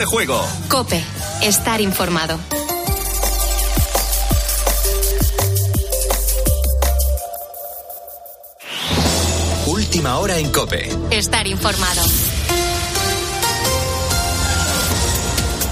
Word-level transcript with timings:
de 0.00 0.06
juego. 0.06 0.42
Cope, 0.70 1.04
estar 1.42 1.78
informado. 1.78 2.38
Última 9.66 10.18
hora 10.18 10.38
en 10.38 10.50
Cope. 10.50 10.88
Estar 11.10 11.46
informado. 11.46 12.00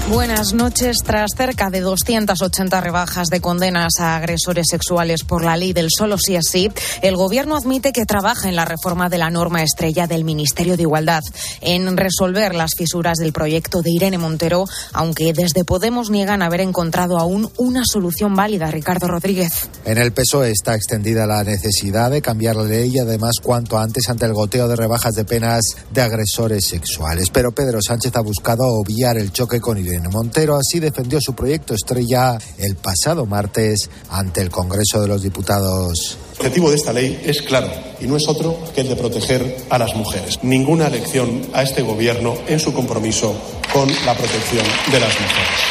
Buenas 0.09 0.53
noches. 0.55 0.97
Tras 1.05 1.29
cerca 1.37 1.69
de 1.69 1.81
280 1.81 2.81
rebajas 2.81 3.27
de 3.27 3.41
condenas 3.41 3.93
a 3.99 4.15
agresores 4.15 4.65
sexuales 4.67 5.23
por 5.23 5.45
la 5.45 5.55
ley 5.55 5.71
del 5.71 5.89
solo 5.95 6.17
sí 6.17 6.35
es 6.35 6.47
sí, 6.49 6.71
el 7.03 7.15
Gobierno 7.15 7.55
admite 7.55 7.91
que 7.91 8.05
trabaja 8.05 8.49
en 8.49 8.55
la 8.55 8.65
reforma 8.65 9.09
de 9.09 9.19
la 9.19 9.29
norma 9.29 9.61
estrella 9.61 10.07
del 10.07 10.23
Ministerio 10.23 10.77
de 10.77 10.81
Igualdad, 10.81 11.21
en 11.61 11.95
resolver 11.95 12.55
las 12.55 12.71
fisuras 12.75 13.19
del 13.19 13.33
proyecto 13.33 13.83
de 13.83 13.91
Irene 13.91 14.17
Montero, 14.17 14.65
aunque 14.93 15.31
desde 15.31 15.63
Podemos 15.63 16.09
niegan 16.09 16.41
haber 16.41 16.61
encontrado 16.61 17.19
aún 17.19 17.47
una 17.57 17.83
solución 17.85 18.35
válida. 18.35 18.71
Ricardo 18.71 19.07
Rodríguez. 19.07 19.69
En 19.85 19.99
el 19.99 20.11
PSOE 20.11 20.49
está 20.49 20.73
extendida 20.73 21.27
la 21.27 21.43
necesidad 21.43 22.09
de 22.09 22.23
cambiar 22.23 22.55
la 22.55 22.63
ley 22.63 22.97
además 22.97 23.35
cuanto 23.43 23.77
antes 23.77 24.09
ante 24.09 24.25
el 24.25 24.33
goteo 24.33 24.67
de 24.67 24.75
rebajas 24.75 25.13
de 25.13 25.25
penas 25.25 25.61
de 25.91 26.01
agresores 26.01 26.65
sexuales. 26.65 27.29
Pero 27.29 27.51
Pedro 27.51 27.79
Sánchez 27.79 28.15
ha 28.15 28.21
buscado 28.21 28.63
obviar 28.65 29.15
el 29.15 29.31
choque 29.31 29.61
con 29.61 29.77
Irene 29.77 29.98
Montero 30.07 30.55
así 30.55 30.79
defendió 30.79 31.19
su 31.21 31.33
proyecto 31.33 31.73
estrella 31.73 32.37
el 32.57 32.75
pasado 32.75 33.25
martes 33.25 33.89
ante 34.09 34.41
el 34.41 34.49
Congreso 34.49 35.01
de 35.01 35.07
los 35.07 35.21
Diputados. 35.21 36.17
El 36.33 36.45
objetivo 36.45 36.69
de 36.69 36.75
esta 36.75 36.93
ley 36.93 37.21
es 37.25 37.41
claro 37.41 37.69
y 37.99 38.07
no 38.07 38.15
es 38.15 38.27
otro 38.27 38.57
que 38.73 38.81
el 38.81 38.89
de 38.89 38.95
proteger 38.95 39.57
a 39.69 39.77
las 39.77 39.95
mujeres. 39.95 40.39
Ninguna 40.41 40.87
elección 40.87 41.41
a 41.53 41.63
este 41.63 41.81
Gobierno 41.81 42.35
en 42.47 42.59
su 42.59 42.73
compromiso 42.73 43.35
con 43.73 43.89
la 44.05 44.15
protección 44.15 44.65
de 44.91 44.99
las 44.99 45.13
mujeres. 45.19 45.68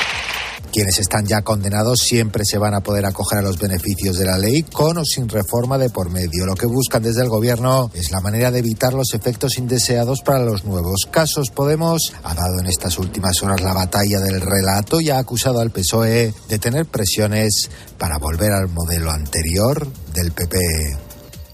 Quienes 0.73 0.99
están 0.99 1.27
ya 1.27 1.43
condenados 1.43 2.01
siempre 2.01 2.45
se 2.45 2.59
van 2.59 2.75
a 2.75 2.81
poder 2.81 3.07
acoger 3.07 3.39
a 3.39 3.43
los 3.43 3.59
beneficios 3.59 4.17
de 4.19 4.27
la 4.27 4.39
ley 4.39 4.63
con 4.63 4.99
o 4.99 5.05
sin 5.05 5.29
reforma 5.29 5.79
de 5.79 5.91
por 5.91 6.11
medio. 6.11 6.47
Lo 6.47 6.55
que 6.55 6.67
buscan 6.67 7.03
desde 7.03 7.23
el 7.23 7.29
gobierno 7.29 7.91
es 7.95 8.11
la 8.11 8.21
manera 8.21 8.51
de 8.51 8.59
evitar 8.59 8.93
los 8.93 9.15
efectos 9.15 9.59
indeseados 9.59 10.21
para 10.25 10.45
los 10.45 10.65
nuevos 10.65 11.07
casos. 11.11 11.51
Podemos 11.51 12.13
ha 12.23 12.35
dado 12.35 12.61
en 12.61 12.67
estas 12.67 12.99
últimas 12.99 13.43
horas 13.43 13.61
la 13.61 13.73
batalla 13.73 14.21
del 14.21 14.41
relato 14.41 15.01
y 15.01 15.11
ha 15.11 15.19
acusado 15.19 15.61
al 15.61 15.71
PSOE 15.71 16.35
de 16.49 16.59
tener 16.59 16.87
presiones 16.87 17.71
para 17.97 18.19
volver 18.19 18.53
al 18.53 18.69
modelo 18.69 19.11
anterior 19.11 19.87
del 20.15 20.33
PP. 20.33 21.08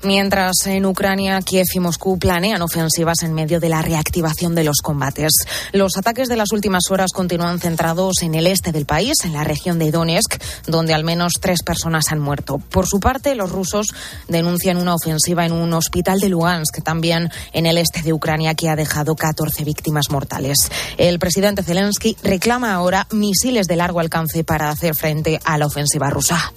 Mientras 0.05 0.67
en 0.67 0.85
Ucrania, 0.85 1.41
Kiev 1.41 1.65
y 1.75 1.81
Moscú 1.81 2.19
planean 2.19 2.61
ofensivas 2.61 3.23
en 3.23 3.33
medio 3.33 3.59
de 3.59 3.71
la 3.71 3.81
reactivación 3.81 4.55
de 4.55 4.63
los 4.63 4.83
combates. 4.83 5.33
Los 5.73 5.97
ataques 5.97 6.29
de 6.29 6.37
las 6.37 6.53
últimas 6.53 6.91
horas 6.91 7.13
continúan 7.15 7.59
centrados 7.59 8.21
en 8.21 8.35
el 8.35 8.47
este 8.47 8.71
del 8.71 8.85
país, 8.85 9.25
en 9.25 9.33
la 9.33 9.45
región 9.45 9.79
de 9.79 9.91
Donetsk, 9.91 10.43
donde 10.67 10.93
al 10.93 11.05
menos 11.05 11.35
tres 11.41 11.63
personas 11.63 12.13
han 12.13 12.19
muerto. 12.19 12.59
Por 12.59 12.87
su 12.87 13.01
parte, 13.01 13.35
los 13.35 13.51
rusos 13.51 13.87
denuncian 14.29 14.77
una 14.77 14.95
ofensiva 14.95 15.47
en 15.47 15.53
un 15.53 15.73
hospital 15.73 16.21
de 16.21 16.29
Lugansk, 16.29 16.83
también 16.83 17.31
en 17.55 17.65
el 17.65 17.79
este 17.79 18.03
de 18.03 18.13
Ucrania, 18.13 18.55
que 18.55 18.69
ha 18.69 18.77
dejado 18.77 19.17
14 19.17 19.65
víctimas 19.65 20.11
mortales. 20.11 20.71
El 20.99 21.19
presidente 21.19 21.63
Zelensky 21.63 22.15
reclama 22.23 22.75
ahora 22.75 23.07
misiles 23.11 23.67
de 23.69 23.77
largo 23.77 24.01
alcance 24.01 24.45
para 24.45 24.69
hacer 24.69 24.95
frente 24.95 25.41
a 25.47 25.57
la 25.57 25.65
ofensiva 25.65 26.11
rusa. 26.11 26.53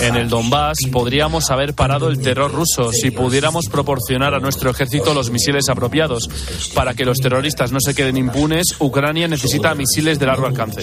En 0.00 0.14
el 0.14 0.28
Donbass 0.28 0.78
podríamos 0.92 1.50
haber 1.50 1.74
parado 1.74 2.08
el 2.08 2.20
terror 2.20 2.51
ruso 2.52 2.92
si 2.92 3.10
pudiéramos 3.10 3.66
proporcionar 3.66 4.34
a 4.34 4.38
nuestro 4.38 4.70
ejército 4.70 5.14
los 5.14 5.30
misiles 5.30 5.68
apropiados. 5.68 6.28
Para 6.74 6.94
que 6.94 7.04
los 7.04 7.18
terroristas 7.18 7.72
no 7.72 7.78
se 7.80 7.94
queden 7.94 8.16
impunes, 8.16 8.66
Ucrania 8.78 9.26
necesita 9.26 9.74
misiles 9.74 10.18
de 10.18 10.26
largo 10.26 10.46
alcance. 10.46 10.82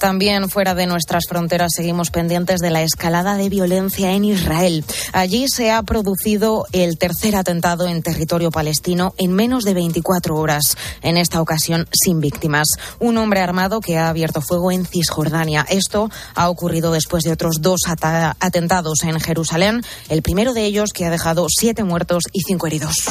También 0.00 0.48
fuera 0.48 0.74
de 0.74 0.86
nuestras 0.86 1.24
fronteras 1.28 1.72
seguimos 1.76 2.10
pendientes 2.10 2.60
de 2.60 2.70
la 2.70 2.82
escalada 2.82 3.36
de 3.36 3.50
violencia 3.50 4.12
en 4.12 4.24
Israel. 4.24 4.82
Allí 5.12 5.44
se 5.46 5.70
ha 5.70 5.82
producido 5.82 6.66
el 6.72 6.96
tercer 6.96 7.36
atentado 7.36 7.86
en 7.86 8.02
territorio 8.02 8.50
palestino 8.50 9.12
en 9.18 9.34
menos 9.34 9.62
de 9.64 9.74
24 9.74 10.36
horas, 10.36 10.78
en 11.02 11.18
esta 11.18 11.42
ocasión 11.42 11.86
sin 11.92 12.20
víctimas. 12.20 12.66
Un 12.98 13.18
hombre 13.18 13.40
armado 13.40 13.80
que 13.80 13.98
ha 13.98 14.08
abierto 14.08 14.40
fuego 14.40 14.72
en 14.72 14.86
Cisjordania. 14.86 15.66
Esto 15.68 16.08
ha 16.34 16.48
ocurrido 16.48 16.92
después 16.92 17.22
de 17.24 17.32
otros 17.32 17.60
dos 17.60 17.80
atentados 17.86 19.02
en 19.02 19.20
Jerusalén, 19.20 19.82
el 20.08 20.22
primero 20.22 20.54
de 20.54 20.64
ellos 20.64 20.94
que 20.94 21.04
ha 21.04 21.10
dejado 21.10 21.46
siete 21.50 21.84
muertos 21.84 22.24
y 22.32 22.40
cinco 22.40 22.66
heridos 22.68 23.04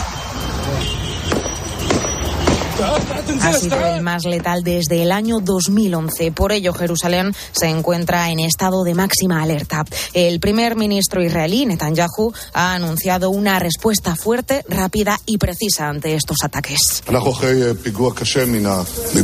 ha 3.41 3.53
sido 3.53 3.85
el 3.85 4.01
más 4.01 4.25
letal 4.25 4.63
desde 4.63 5.03
el 5.03 5.11
año 5.11 5.39
2011. 5.39 6.31
Por 6.31 6.51
ello, 6.51 6.73
Jerusalén 6.73 7.33
se 7.51 7.67
encuentra 7.67 8.29
en 8.31 8.39
estado 8.39 8.83
de 8.83 8.95
máxima 8.95 9.41
alerta. 9.41 9.85
El 10.13 10.39
primer 10.39 10.75
ministro 10.75 11.23
israelí, 11.23 11.65
Netanyahu, 11.65 12.33
ha 12.53 12.73
anunciado 12.73 13.29
una 13.29 13.59
respuesta 13.59 14.15
fuerte, 14.15 14.63
rápida 14.67 15.19
y 15.25 15.37
precisa 15.37 15.89
ante 15.89 16.15
estos 16.15 16.37
ataques. 16.43 17.03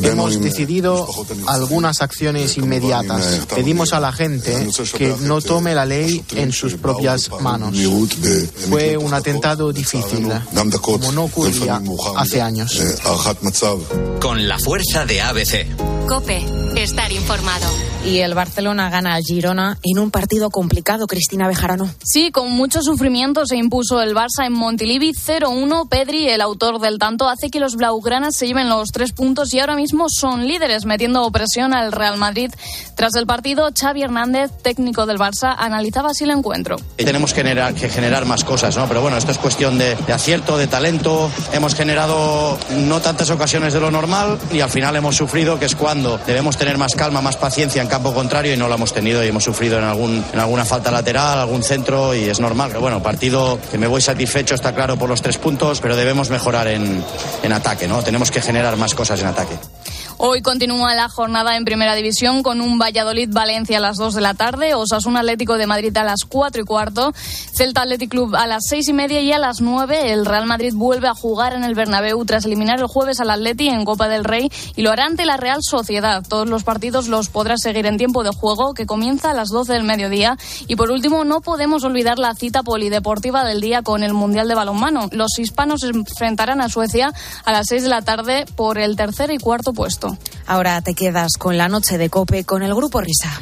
Hemos 0.01 0.41
decidido 0.41 1.07
algunas 1.47 2.01
acciones 2.01 2.57
inmediatas. 2.57 3.45
Pedimos 3.53 3.94
a 3.94 3.99
la 3.99 4.11
gente 4.11 4.67
que 4.97 5.15
no 5.21 5.41
tome 5.41 5.75
la 5.75 5.85
ley 5.85 6.23
en 6.35 6.51
sus 6.51 6.75
propias 6.75 7.29
manos. 7.41 7.75
Fue 8.69 8.97
un 8.97 9.13
atentado 9.13 9.71
difícil, 9.71 10.31
como 10.81 11.11
no 11.11 11.25
ocurría 11.25 11.81
hace 12.17 12.41
años 12.41 12.81
con 14.19 14.47
la 14.47 14.57
fuerza 14.57 15.06
de 15.06 15.22
ABC. 15.22 15.67
Cope, 16.07 16.45
estar 16.75 17.11
informado. 17.11 17.66
Y 18.05 18.19
el 18.19 18.35
Barcelona 18.35 18.91
gana 18.91 19.16
al 19.16 19.23
Girona 19.23 19.79
en 19.81 19.97
un 19.97 20.11
partido 20.11 20.51
complicado, 20.51 21.07
Cristina 21.07 21.47
Bejarano. 21.47 21.89
Sí, 22.03 22.31
con 22.31 22.51
mucho 22.51 22.83
sufrimiento 22.83 23.47
se 23.47 23.55
impuso 23.55 23.99
el 23.99 24.13
Barça 24.13 24.45
en 24.45 24.53
Montilivi 24.53 25.13
0-1. 25.13 25.89
Pedri, 25.89 26.29
el 26.29 26.41
autor 26.41 26.79
del 26.79 26.99
tanto, 26.99 27.27
hace 27.27 27.49
que 27.49 27.59
los 27.59 27.75
blaugranas 27.75 28.35
se 28.35 28.45
lleven 28.45 28.69
los 28.69 28.89
tres 28.91 29.11
puntos 29.11 29.51
y 29.55 29.59
ahora 29.59 29.75
mismo 29.75 30.05
son 30.07 30.47
líderes, 30.47 30.85
metiendo 30.85 31.29
presión 31.31 31.73
al 31.73 31.91
Real 31.91 32.17
Madrid. 32.17 32.51
Tras 32.95 33.15
el 33.15 33.25
partido, 33.25 33.69
Xavi 33.73 34.03
Hernández, 34.03 34.51
técnico 34.61 35.07
del 35.07 35.17
Barça, 35.17 35.55
analizaba 35.57 36.11
así 36.11 36.25
el 36.25 36.29
encuentro. 36.29 36.75
Tenemos 36.97 37.33
que 37.33 37.41
generar, 37.41 37.73
que 37.73 37.89
generar 37.89 38.25
más 38.25 38.44
cosas, 38.44 38.77
¿no? 38.77 38.88
Pero 38.88 39.01
bueno, 39.01 39.17
esto 39.17 39.31
es 39.31 39.39
cuestión 39.39 39.79
de, 39.79 39.95
de 39.95 40.13
acierto, 40.13 40.59
de 40.59 40.67
talento. 40.67 41.31
Hemos 41.53 41.73
generado 41.73 42.59
no 42.69 43.01
tantas 43.01 43.31
ocasiones 43.31 43.73
de 43.73 43.79
lo 43.79 43.89
normal 43.89 44.38
y 44.53 44.59
al 44.59 44.69
final 44.69 44.95
hemos 44.95 45.15
sufrido, 45.15 45.57
que 45.57 45.65
es 45.65 45.75
cuando 45.75 45.94
debemos 46.25 46.57
tener 46.57 46.78
más 46.78 46.95
calma, 46.95 47.22
más 47.22 47.38
paciencia 47.38 47.81
en 47.81 47.88
campo 47.88 48.13
contrario 48.13 48.53
y 48.53 48.57
no 48.57 48.67
lo 48.67 48.75
hemos 48.75 48.94
tenido 48.94 49.23
y 49.23 49.28
hemos 49.28 49.44
sufrido 49.44 49.78
en, 49.78 49.83
algún, 49.83 50.23
en 50.33 50.39
alguna 50.39 50.66
falta 50.66 50.91
lateral, 50.91 51.39
algún 51.39 51.63
centro 51.63 52.13
y 52.13 52.25
es 52.25 52.39
normal. 52.39 52.69
Pero 52.69 52.81
bueno, 52.81 53.01
partido 53.01 53.59
que 53.72 53.78
me 53.78 53.88
voy 53.88 54.01
satisfecho, 54.01 54.56
está 54.56 54.73
claro, 54.73 54.97
por 54.97 55.09
los 55.09 55.22
tres 55.22 55.38
puntos, 55.38 55.81
pero 55.81 55.95
debemos 55.95 56.29
mejorar 56.29 56.67
en, 56.67 57.03
en 57.44 57.53
ataque, 57.53 57.88
¿no? 57.88 58.03
Tenemos 58.03 58.31
que 58.31 58.41
generar 58.41 58.78
más 58.78 58.94
cosas 58.94 59.19
en 59.22 59.28
ataque. 59.28 59.56
Hoy 60.17 60.41
continúa 60.41 60.95
la 60.95 61.09
jornada 61.09 61.57
en 61.57 61.65
Primera 61.65 61.93
División 61.93 62.41
con 62.41 62.61
un 62.61 62.79
Valladolid-Valencia 62.79 63.79
a 63.79 63.81
las 63.81 63.97
2 63.97 64.15
de 64.15 64.21
la 64.21 64.33
tarde, 64.33 64.73
Osasuna 64.73 65.19
Atlético 65.19 65.57
de 65.57 65.67
Madrid 65.67 65.95
a 65.97 66.05
las 66.05 66.23
4 66.23 66.61
y 66.61 66.65
cuarto, 66.65 67.13
Celta 67.53 67.81
Athletic 67.81 68.11
Club 68.11 68.33
a 68.33 68.47
las 68.47 68.63
6 68.69 68.87
y 68.87 68.93
media 68.93 69.19
y 69.19 69.33
a 69.33 69.39
las 69.39 69.59
9 69.59 70.13
el 70.13 70.25
Real 70.25 70.45
Madrid 70.45 70.73
vuelve 70.73 71.09
a 71.09 71.13
jugar 71.13 71.51
en 71.53 71.65
el 71.65 71.75
Bernabéu 71.75 72.23
tras 72.23 72.45
eliminar 72.45 72.79
el 72.79 72.87
jueves 72.87 73.19
al 73.19 73.29
Atleti 73.29 73.67
en 73.67 73.83
Copa 73.83 74.07
del 74.07 74.23
Rey 74.23 74.49
y 74.77 74.83
lo 74.83 74.91
hará 74.91 75.05
ante 75.05 75.25
la 75.25 75.35
Real 75.35 75.59
Sociedad. 75.61 76.23
Todos 76.25 76.47
los 76.47 76.63
partidos 76.63 77.09
los 77.09 77.27
podrás 77.27 77.59
seguir 77.61 77.85
en 77.85 77.97
tiempo 77.97 78.23
de 78.23 78.31
juego 78.31 78.73
que 78.73 78.85
comienza 78.85 79.31
a 79.31 79.33
las 79.33 79.49
12 79.49 79.73
del 79.73 79.83
mediodía 79.83 80.37
y 80.67 80.77
por 80.77 80.91
último 80.91 81.25
no 81.25 81.41
podemos 81.41 81.83
olvidar 81.83 82.19
la 82.19 82.35
cita 82.35 82.63
polideportiva 82.63 83.43
del 83.43 83.59
día 83.59 83.81
con 83.81 84.01
el 84.01 84.13
Mundial 84.13 84.47
de 84.47 84.55
Balonmano. 84.55 85.09
Los 85.11 85.37
hispanos 85.39 85.83
enfrentarán 85.83 86.61
a 86.61 86.69
Suecia 86.69 87.11
a 87.43 87.51
las 87.51 87.67
6 87.67 87.83
de 87.83 87.89
la 87.89 88.01
tarde 88.01 88.45
por 88.55 88.77
el 88.77 88.95
tercer 88.95 89.29
y 89.31 89.39
cuarto 89.39 89.73
puesto. 89.73 90.04
Ahora 90.47 90.81
te 90.81 90.93
quedas 90.93 91.38
con 91.38 91.57
la 91.57 91.68
noche 91.68 91.97
de 91.97 92.09
Cope 92.09 92.44
con 92.44 92.63
el 92.63 92.74
grupo 92.74 93.01
Risa. 93.01 93.41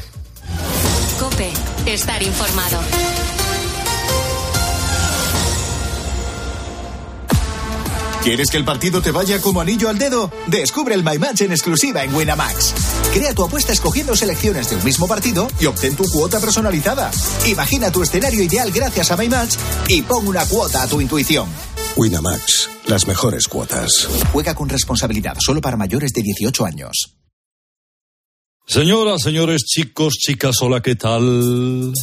Cope, 1.19 1.51
estar 1.85 2.21
informado. 2.21 2.79
¿Quieres 8.23 8.49
que 8.49 8.55
el 8.55 8.63
partido 8.63 9.01
te 9.01 9.11
vaya 9.11 9.41
como 9.41 9.59
anillo 9.59 9.89
al 9.89 9.97
dedo? 9.97 10.31
Descubre 10.47 10.95
el 10.95 11.03
My 11.03 11.19
Match 11.19 11.41
en 11.41 11.51
exclusiva 11.51 12.05
en 12.05 12.15
Winamax. 12.15 12.73
Crea 13.13 13.33
tu 13.33 13.43
apuesta 13.43 13.73
escogiendo 13.73 14.15
selecciones 14.15 14.69
de 14.69 14.77
un 14.77 14.85
mismo 14.85 15.09
partido 15.09 15.49
y 15.59 15.65
obtén 15.65 15.97
tu 15.97 16.05
cuota 16.05 16.39
personalizada. 16.39 17.11
Imagina 17.47 17.91
tu 17.91 18.01
escenario 18.01 18.41
ideal 18.41 18.71
gracias 18.71 19.11
a 19.11 19.17
My 19.17 19.27
Match 19.27 19.55
y 19.89 20.03
pon 20.03 20.25
una 20.25 20.45
cuota 20.45 20.83
a 20.83 20.87
tu 20.87 21.01
intuición. 21.01 21.49
Winamax, 21.95 22.69
las 22.87 23.07
mejores 23.07 23.47
cuotas. 23.47 24.07
Juega 24.31 24.55
con 24.55 24.67
responsabilidad 24.67 25.35
solo 25.39 25.61
para 25.61 25.77
mayores 25.77 26.11
de 26.11 26.23
18 26.23 26.65
años. 26.65 27.15
Señoras, 28.65 29.21
señores, 29.21 29.63
chicos, 29.63 30.13
chicas, 30.13 30.55
hola, 30.61 30.81
¿qué 30.81 30.95
tal? 30.95 31.93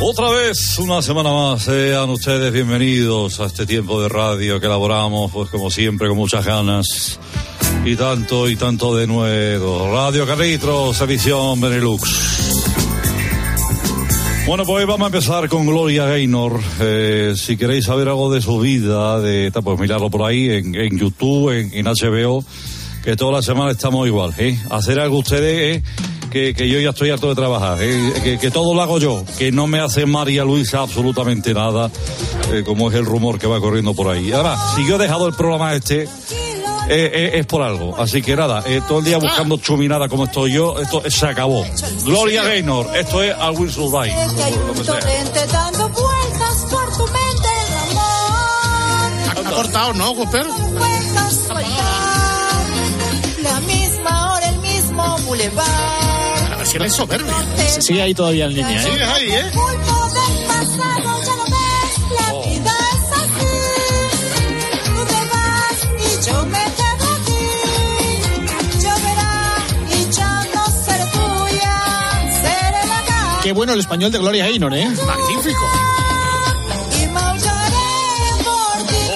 Otra 0.00 0.30
vez, 0.30 0.78
una 0.80 1.00
semana 1.00 1.32
más, 1.32 1.62
sean 1.62 2.10
ustedes 2.10 2.52
bienvenidos 2.52 3.38
a 3.38 3.46
este 3.46 3.64
tiempo 3.64 4.02
de 4.02 4.08
radio 4.08 4.58
que 4.58 4.66
elaboramos, 4.66 5.30
pues 5.30 5.48
como 5.48 5.70
siempre, 5.70 6.08
con 6.08 6.16
muchas 6.16 6.44
ganas. 6.44 7.18
Y 7.84 7.96
tanto 7.96 8.48
y 8.48 8.56
tanto 8.56 8.96
de 8.96 9.06
nuevo. 9.06 9.90
Radio 9.92 10.26
Carlitos, 10.26 11.00
edición 11.00 11.60
Benelux. 11.60 12.32
Bueno, 14.46 14.64
pues 14.64 14.84
vamos 14.86 15.02
a 15.02 15.06
empezar 15.06 15.48
con 15.48 15.66
Gloria 15.66 16.04
Gaynor. 16.06 16.60
Eh, 16.80 17.34
si 17.36 17.56
queréis 17.56 17.84
saber 17.84 18.08
algo 18.08 18.32
de 18.32 18.42
su 18.42 18.58
vida, 18.58 19.20
pues 19.62 19.78
mirarlo 19.78 20.10
por 20.10 20.28
ahí 20.28 20.50
en, 20.50 20.98
YouTube, 20.98 21.50
en, 21.50 21.84
HBO, 21.84 22.44
que 23.04 23.14
toda 23.14 23.32
la 23.32 23.42
semana 23.42 23.70
estamos 23.70 24.06
igual. 24.06 24.34
¿eh? 24.38 24.58
Hacer 24.70 24.98
algo 24.98 25.18
ustedes. 25.18 25.78
¿eh? 25.78 25.82
que, 26.30 26.68
yo 26.68 26.80
ya 26.80 26.90
estoy 26.90 27.10
harto 27.10 27.28
de 27.28 27.34
trabajar, 27.34 27.78
eh, 27.82 28.12
que, 28.24 28.38
que, 28.38 28.50
todo 28.50 28.74
lo 28.74 28.80
hago 28.80 28.98
yo, 28.98 29.22
que 29.38 29.52
no 29.52 29.66
me 29.66 29.80
hace 29.80 30.06
María 30.06 30.44
Luisa 30.44 30.80
absolutamente 30.80 31.52
nada, 31.52 31.90
como 32.64 32.90
es 32.90 32.96
el 32.96 33.04
rumor 33.04 33.38
que 33.38 33.46
va 33.46 33.60
corriendo 33.60 33.92
por 33.92 34.08
ahí. 34.08 34.32
Ahora, 34.32 34.56
si 34.74 34.86
yo 34.88 34.96
he 34.96 34.98
dejado 34.98 35.28
el 35.28 35.34
programa 35.34 35.74
este, 35.74 36.08
eh, 36.88 37.30
es 37.34 37.46
por 37.46 37.62
algo. 37.62 37.96
Así 37.98 38.22
que 38.22 38.36
nada, 38.36 38.62
todo 38.88 38.98
el 39.00 39.04
día 39.04 39.18
buscando 39.18 39.56
chuminada 39.56 40.08
como 40.08 40.24
estoy 40.24 40.52
yo, 40.52 40.78
esto 40.80 41.02
se 41.08 41.26
acabó. 41.26 41.64
Gloria 42.04 42.42
Gaynor, 42.42 42.96
esto 42.96 43.22
es 43.22 43.34
I 43.36 43.56
Will 43.56 43.72
Survive. 43.72 44.14
Ha 49.30 49.34
cortado, 49.50 49.94
¿no, 49.94 50.14
Cooper? 50.14 50.46
La 53.42 53.60
misma 53.60 54.34
hora, 54.34 54.48
el 54.48 54.58
mismo 54.58 55.18
boulevard. 55.26 56.50
La 56.50 56.56
versión 56.56 56.82
es 56.84 56.92
soberbia. 56.92 57.34
Se 57.68 57.82
sigue 57.82 58.02
ahí 58.02 58.14
todavía 58.14 58.46
en 58.46 58.54
línea, 58.54 58.80
¿eh? 58.80 58.84
Sigue 58.84 59.04
ahí, 59.04 59.30
¿eh? 59.30 59.50
Qué 73.42 73.52
bueno 73.52 73.72
el 73.72 73.80
español 73.80 74.12
de 74.12 74.18
Gloria 74.18 74.44
Gaynor, 74.44 74.72
¿eh? 74.74 74.88
Magnífico. 75.04 75.68
Y 77.02 77.06
maullaré 77.08 77.76
por 78.44 78.78
ti. 78.88 79.10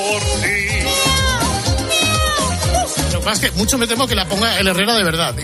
Lo 3.13 3.19
que 3.21 3.25
pasa 3.25 3.47
es 3.47 3.51
que 3.53 3.57
mucho 3.57 3.79
me 3.79 3.87
temo 3.87 4.07
que 4.09 4.17
la 4.17 4.27
ponga 4.27 4.59
el 4.59 4.67
Herrera 4.67 4.95
de 4.95 5.05
verdad. 5.05 5.35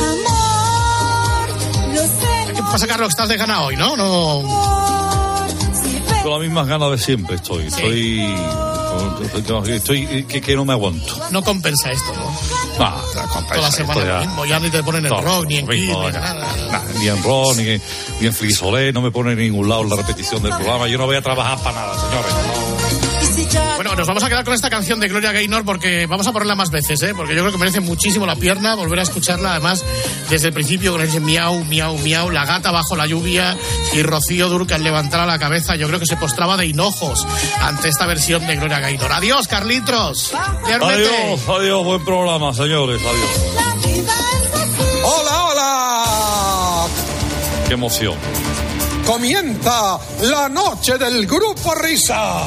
Amor, 0.00 1.48
lo 1.94 2.02
sé. 2.02 2.52
¿Qué 2.54 2.62
pasa, 2.62 2.86
Carlos? 2.86 3.08
Estás 3.08 3.28
de 3.30 3.36
gana 3.38 3.62
hoy, 3.62 3.76
¿no? 3.76 3.96
No. 3.96 4.42
Con 6.22 6.32
las 6.32 6.40
mismas 6.40 6.66
ganas 6.66 6.90
de 6.90 6.98
siempre 6.98 7.36
estoy. 7.36 7.68
Estoy. 7.68 8.34
Estoy. 9.72 10.24
que, 10.24 10.42
que 10.42 10.56
no 10.56 10.66
me 10.66 10.74
aguanto. 10.74 11.16
No 11.30 11.42
compensa 11.42 11.90
esto, 11.90 12.12
¿no? 12.14 12.84
No, 12.84 13.02
Toda 13.48 13.60
la 13.62 13.70
semana 13.70 14.04
ya- 14.04 14.18
mismo, 14.20 14.44
ya 14.46 14.58
ni 14.60 14.70
te 14.70 14.82
ponen 14.82 15.04
en 15.06 15.10
No, 15.12 15.20
rock, 15.20 15.46
ni 15.46 15.56
en 15.58 15.66
mismo, 15.66 16.06
ni 16.06 16.12
nada. 16.12 16.56
Nah, 16.70 16.82
ni 16.98 17.08
en 17.08 17.22
rock, 17.22 17.56
ni, 17.56 17.64
ni 18.20 18.26
en 18.26 18.34
frisolé, 18.34 18.92
no 18.92 19.00
me 19.00 19.10
pone 19.10 19.32
en 19.32 19.38
ningún 19.38 19.68
lado 19.68 19.84
la 19.84 19.96
repetición 19.96 20.42
del 20.42 20.52
programa. 20.54 20.86
Yo 20.88 20.98
no 20.98 21.06
voy 21.06 21.16
a 21.16 21.22
trabajar 21.22 21.58
para 21.62 21.80
nada, 21.80 21.94
señores. 21.98 22.34
Bueno, 23.88 24.00
nos 24.00 24.08
vamos 24.08 24.22
a 24.22 24.28
quedar 24.28 24.44
con 24.44 24.52
esta 24.52 24.68
canción 24.68 25.00
de 25.00 25.08
Gloria 25.08 25.32
Gaynor 25.32 25.64
porque 25.64 26.04
vamos 26.04 26.26
a 26.26 26.32
ponerla 26.32 26.54
más 26.54 26.70
veces, 26.70 27.02
¿eh? 27.02 27.14
Porque 27.16 27.34
yo 27.34 27.40
creo 27.40 27.52
que 27.52 27.58
merece 27.58 27.80
muchísimo 27.80 28.26
la 28.26 28.36
pierna 28.36 28.74
volver 28.74 28.98
a 28.98 29.02
escucharla, 29.02 29.52
además, 29.52 29.82
desde 30.28 30.48
el 30.48 30.52
principio 30.52 30.92
con 30.92 31.00
ese 31.00 31.20
miau, 31.20 31.64
miau, 31.64 31.96
miau, 31.96 32.28
la 32.28 32.44
gata 32.44 32.70
bajo 32.70 32.96
la 32.96 33.06
lluvia 33.06 33.56
y 33.94 34.02
Rocío 34.02 34.50
Durcal 34.50 34.84
levantara 34.84 35.24
la 35.24 35.38
cabeza. 35.38 35.74
Yo 35.76 35.86
creo 35.86 35.98
que 35.98 36.04
se 36.04 36.18
postraba 36.18 36.58
de 36.58 36.66
hinojos 36.66 37.26
ante 37.62 37.88
esta 37.88 38.04
versión 38.04 38.46
de 38.46 38.56
Gloria 38.56 38.78
Gaynor. 38.78 39.10
Adiós, 39.10 39.48
Carlitos. 39.48 40.34
Adiós, 40.34 41.40
adiós, 41.48 41.84
buen 41.84 42.04
programa, 42.04 42.52
señores, 42.52 43.00
adiós. 43.00 44.04
Hola, 45.02 45.44
hola. 45.44 46.86
Qué 47.66 47.72
emoción. 47.72 48.16
Comienza 49.06 49.98
la 50.24 50.50
noche 50.50 50.98
del 50.98 51.26
grupo 51.26 51.74
Risa. 51.74 52.46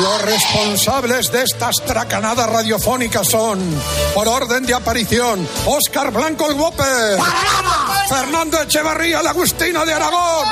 Los 0.00 0.22
responsables 0.22 1.30
de 1.30 1.42
estas 1.42 1.76
tracanadas 1.86 2.48
radiofónicas 2.48 3.28
son, 3.28 3.60
por 4.14 4.26
orden 4.26 4.66
de 4.66 4.74
aparición, 4.74 5.46
Óscar 5.66 6.10
Blanco 6.10 6.50
el 6.50 6.58
Whopper, 6.58 7.18
Fernando 8.08 8.60
Echevarría 8.60 9.20
el 9.20 9.26
Agustino 9.26 9.86
de 9.86 9.92
Aragón, 9.92 10.48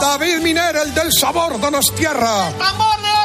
David 0.00 0.38
Miner 0.38 0.76
el 0.76 0.94
del 0.94 1.12
Sabor 1.12 1.60
Donostierra, 1.60 2.50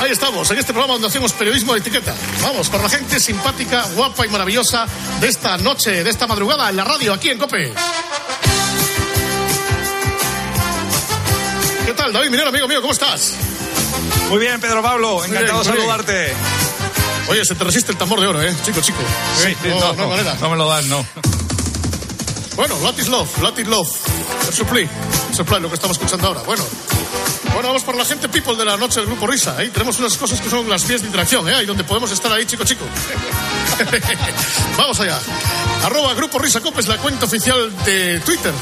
Ahí 0.00 0.10
estamos, 0.10 0.50
en 0.50 0.58
este 0.58 0.72
programa 0.72 0.94
donde 0.94 1.08
hacemos 1.08 1.32
periodismo 1.32 1.72
de 1.72 1.80
etiqueta. 1.80 2.14
Vamos, 2.42 2.68
por 2.68 2.82
la 2.82 2.88
gente 2.88 3.18
simpática, 3.18 3.84
guapa 3.94 4.26
y 4.26 4.28
maravillosa 4.28 4.86
de 5.20 5.28
esta 5.28 5.56
noche, 5.58 6.04
de 6.04 6.10
esta 6.10 6.26
madrugada 6.26 6.68
en 6.68 6.76
la 6.76 6.84
radio, 6.84 7.14
aquí 7.14 7.30
en 7.30 7.38
COPE. 7.38 7.72
¿Qué 11.86 11.92
tal, 11.94 12.12
David 12.12 12.30
Minero, 12.30 12.50
amigo 12.50 12.68
mío? 12.68 12.80
¿Cómo 12.82 12.92
estás? 12.92 13.34
Muy 14.28 14.38
bien, 14.38 14.60
Pedro 14.60 14.82
Pablo, 14.82 15.24
encantado 15.24 15.62
de 15.62 15.70
bien. 15.70 15.76
saludarte. 15.76 16.34
Oye, 17.28 17.44
se 17.44 17.54
te 17.54 17.64
resiste 17.64 17.92
el 17.92 17.98
tambor 17.98 18.20
de 18.20 18.26
oro, 18.26 18.42
¿eh? 18.42 18.54
Chico, 18.64 18.80
chico. 18.80 18.98
¿Eh? 19.00 19.56
Sí, 19.62 19.68
no, 19.68 19.92
no, 19.94 20.08
manera. 20.08 20.36
no 20.40 20.50
me 20.50 20.56
lo 20.56 20.68
dan, 20.68 20.88
no. 20.88 21.06
Bueno, 22.54 22.74
Latin 22.82 23.10
Love, 23.10 23.42
Latin 23.42 23.70
Supply, 25.36 25.60
lo 25.60 25.68
que 25.68 25.74
estamos 25.74 25.98
escuchando 25.98 26.28
ahora. 26.28 26.40
Bueno. 26.44 26.64
Bueno, 27.52 27.68
vamos 27.68 27.84
por 27.84 27.94
la 27.94 28.06
gente 28.06 28.26
people 28.28 28.56
de 28.56 28.64
la 28.64 28.78
noche 28.78 29.00
del 29.00 29.08
Grupo 29.08 29.26
Risa. 29.26 29.62
¿eh? 29.62 29.68
Tenemos 29.68 29.98
unas 29.98 30.16
cosas 30.16 30.40
que 30.40 30.48
son 30.48 30.66
las 30.66 30.88
vías 30.88 31.02
de 31.02 31.08
interacción, 31.08 31.46
¿eh? 31.46 31.54
Ahí 31.54 31.66
donde 31.66 31.84
podemos 31.84 32.10
estar 32.10 32.32
ahí, 32.32 32.46
chico, 32.46 32.64
chico. 32.64 32.86
vamos 34.78 34.98
allá. 35.00 35.18
Arroba 35.84 36.14
Grupo 36.14 36.38
Risa 36.38 36.60
Copes, 36.60 36.88
la 36.88 36.96
cuenta 36.96 37.26
oficial 37.26 37.70
de 37.84 38.20
Twitter. 38.20 38.52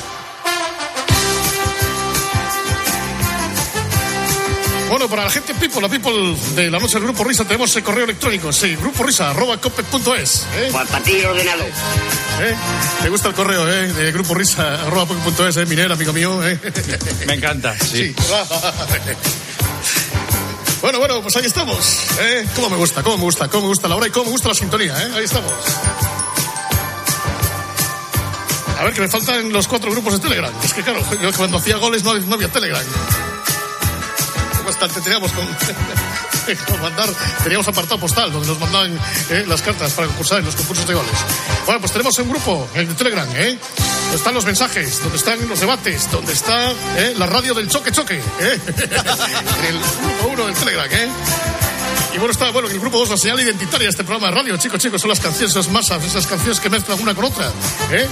Bueno, 4.94 5.08
para 5.08 5.24
la 5.24 5.30
gente 5.30 5.52
people, 5.54 5.80
la 5.80 5.88
people 5.88 6.36
de 6.54 6.70
la 6.70 6.78
noche 6.78 6.94
del 6.94 7.02
Grupo 7.02 7.24
Risa, 7.24 7.42
tenemos 7.44 7.74
el 7.74 7.82
correo 7.82 8.04
electrónico, 8.04 8.52
sí, 8.52 8.76
grupo 8.76 9.02
risa, 9.02 9.30
arroba 9.30 9.60
copet.es. 9.60 10.46
¿eh? 10.54 10.70
Para 10.72 11.02
ti 11.02 11.20
ordenado. 11.24 11.64
¿Eh? 11.64 12.54
¿Te 13.02 13.08
gusta 13.08 13.30
el 13.30 13.34
correo, 13.34 13.68
eh? 13.68 13.92
De 13.92 14.12
grupo 14.12 14.34
risa, 14.34 14.86
arroba 14.86 15.12
eh? 15.12 15.66
Minera, 15.66 15.94
amigo 15.94 16.12
mío, 16.12 16.46
eh. 16.46 16.60
Me 17.26 17.34
encanta, 17.34 17.76
sí. 17.76 18.14
Bueno, 20.80 21.00
bueno, 21.00 21.22
pues 21.22 21.34
ahí 21.38 21.46
estamos. 21.46 22.06
¿eh? 22.20 22.46
¿Cómo 22.54 22.70
me 22.70 22.76
gusta? 22.76 23.02
¿Cómo 23.02 23.16
me 23.16 23.24
gusta? 23.24 23.48
¿Cómo 23.48 23.62
me 23.62 23.68
gusta 23.70 23.88
la 23.88 23.96
hora 23.96 24.06
y 24.06 24.10
cómo 24.10 24.26
me 24.26 24.30
gusta 24.30 24.50
la 24.50 24.54
sintonía? 24.54 24.96
¿eh? 24.96 25.10
Ahí 25.16 25.24
estamos. 25.24 25.52
A 28.78 28.84
ver, 28.84 28.94
que 28.94 29.00
me 29.00 29.08
faltan 29.08 29.52
los 29.52 29.66
cuatro 29.66 29.90
grupos 29.90 30.12
de 30.12 30.18
Telegram. 30.20 30.52
Es 30.62 30.72
que 30.72 30.84
claro, 30.84 31.00
yo 31.20 31.32
cuando 31.32 31.56
hacía 31.56 31.78
goles 31.78 32.04
no, 32.04 32.14
no 32.14 32.34
había 32.36 32.48
Telegram. 32.48 32.84
Bastante 34.64 35.00
teníamos 35.00 35.30
con, 36.66 36.80
mandar, 36.80 37.08
teníamos 37.42 37.68
apartado 37.68 38.00
postal 38.00 38.32
donde 38.32 38.48
nos 38.48 38.58
mandaban 38.58 38.98
eh, 39.30 39.44
las 39.46 39.62
cartas 39.62 39.92
para 39.92 40.08
concursar 40.08 40.38
en 40.38 40.46
los 40.46 40.54
concursos 40.54 40.86
de 40.86 40.94
goles. 40.94 41.12
Bueno, 41.66 41.80
pues 41.80 41.92
tenemos 41.92 42.18
un 42.18 42.28
grupo 42.30 42.68
en 42.74 42.88
el 42.88 42.96
Telegram, 42.96 43.28
¿eh? 43.34 43.58
Donde 44.02 44.16
están 44.16 44.34
los 44.34 44.44
mensajes, 44.44 45.02
donde 45.02 45.18
están 45.18 45.48
los 45.48 45.60
debates, 45.60 46.10
donde 46.10 46.32
está 46.32 46.70
eh, 46.70 47.14
la 47.16 47.26
radio 47.26 47.54
del 47.54 47.68
choque 47.68 47.92
choque, 47.92 48.16
¿eh? 48.16 48.60
el 49.68 49.78
grupo 49.78 50.28
uno 50.32 50.46
del 50.46 50.54
Telegram, 50.54 50.88
¿eh? 50.90 51.63
Y 52.14 52.18
bueno, 52.18 52.30
está 52.30 52.48
bueno, 52.52 52.68
en 52.68 52.74
el 52.74 52.80
grupo 52.80 52.98
2, 52.98 53.10
la 53.10 53.16
señal 53.16 53.40
identitaria 53.40 53.86
de 53.86 53.90
este 53.90 54.04
programa 54.04 54.28
de 54.28 54.36
radio. 54.40 54.56
Chicos, 54.56 54.80
chicos, 54.80 55.00
son 55.00 55.10
las 55.10 55.18
canciones, 55.18 55.50
esas 55.50 55.68
masas, 55.68 56.04
esas 56.04 56.28
canciones 56.28 56.60
que 56.60 56.70
mezclan 56.70 57.00
una 57.00 57.12
con 57.12 57.24
otra. 57.24 57.48
¿eh? 57.90 58.06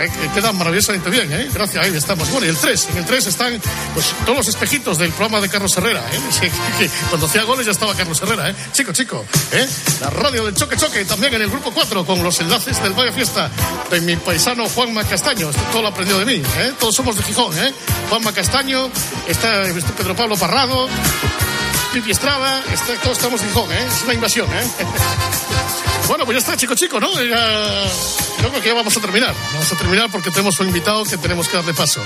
Eh, 0.00 0.10
que 0.20 0.40
quedan 0.40 0.56
maravillosamente 0.56 1.10
bien, 1.10 1.32
¿eh? 1.32 1.50
Gracias, 1.52 1.84
ahí 1.84 1.92
estamos. 1.96 2.30
Bueno, 2.30 2.46
y 2.46 2.50
el 2.50 2.56
3, 2.56 2.88
en 2.92 2.98
el 2.98 3.04
3 3.04 3.26
están 3.26 3.60
pues, 3.92 4.14
todos 4.24 4.38
los 4.38 4.48
espejitos 4.48 4.98
del 4.98 5.10
programa 5.10 5.40
de 5.40 5.48
Carlos 5.48 5.76
Herrera, 5.76 6.00
¿eh? 6.00 6.50
Cuando 7.08 7.26
hacía 7.26 7.42
goles 7.42 7.66
ya 7.66 7.72
estaba 7.72 7.92
Carlos 7.96 8.22
Herrera, 8.22 8.50
¿eh? 8.50 8.54
Chico, 8.70 8.92
chico, 8.92 9.24
¿eh? 9.50 9.66
La 10.00 10.10
radio 10.10 10.44
del 10.44 10.54
choque 10.54 10.76
choque, 10.76 11.04
también 11.04 11.34
en 11.34 11.42
el 11.42 11.50
grupo 11.50 11.72
4, 11.72 12.06
con 12.06 12.22
los 12.22 12.38
enlaces 12.38 12.80
del 12.80 12.92
Valle 12.92 13.10
Fiesta 13.10 13.50
de 13.90 14.00
mi 14.00 14.14
paisano 14.14 14.68
Juanma 14.68 15.02
Castaño. 15.02 15.50
Todo 15.72 15.82
lo 15.82 15.88
aprendió 15.88 16.20
de 16.20 16.24
mí, 16.24 16.34
¿eh? 16.34 16.72
Todos 16.78 16.94
somos 16.94 17.16
de 17.16 17.24
Gijón, 17.24 17.58
¿eh? 17.58 17.74
Juanma 18.10 18.32
Castaño, 18.32 18.88
está, 19.26 19.66
está 19.66 19.90
Pedro 19.96 20.14
Pablo 20.14 20.36
Parrado, 20.36 20.88
Pipi 21.92 22.10
Estrada, 22.12 22.62
está- 22.72 22.94
todos 23.02 23.16
estamos 23.18 23.40
en 23.42 23.48
Gijón, 23.48 23.72
¿eh? 23.72 23.86
Es 23.86 24.02
una 24.04 24.14
invasión, 24.14 24.48
¿eh? 24.52 24.64
Bueno, 26.06 26.24
pues 26.24 26.34
ya 26.34 26.38
está, 26.40 26.56
chico, 26.56 26.74
chico, 26.74 26.98
¿no? 26.98 27.12
Ya, 27.22 27.84
yo 28.42 28.48
creo 28.48 28.60
que 28.60 28.68
ya 28.68 28.74
vamos 28.74 28.96
a 28.96 29.00
terminar. 29.00 29.32
Vamos 29.52 29.72
a 29.72 29.76
terminar 29.76 30.10
porque 30.10 30.30
tenemos 30.32 30.58
un 30.58 30.66
invitado 30.66 31.04
que 31.04 31.16
tenemos 31.18 31.48
que 31.48 31.56
darle 31.56 31.72
paso. 31.72 32.00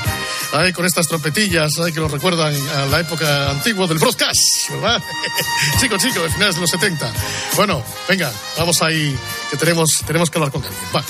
Ahí 0.53 0.75
con 0.75 0.85
estas 0.85 1.09
trompetillas, 1.09 1.79
ahí 1.79 1.91
que 1.91 2.01
nos 2.01 2.11
recuerdan 2.11 2.55
a 2.77 2.85
la 2.85 3.01
época 3.01 3.49
antigua 3.51 3.87
del 3.87 3.97
broadcast, 3.99 4.69
¿verdad? 4.73 5.03
chico, 5.81 5.97
chico, 5.97 6.23
de 6.23 6.29
finales 6.29 6.57
de 6.57 6.61
los 6.61 6.71
70. 6.71 7.11
Bueno, 7.57 7.83
venga, 8.07 8.31
vamos 8.59 8.83
ahí, 8.83 9.19
que 9.51 9.57
tenemos, 9.57 9.89
tenemos 10.07 10.29
que 10.29 10.37
hablar 10.37 10.53
con 10.53 10.63
alguien. 10.63 10.81
Va. 10.95 11.03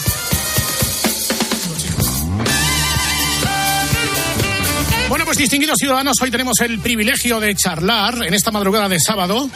Bueno, 5.14 5.26
pues 5.26 5.38
distinguidos 5.38 5.76
ciudadanos, 5.78 6.16
hoy 6.21 6.33
tenemos 6.33 6.59
el 6.59 6.80
privilegio 6.80 7.38
de 7.38 7.54
charlar 7.54 8.26
en 8.26 8.35
esta 8.35 8.50
madrugada 8.50 8.88
de 8.88 8.99
sábado 8.99 9.49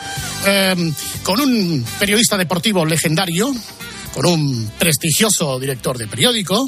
eh, 0.47 0.93
con 1.25 1.41
un 1.41 1.85
periodista 1.99 2.37
deportivo 2.37 2.87
legendario, 2.87 3.53
con 4.15 4.27
un 4.27 4.71
prestigioso 4.79 5.59
director 5.59 5.99
de 5.99 6.07
periódico, 6.07 6.65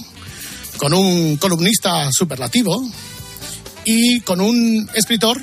con 0.76 0.92
un 0.92 1.36
columnista 1.36 2.10
superlativo 2.10 2.82
y 3.84 4.22
con 4.22 4.40
un 4.40 4.90
escritor, 4.92 5.40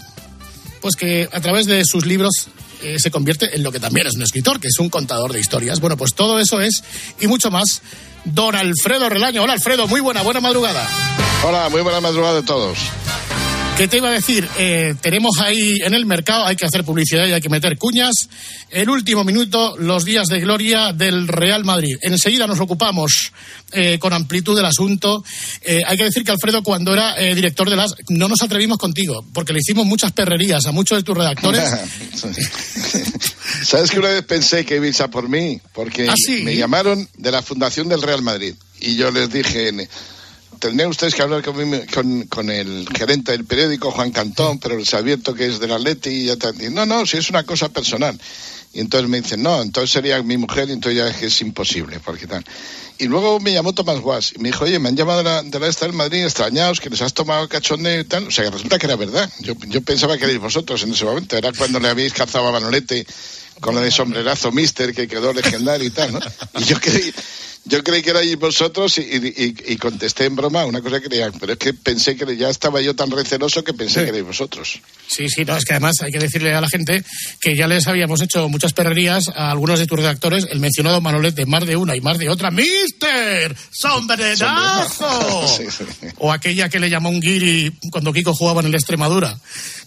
pues 0.81 0.97
que 0.97 1.29
a 1.31 1.39
través 1.39 1.67
de 1.67 1.85
sus 1.85 2.05
libros 2.05 2.49
eh, 2.83 2.97
se 2.99 3.11
convierte 3.11 3.55
en 3.55 3.63
lo 3.63 3.71
que 3.71 3.79
también 3.79 4.07
es 4.07 4.15
un 4.15 4.23
escritor, 4.23 4.59
que 4.59 4.67
es 4.67 4.77
un 4.77 4.89
contador 4.89 5.31
de 5.31 5.39
historias. 5.39 5.79
Bueno, 5.79 5.95
pues 5.95 6.13
todo 6.15 6.37
eso 6.41 6.59
es 6.59 6.83
y 7.21 7.27
mucho 7.27 7.49
más. 7.49 7.81
Don 8.25 8.57
Alfredo 8.57 9.07
Relaño. 9.07 9.41
Hola 9.41 9.53
Alfredo, 9.53 9.87
muy 9.87 10.01
buena, 10.01 10.21
buena 10.21 10.41
madrugada. 10.41 10.85
Hola, 11.45 11.69
muy 11.69 11.79
buena 11.79 12.01
madrugada 12.01 12.39
a 12.39 12.43
todos. 12.43 12.77
¿Qué 13.77 13.87
te 13.87 13.97
iba 13.97 14.09
a 14.09 14.13
decir? 14.13 14.49
Eh, 14.57 14.95
tenemos 15.01 15.37
ahí 15.39 15.77
en 15.83 15.93
el 15.93 16.07
mercado, 16.07 16.47
hay 16.47 16.55
que 16.55 16.65
hacer 16.65 16.83
publicidad 16.83 17.27
y 17.27 17.33
hay 17.33 17.41
que 17.41 17.49
meter 17.49 17.77
cuñas. 17.77 18.27
El 18.71 18.89
último 18.89 19.23
minuto, 19.23 19.77
los 19.77 20.03
días 20.03 20.25
de 20.29 20.39
gloria 20.39 20.93
del 20.93 21.27
Real 21.27 21.63
Madrid. 21.63 21.95
Enseguida 22.01 22.47
nos 22.47 22.59
ocupamos 22.59 23.31
eh, 23.71 23.99
con 23.99 24.13
amplitud 24.13 24.55
del 24.55 24.65
asunto. 24.65 25.23
Eh, 25.61 25.81
hay 25.85 25.95
que 25.95 26.05
decir 26.05 26.23
que 26.23 26.31
Alfredo, 26.31 26.63
cuando 26.63 26.91
era 26.91 27.17
director 27.35 27.69
de 27.69 27.75
las. 27.75 27.93
No 28.09 28.27
nos 28.27 28.41
atrevimos 28.41 28.79
contigo, 28.79 29.23
porque 29.31 29.53
le 29.53 29.59
hicimos 29.59 29.85
muchas 29.85 30.11
perrerías 30.11 30.65
a 30.65 30.71
muchos 30.71 30.97
de 30.97 31.03
tus 31.03 31.15
redactores. 31.15 31.63
¿Sabes 33.63 33.91
que 33.91 33.99
una 33.99 34.09
vez 34.09 34.23
pensé 34.23 34.65
que 34.65 34.77
ibais 34.77 34.99
a 35.01 35.09
por 35.09 35.29
mí? 35.29 35.61
Porque 35.73 36.09
¿Ah, 36.09 36.15
sí? 36.15 36.41
me 36.41 36.55
llamaron 36.55 37.07
de 37.15 37.31
la 37.31 37.43
Fundación 37.43 37.89
del 37.89 38.01
Real 38.01 38.23
Madrid 38.23 38.55
y 38.79 38.95
yo 38.95 39.11
les 39.11 39.31
dije, 39.31 39.71
tendrían 40.59 40.89
ustedes 40.89 41.15
que 41.15 41.21
hablar 41.21 41.43
con, 41.43 42.49
el 42.49 42.87
gerente 42.95 43.31
del 43.31 43.45
periódico, 43.45 43.91
Juan 43.91 44.11
Cantón, 44.11 44.59
pero 44.59 44.77
les 44.77 44.93
advierto 44.93 45.33
que 45.33 45.47
es 45.47 45.59
del 45.59 45.71
Atleti 45.71 46.09
y 46.09 46.25
ya 46.25 46.35
te 46.35 46.69
No, 46.69 46.85
no, 46.85 47.05
si 47.05 47.17
es 47.17 47.29
una 47.29 47.43
cosa 47.43 47.69
personal. 47.69 48.19
Y 48.73 48.81
entonces 48.81 49.09
me 49.09 49.21
dicen, 49.21 49.41
no, 49.41 49.61
entonces 49.61 49.91
sería 49.91 50.21
mi 50.21 50.37
mujer 50.37 50.69
y 50.69 50.73
entonces 50.73 50.97
ya 50.97 51.07
es 51.07 51.17
que 51.17 51.27
es 51.27 51.41
imposible, 51.41 51.99
porque 51.99 52.27
tal. 52.27 52.43
Y 52.99 53.05
luego 53.05 53.39
me 53.39 53.53
llamó 53.53 53.73
Tomás 53.73 53.99
Guas 53.99 54.33
y 54.35 54.39
me 54.39 54.49
dijo, 54.49 54.65
oye, 54.65 54.79
me 54.79 54.89
han 54.89 54.95
llamado 54.95 55.19
de 55.19 55.23
la, 55.23 55.43
de 55.43 55.69
esta 55.69 55.85
del 55.85 55.95
Madrid 55.95 56.23
extrañados, 56.23 56.79
que 56.79 56.89
les 56.89 57.01
has 57.01 57.13
tomado 57.13 57.47
cachondeo 57.47 58.01
y 58.01 58.03
tal. 58.03 58.27
O 58.27 58.31
sea, 58.31 58.45
que 58.45 58.51
resulta 58.51 58.79
que 58.79 58.87
era 58.87 58.95
verdad. 58.95 59.29
Yo, 59.39 59.55
pensaba 59.81 60.17
que 60.17 60.25
erais 60.25 60.39
vosotros 60.39 60.81
en 60.83 60.91
ese 60.91 61.05
momento. 61.05 61.37
Era 61.37 61.51
cuando 61.53 61.79
le 61.79 61.89
habéis 61.89 62.13
cazado 62.13 62.47
a 62.47 62.51
Manolete 62.51 63.05
con 63.61 63.75
lo 63.75 63.81
de 63.81 63.91
sombrerazo 63.91 64.51
mister, 64.51 64.93
que 64.93 65.07
quedó 65.07 65.33
legendario 65.33 65.87
y 65.87 65.91
tal, 65.91 66.13
¿no? 66.13 66.19
Y 66.59 66.63
yo 66.63 66.79
creí, 66.79 67.13
yo 67.67 67.83
creí 67.83 68.01
que 68.01 68.09
erais 68.11 68.37
vosotros 68.37 68.97
y, 68.97 69.01
y- 69.01 69.55
y- 69.73 69.77
contesté 69.77 70.25
en 70.25 70.35
broma 70.35 70.65
una 70.65 70.81
cosa 70.81 70.99
que 70.99 71.07
creía, 71.07 71.31
pero 71.39 71.53
es 71.53 71.59
que 71.59 71.73
pensé 71.73 72.15
que 72.15 72.35
ya 72.37 72.49
estaba 72.49 72.81
yo 72.81 72.95
tan 72.95 73.11
receloso 73.11 73.63
que 73.63 73.73
pensé 73.73 74.03
que 74.03 74.09
erais 74.09 74.25
vosotros. 74.25 74.79
Sí, 75.07 75.27
sí, 75.29 75.45
no, 75.45 75.55
es 75.57 75.65
que 75.65 75.73
además 75.73 75.95
hay 76.01 76.11
que 76.11 76.19
decirle 76.19 76.53
a 76.53 76.61
la 76.61 76.67
gente 76.69 77.03
que 77.41 77.55
ya 77.55 77.67
les 77.67 77.87
habíamos 77.87 78.21
hecho 78.21 78.47
muchas 78.49 78.73
perrerías 78.73 79.27
a 79.35 79.51
algunos 79.51 79.79
de 79.79 79.85
tus 79.87 79.97
redactores, 79.99 80.47
el 80.49 80.59
mencionado 80.59 81.01
Manolete, 81.01 81.45
más 81.45 81.65
de 81.65 81.75
una 81.75 81.95
y 81.95 82.01
más 82.01 82.17
de 82.17 82.29
otra. 82.29 82.51
¡Mister! 82.51 83.55
¡Sombrerazo! 83.71 85.47
Sí, 85.57 85.63
sí. 85.69 85.83
O 86.17 86.31
aquella 86.31 86.69
que 86.69 86.79
le 86.79 86.89
llamó 86.89 87.09
un 87.09 87.19
guiri 87.19 87.71
cuando 87.91 88.11
Kiko 88.13 88.33
jugaba 88.33 88.61
en 88.61 88.67
el 88.67 88.75
Extremadura. 88.75 89.37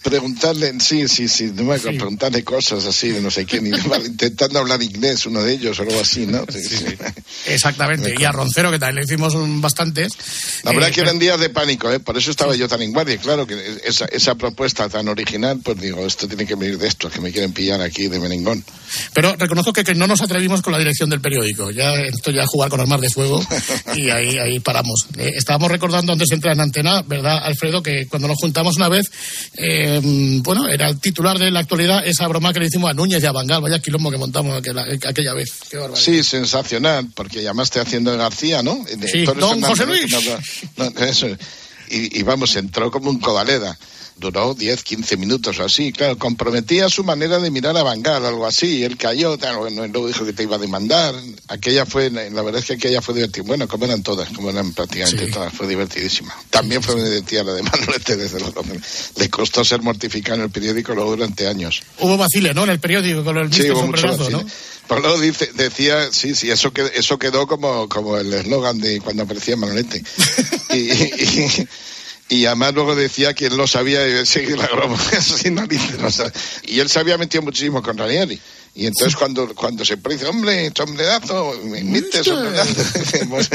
Preguntarle, 0.03 0.73
sí, 0.79 1.07
sí, 1.07 1.27
sí, 1.27 1.51
no 1.53 1.63
me 1.63 1.75
acuerdo, 1.75 1.97
preguntarle 1.97 2.43
cosas 2.43 2.85
así 2.85 3.09
de 3.09 3.21
no 3.21 3.29
sé 3.29 3.45
quién, 3.45 3.67
intentando 3.67 4.57
hablar 4.59 4.81
inglés, 4.81 5.25
uno 5.27 5.43
de 5.43 5.53
ellos 5.53 5.79
o 5.79 5.83
algo 5.83 5.99
así, 5.99 6.25
¿no? 6.25 6.43
Sí, 6.51 6.63
sí. 6.63 6.85
Exactamente. 7.45 8.15
Y 8.17 8.23
a 8.23 8.31
Roncero, 8.31 8.71
que 8.71 8.79
también 8.79 8.95
le 8.95 9.03
hicimos 9.03 9.35
un 9.35 9.61
bastantes. 9.61 10.11
La 10.63 10.71
verdad 10.71 10.89
Eh, 10.89 10.93
que 10.93 11.01
eran 11.01 11.19
días 11.19 11.39
de 11.39 11.49
pánico, 11.49 11.91
¿eh? 11.91 11.99
por 11.99 12.17
eso 12.17 12.31
estaba 12.31 12.55
yo 12.55 12.67
tan 12.67 12.81
en 12.81 12.91
guardia. 12.93 13.17
Claro 13.17 13.45
que 13.45 13.81
esa, 13.83 14.05
esa 14.05 14.35
propuesta 14.35 14.89
tan 14.89 15.07
original, 15.07 15.59
pues 15.63 15.79
digo, 15.79 16.05
esto 16.05 16.27
tiene 16.27 16.45
que 16.45 16.55
venir 16.55 16.77
de 16.77 16.87
estos 16.87 17.11
que 17.11 17.21
me 17.21 17.31
quieren 17.31 17.53
pillar 17.53 17.81
aquí 17.81 18.07
de 18.07 18.19
merengón. 18.19 18.63
Pero 19.13 19.35
reconozco 19.37 19.71
que, 19.71 19.83
que 19.83 19.93
no 19.93 20.07
nos 20.07 20.21
atrevimos 20.21 20.61
con 20.61 20.73
la 20.73 20.79
dirección 20.79 21.09
del 21.09 21.21
periódico. 21.21 21.69
Ya 21.71 21.93
esto 21.93 22.31
ya 22.31 22.45
jugar 22.47 22.69
con 22.69 22.79
armas 22.79 23.01
de 23.01 23.09
fuego 23.09 23.45
y 23.95 24.09
ahí, 24.09 24.37
ahí 24.37 24.59
paramos. 24.59 25.05
Eh, 25.17 25.29
estábamos 25.35 25.69
recordando 25.69 26.13
antes 26.13 26.27
de 26.29 26.35
entrar 26.35 26.53
en 26.55 26.61
antena, 26.61 27.01
¿verdad, 27.03 27.37
Alfredo? 27.43 27.83
Que 27.83 28.07
cuando 28.07 28.27
nos 28.27 28.37
juntamos 28.37 28.77
una 28.77 28.89
vez, 28.89 29.05
eh, 29.53 29.90
bueno, 29.99 30.67
era 30.67 30.89
el 30.89 30.99
titular 30.99 31.37
de 31.37 31.51
la 31.51 31.59
actualidad 31.59 32.05
esa 32.05 32.27
broma 32.27 32.53
que 32.53 32.59
le 32.59 32.67
hicimos 32.67 32.89
a 32.89 32.93
Núñez 32.93 33.21
y 33.23 33.25
a 33.25 33.31
Bangal. 33.31 33.61
Vaya 33.61 33.79
quilombo 33.79 34.11
que 34.11 34.17
montamos 34.17 34.57
aquella, 34.57 34.83
aquella 35.07 35.33
vez. 35.33 35.49
Qué. 35.69 35.77
Sí, 35.95 36.23
sensacional, 36.23 37.07
porque 37.13 37.41
llamaste 37.43 37.79
haciendo 37.79 38.11
de 38.11 38.17
García, 38.17 38.63
¿no? 38.63 38.83
De 38.85 39.07
Sí, 39.07 39.25
don 39.25 39.61
José. 39.61 39.85
Luis. 39.85 40.05
No, 40.77 40.89
no, 40.89 40.99
eso. 41.05 41.27
Y, 41.89 42.19
y 42.19 42.23
vamos, 42.23 42.55
entró 42.55 42.89
como 42.91 43.09
un 43.09 43.19
cobaleda. 43.19 43.77
Duró 44.17 44.53
10, 44.53 44.83
15 44.83 45.17
minutos 45.17 45.59
o 45.59 45.63
así. 45.65 45.91
Claro, 45.91 46.17
comprometía 46.17 46.89
su 46.89 47.03
manera 47.03 47.39
de 47.39 47.49
mirar 47.49 47.75
a 47.77 47.83
Bangal, 47.83 48.25
algo 48.25 48.45
así. 48.45 48.83
Él 48.83 48.97
cayó, 48.97 49.37
luego 49.37 50.07
dijo 50.07 50.25
que 50.25 50.33
te 50.33 50.43
iba 50.43 50.57
a 50.57 50.59
demandar. 50.59 51.15
Aquella 51.47 51.85
fue, 51.85 52.09
la 52.11 52.41
verdad 52.41 52.59
es 52.59 52.65
que 52.65 52.73
aquella 52.73 53.01
fue 53.01 53.15
divertida. 53.15 53.43
Bueno, 53.45 53.67
como 53.67 53.85
eran 53.85 54.03
todas, 54.03 54.29
como 54.29 54.49
eran 54.49 54.73
prácticamente 54.73 55.27
todas, 55.27 55.53
fue 55.53 55.67
divertidísima. 55.67 56.35
También 56.49 56.83
fue 56.83 56.95
divertida 56.95 57.43
la 57.43 57.53
de 57.53 57.63
Manolete, 57.63 58.15
desde 58.15 58.39
luego. 58.39 58.63
Le 59.15 59.29
costó 59.29 59.65
ser 59.65 59.81
mortificado 59.81 60.35
en 60.37 60.43
el 60.43 60.49
periódico 60.51 60.93
luego 60.93 61.11
durante 61.11 61.47
años. 61.47 61.81
Hubo 61.99 62.17
vacile, 62.17 62.53
¿no? 62.53 62.63
En 62.65 62.71
el 62.71 62.79
periódico 62.79 63.23
con 63.23 63.37
el 63.37 63.51
Sí, 63.51 63.69
hubo 63.71 63.87
mucho 63.87 64.07
¿no? 64.07 64.17
vacile. 64.17 64.45
Pero 64.87 65.01
luego 65.01 65.19
dice, 65.19 65.49
decía, 65.53 66.11
sí, 66.11 66.35
sí, 66.35 66.51
eso, 66.51 66.73
que, 66.73 66.91
eso 66.95 67.17
quedó 67.17 67.47
como, 67.47 67.87
como 67.87 68.17
el 68.17 68.33
eslogan 68.33 68.79
de 68.79 68.99
cuando 68.99 69.23
aparecía 69.23 69.55
Manolete. 69.55 70.03
y, 70.71 70.75
y, 70.75 71.45
y 71.57 71.67
además 72.45 72.73
luego 72.73 72.95
decía 72.95 73.33
que 73.33 73.47
él 73.47 73.57
lo 73.57 73.67
sabía 73.67 74.07
y 74.07 74.25
seguir 74.25 74.57
la 74.57 74.67
broma. 74.67 74.97
Eso 75.11 75.37
sí, 75.37 75.51
no 75.51 75.67
no. 75.67 76.31
Y 76.63 76.79
él 76.79 76.89
se 76.89 76.99
había 76.99 77.17
metido 77.17 77.43
muchísimo 77.43 77.83
con 77.83 77.97
Ranieri. 77.97 78.39
Y 78.73 78.85
entonces 78.85 79.15
cuando, 79.17 79.53
cuando 79.53 79.83
se 79.83 79.97
dice, 79.97 80.25
hombre, 80.25 80.71
sombredazo, 80.75 81.59
me 81.65 81.79
invite 81.79 82.23
sombredazo. 82.23 82.71
Pues. 83.31 83.49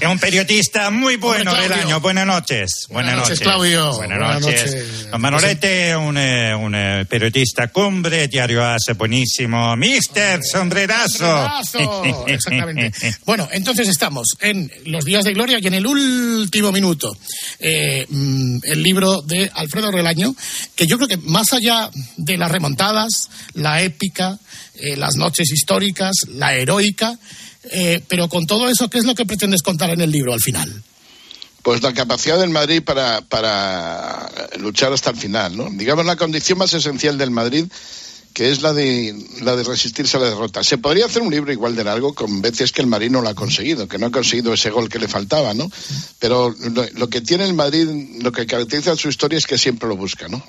Es 0.00 0.08
un 0.08 0.18
periodista 0.18 0.90
muy 0.90 1.16
bueno 1.16 1.54
del 1.54 1.72
año. 1.72 2.00
Buenas 2.00 2.26
noches. 2.26 2.86
Buenas, 2.88 3.12
Buenas 3.12 3.28
noches, 3.28 3.40
Claudio. 3.40 3.94
Buenas 3.94 4.18
Buenas 4.18 4.40
noches. 4.40 4.64
noches. 4.66 5.10
Don 5.10 5.20
Manolete, 5.20 5.96
un, 5.96 6.16
eh, 6.16 6.54
un 6.54 6.74
eh, 6.74 7.04
periodista 7.08 7.68
cumbre, 7.68 8.28
diario 8.28 8.64
hace 8.64 8.94
buenísimo. 8.94 9.76
Mister 9.76 10.40
Sombrerazo. 10.42 11.18
Sombrerazo, 11.64 12.26
Exactamente. 12.26 12.92
Bueno, 13.24 13.48
entonces 13.52 13.88
estamos 13.88 14.26
en 14.40 14.70
los 14.86 15.04
días 15.04 15.24
de 15.24 15.32
gloria 15.32 15.58
y 15.60 15.66
en 15.66 15.74
el 15.74 15.86
último 15.86 16.72
minuto. 16.72 17.16
Eh, 17.58 18.06
mm, 18.08 18.58
el 18.62 18.82
libro 18.82 19.22
de 19.22 19.50
Alfredo 19.54 19.90
Relaño, 19.90 20.34
que 20.74 20.86
yo 20.86 20.96
creo 20.96 21.08
que 21.08 21.16
más 21.16 21.52
allá 21.52 21.90
de 22.16 22.36
las 22.36 22.50
remontadas, 22.50 23.30
la 23.54 23.82
épica, 23.82 24.17
eh, 24.74 24.96
las 24.96 25.16
noches 25.16 25.50
históricas, 25.52 26.14
la 26.34 26.54
heroica, 26.54 27.18
eh, 27.70 28.02
pero 28.08 28.28
con 28.28 28.46
todo 28.46 28.68
eso, 28.68 28.88
¿qué 28.88 28.98
es 28.98 29.04
lo 29.04 29.14
que 29.14 29.26
pretendes 29.26 29.62
contar 29.62 29.90
en 29.90 30.00
el 30.00 30.10
libro 30.10 30.32
al 30.32 30.40
final? 30.40 30.82
Pues 31.62 31.82
la 31.82 31.92
capacidad 31.92 32.38
del 32.38 32.50
Madrid 32.50 32.82
para, 32.82 33.20
para 33.20 34.30
luchar 34.58 34.92
hasta 34.92 35.10
el 35.10 35.16
final, 35.16 35.56
¿no? 35.56 35.68
Digamos 35.70 36.06
la 36.06 36.16
condición 36.16 36.58
más 36.58 36.72
esencial 36.72 37.18
del 37.18 37.30
Madrid 37.30 37.66
que 38.38 38.52
es 38.52 38.62
la 38.62 38.72
de 38.72 39.16
la 39.40 39.56
de 39.56 39.64
resistirse 39.64 40.16
a 40.16 40.20
la 40.20 40.28
derrota. 40.28 40.62
Se 40.62 40.78
podría 40.78 41.06
hacer 41.06 41.22
un 41.22 41.30
libro 41.32 41.52
igual 41.52 41.74
de 41.74 41.82
largo 41.82 42.14
con 42.14 42.40
veces 42.40 42.70
que 42.70 42.80
el 42.80 42.86
Madrid 42.86 43.10
no 43.10 43.20
lo 43.20 43.28
ha 43.28 43.34
conseguido, 43.34 43.88
que 43.88 43.98
no 43.98 44.06
ha 44.06 44.10
conseguido 44.12 44.54
ese 44.54 44.70
gol 44.70 44.88
que 44.88 45.00
le 45.00 45.08
faltaba, 45.08 45.54
¿no? 45.54 45.68
Pero 46.20 46.54
lo, 46.72 46.86
lo 46.94 47.08
que 47.08 47.20
tiene 47.20 47.44
el 47.44 47.54
Madrid, 47.54 47.88
lo 48.20 48.30
que 48.30 48.46
caracteriza 48.46 48.94
su 48.94 49.08
historia 49.08 49.38
es 49.38 49.46
que 49.46 49.58
siempre 49.58 49.88
lo 49.88 49.96
busca, 49.96 50.28
¿no? 50.28 50.40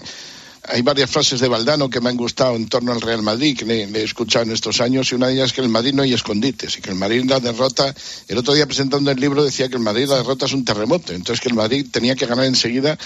Hay 0.64 0.82
varias 0.82 1.10
frases 1.10 1.40
de 1.40 1.48
Valdano 1.48 1.90
que 1.90 2.02
me 2.02 2.10
han 2.10 2.18
gustado 2.18 2.56
en 2.56 2.68
torno 2.68 2.92
al 2.92 3.02
Real 3.02 3.22
Madrid, 3.22 3.58
que 3.58 3.66
le, 3.66 3.84
he 3.84 4.04
escuchado 4.04 4.46
en 4.46 4.52
estos 4.52 4.82
años, 4.82 5.12
y 5.12 5.16
una 5.16 5.28
de 5.28 5.34
ellas 5.34 5.48
es 5.48 5.54
que 5.54 5.62
el 5.62 5.70
Madrid 5.70 5.94
no 5.94 6.04
hay 6.04 6.14
escondites, 6.14 6.78
y 6.78 6.82
que 6.82 6.90
el 6.90 6.96
Madrid 6.96 7.24
la 7.26 7.40
derrota, 7.40 7.94
el 8.28 8.38
otro 8.38 8.54
día 8.54 8.66
presentando 8.66 9.10
el 9.10 9.20
libro 9.20 9.44
decía 9.44 9.70
que 9.70 9.76
el 9.76 9.82
Madrid 9.82 10.08
la 10.08 10.18
derrota 10.18 10.46
es 10.46 10.54
un 10.54 10.66
terremoto, 10.66 11.14
entonces 11.14 11.42
que 11.42 11.50
el 11.50 11.56
Madrid 11.56 11.88
tenía 11.92 12.16
que 12.16 12.26
ganar 12.26 12.46
enseguida 12.46 12.98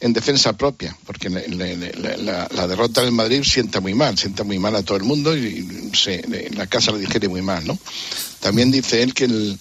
en 0.00 0.12
defensa 0.12 0.54
propia, 0.54 0.96
porque 1.04 1.28
la, 1.28 2.48
la 2.50 2.66
derrota 2.66 3.02
del 3.02 3.12
Madrid 3.12 3.42
sienta 3.42 3.80
muy 3.80 3.92
mal, 3.92 4.16
sienta 4.16 4.44
muy 4.44 4.58
mal 4.58 4.74
a 4.76 4.82
todo 4.82 4.96
el 4.96 5.04
mundo 5.04 5.36
y 5.36 5.90
se, 5.92 6.24
la 6.54 6.66
casa 6.66 6.92
le 6.92 7.00
digiere 7.00 7.28
muy 7.28 7.42
mal, 7.42 7.66
¿no? 7.66 7.78
También 8.40 8.70
dice 8.70 9.02
él 9.02 9.12
que 9.12 9.24
el, 9.24 9.58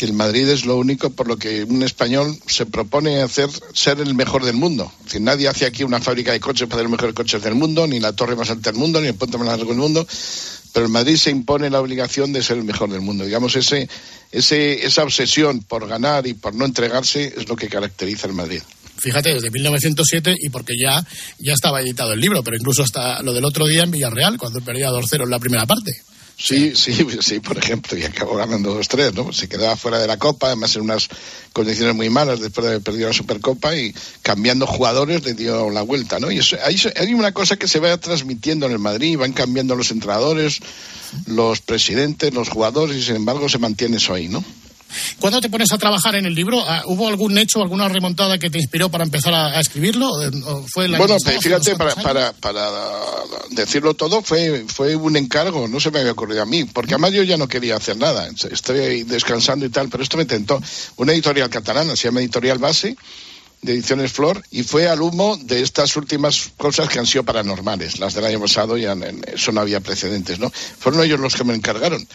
que 0.00 0.06
el 0.06 0.14
Madrid 0.14 0.48
es 0.48 0.64
lo 0.64 0.78
único 0.78 1.10
por 1.10 1.28
lo 1.28 1.36
que 1.36 1.62
un 1.62 1.82
español 1.82 2.34
se 2.46 2.64
propone 2.64 3.20
hacer 3.20 3.50
ser 3.74 4.00
el 4.00 4.14
mejor 4.14 4.46
del 4.46 4.54
mundo. 4.56 4.90
Nadie 5.20 5.46
hace 5.46 5.66
aquí 5.66 5.84
una 5.84 6.00
fábrica 6.00 6.32
de 6.32 6.40
coches 6.40 6.66
para 6.68 6.80
los 6.80 6.90
mejores 6.90 7.14
coches 7.14 7.42
del 7.42 7.54
mundo, 7.54 7.86
ni 7.86 8.00
la 8.00 8.14
torre 8.14 8.34
más 8.34 8.48
alta 8.48 8.70
del 8.70 8.80
mundo, 8.80 8.98
ni 9.02 9.08
el 9.08 9.14
puente 9.14 9.36
más 9.36 9.48
largo 9.48 9.66
del 9.66 9.76
mundo, 9.76 10.06
pero 10.72 10.86
el 10.86 10.90
Madrid 10.90 11.16
se 11.16 11.28
impone 11.28 11.68
la 11.68 11.82
obligación 11.82 12.32
de 12.32 12.42
ser 12.42 12.56
el 12.56 12.64
mejor 12.64 12.90
del 12.90 13.02
mundo. 13.02 13.26
Digamos, 13.26 13.54
ese, 13.56 13.90
ese, 14.32 14.86
esa 14.86 15.02
obsesión 15.02 15.60
por 15.64 15.86
ganar 15.86 16.26
y 16.26 16.32
por 16.32 16.54
no 16.54 16.64
entregarse 16.64 17.34
es 17.36 17.46
lo 17.46 17.54
que 17.54 17.68
caracteriza 17.68 18.26
al 18.26 18.32
Madrid. 18.32 18.62
Fíjate, 18.96 19.34
desde 19.34 19.50
1907 19.50 20.34
y 20.40 20.48
porque 20.48 20.72
ya, 20.82 21.06
ya 21.40 21.52
estaba 21.52 21.82
editado 21.82 22.14
el 22.14 22.20
libro, 22.20 22.42
pero 22.42 22.56
incluso 22.56 22.82
hasta 22.82 23.20
lo 23.20 23.34
del 23.34 23.44
otro 23.44 23.66
día 23.66 23.82
en 23.82 23.90
Villarreal, 23.90 24.38
cuando 24.38 24.62
perdía 24.62 24.88
2-0 24.88 25.24
en 25.24 25.30
la 25.30 25.38
primera 25.38 25.66
parte. 25.66 25.92
Sí, 26.42 26.72
sí, 26.74 26.94
sí, 27.20 27.40
por 27.40 27.58
ejemplo, 27.58 27.98
y 27.98 28.02
acabó 28.02 28.36
ganando 28.36 28.80
2-3, 28.80 29.12
¿no? 29.12 29.32
Se 29.32 29.48
quedaba 29.48 29.76
fuera 29.76 29.98
de 29.98 30.06
la 30.06 30.16
Copa, 30.16 30.46
además 30.46 30.74
en 30.74 30.82
unas 30.82 31.08
condiciones 31.52 31.94
muy 31.94 32.08
malas 32.08 32.40
después 32.40 32.64
de 32.64 32.70
haber 32.70 32.82
perdido 32.82 33.08
la 33.08 33.14
Supercopa 33.14 33.76
y 33.76 33.94
cambiando 34.22 34.66
jugadores 34.66 35.22
le 35.24 35.34
dio 35.34 35.68
la 35.68 35.82
vuelta, 35.82 36.18
¿no? 36.18 36.30
Y 36.30 36.38
eso, 36.38 36.56
hay, 36.64 36.80
hay 36.96 37.12
una 37.12 37.32
cosa 37.32 37.56
que 37.56 37.68
se 37.68 37.78
va 37.78 37.94
transmitiendo 37.98 38.66
en 38.66 38.72
el 38.72 38.78
Madrid, 38.78 39.18
van 39.18 39.32
cambiando 39.32 39.76
los 39.76 39.90
entrenadores, 39.90 40.60
los 41.26 41.60
presidentes, 41.60 42.32
los 42.32 42.48
jugadores 42.48 42.96
y 42.96 43.02
sin 43.02 43.16
embargo 43.16 43.48
se 43.48 43.58
mantiene 43.58 43.98
eso 43.98 44.14
ahí, 44.14 44.28
¿no? 44.28 44.42
¿Cuándo 45.18 45.40
te 45.40 45.48
pones 45.48 45.72
a 45.72 45.78
trabajar 45.78 46.14
en 46.16 46.26
el 46.26 46.34
libro? 46.34 46.62
Ah, 46.66 46.82
¿Hubo 46.86 47.08
algún 47.08 47.36
hecho, 47.38 47.62
alguna 47.62 47.88
remontada 47.88 48.38
que 48.38 48.50
te 48.50 48.58
inspiró 48.58 48.90
para 48.90 49.04
empezar 49.04 49.32
a, 49.34 49.46
a 49.48 49.60
escribirlo? 49.60 50.22
Eh, 50.22 50.30
¿O 50.46 50.64
¿Fue 50.72 50.84
año 50.86 50.98
Bueno, 50.98 51.14
hace 51.14 51.38
fíjate, 51.40 51.76
para, 51.76 52.32
decirlo 53.50 53.94
todo, 53.94 54.22
fue, 54.22 54.64
fue 54.68 54.96
un 54.96 55.16
encargo, 55.16 55.68
no 55.68 55.80
se 55.80 55.90
me 55.90 56.00
había 56.00 56.12
ocurrido 56.12 56.42
a 56.42 56.46
mí, 56.46 56.64
porque 56.64 56.94
además 56.94 57.12
yo 57.12 57.22
ya 57.22 57.36
no 57.36 57.48
quería 57.48 57.76
hacer 57.76 57.96
nada, 57.96 58.28
estoy 58.50 58.78
ahí 58.80 59.02
descansando 59.04 59.64
y 59.66 59.70
tal, 59.70 59.88
pero 59.88 60.02
esto 60.02 60.16
me 60.16 60.24
tentó. 60.24 60.60
Una 60.96 61.12
editorial 61.12 61.50
catalana, 61.50 61.96
se 61.96 62.08
llama 62.08 62.20
Editorial 62.20 62.58
Base, 62.58 62.96
de 63.62 63.72
Ediciones 63.74 64.12
Flor, 64.12 64.42
y 64.50 64.62
fue 64.62 64.88
al 64.88 65.02
humo 65.02 65.36
de 65.42 65.60
estas 65.62 65.94
últimas 65.96 66.50
cosas 66.56 66.88
que 66.88 66.98
han 66.98 67.06
sido 67.06 67.24
paranormales, 67.24 67.98
las 67.98 68.14
del 68.14 68.24
año 68.24 68.40
pasado, 68.40 68.78
ya 68.78 68.92
en- 68.92 69.22
eso 69.32 69.52
no 69.52 69.60
había 69.60 69.80
precedentes, 69.80 70.38
¿no? 70.38 70.50
Fueron 70.50 71.04
ellos 71.04 71.20
los 71.20 71.34
que 71.34 71.44
me 71.44 71.54
encargaron 71.54 72.06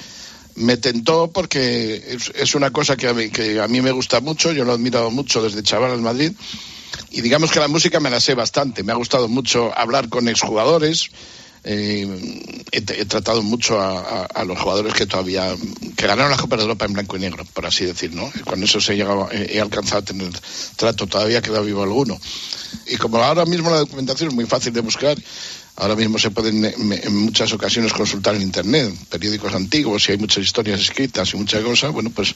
me 0.55 0.77
tentó 0.77 1.31
porque 1.31 1.95
es, 2.07 2.31
es 2.35 2.55
una 2.55 2.71
cosa 2.71 2.95
que 2.95 3.07
a, 3.07 3.13
mí, 3.13 3.29
que 3.29 3.59
a 3.59 3.67
me 3.67 3.91
gusta 3.91 4.21
mucho, 4.21 4.51
yo 4.51 4.65
lo 4.65 4.71
he 4.71 4.75
admirado 4.75 5.11
mucho 5.11 5.41
desde 5.41 5.63
chaval 5.63 5.93
en 5.93 6.03
Madrid 6.03 6.31
y 7.11 7.21
digamos 7.21 7.51
que 7.51 7.59
la 7.59 7.67
música 7.67 7.99
me 7.99 8.09
la 8.09 8.19
sé 8.19 8.35
bastante, 8.35 8.83
me 8.83 8.91
ha 8.91 8.95
gustado 8.95 9.27
mucho 9.27 9.77
hablar 9.77 10.09
con 10.09 10.27
exjugadores, 10.27 11.09
eh, 11.63 12.07
he, 12.71 12.81
tratado 12.81 13.41
mucho 13.41 13.79
a 13.81 14.43
los 14.45 14.59
jugadores 14.59 14.93
que 14.93 15.07
todavía 15.07 15.55
que 15.95 16.07
ganaron 16.07 16.31
la 16.31 16.37
Copa 16.37 16.57
de 16.57 16.63
Europa 16.63 16.85
en 16.85 16.93
blanco 16.93 17.17
y 17.17 17.21
negro, 17.21 17.45
por 17.53 17.65
así 17.65 17.85
decir, 17.85 18.13
¿no? 18.13 18.31
Con 18.45 18.61
eso 18.63 18.79
se 18.81 18.93
he, 18.93 18.97
llegado, 18.97 19.29
he, 19.31 19.55
he 19.55 19.61
alcanzado 19.61 19.99
a 19.99 20.05
tener 20.05 20.31
trato, 20.75 21.07
todavía 21.07 21.41
queda 21.41 21.61
vivo 21.61 21.83
alguno. 21.83 22.19
Y 22.87 22.97
como 22.97 23.17
ahora 23.17 23.45
mismo 23.45 23.69
la 23.69 23.77
documentación 23.77 24.29
es 24.29 24.35
muy 24.35 24.45
fácil 24.45 24.73
de 24.73 24.81
buscar, 24.81 25.17
ahora 25.77 25.95
mismo 25.95 26.17
se 26.17 26.31
pueden 26.31 26.63
eh, 26.65 26.73
en 27.03 27.15
muchas 27.15 27.51
ocasiones 27.53 27.91
consultar 27.93 28.35
en 28.35 28.41
internet, 28.41 28.93
periódicos 29.09 29.53
antiguos 29.53 30.07
y 30.07 30.13
hay 30.13 30.17
muchas 30.17 30.43
historias 30.43 30.79
escritas 30.79 31.33
y 31.33 31.37
muchas 31.37 31.63
cosas, 31.63 31.91
bueno, 31.91 32.09
pues 32.09 32.33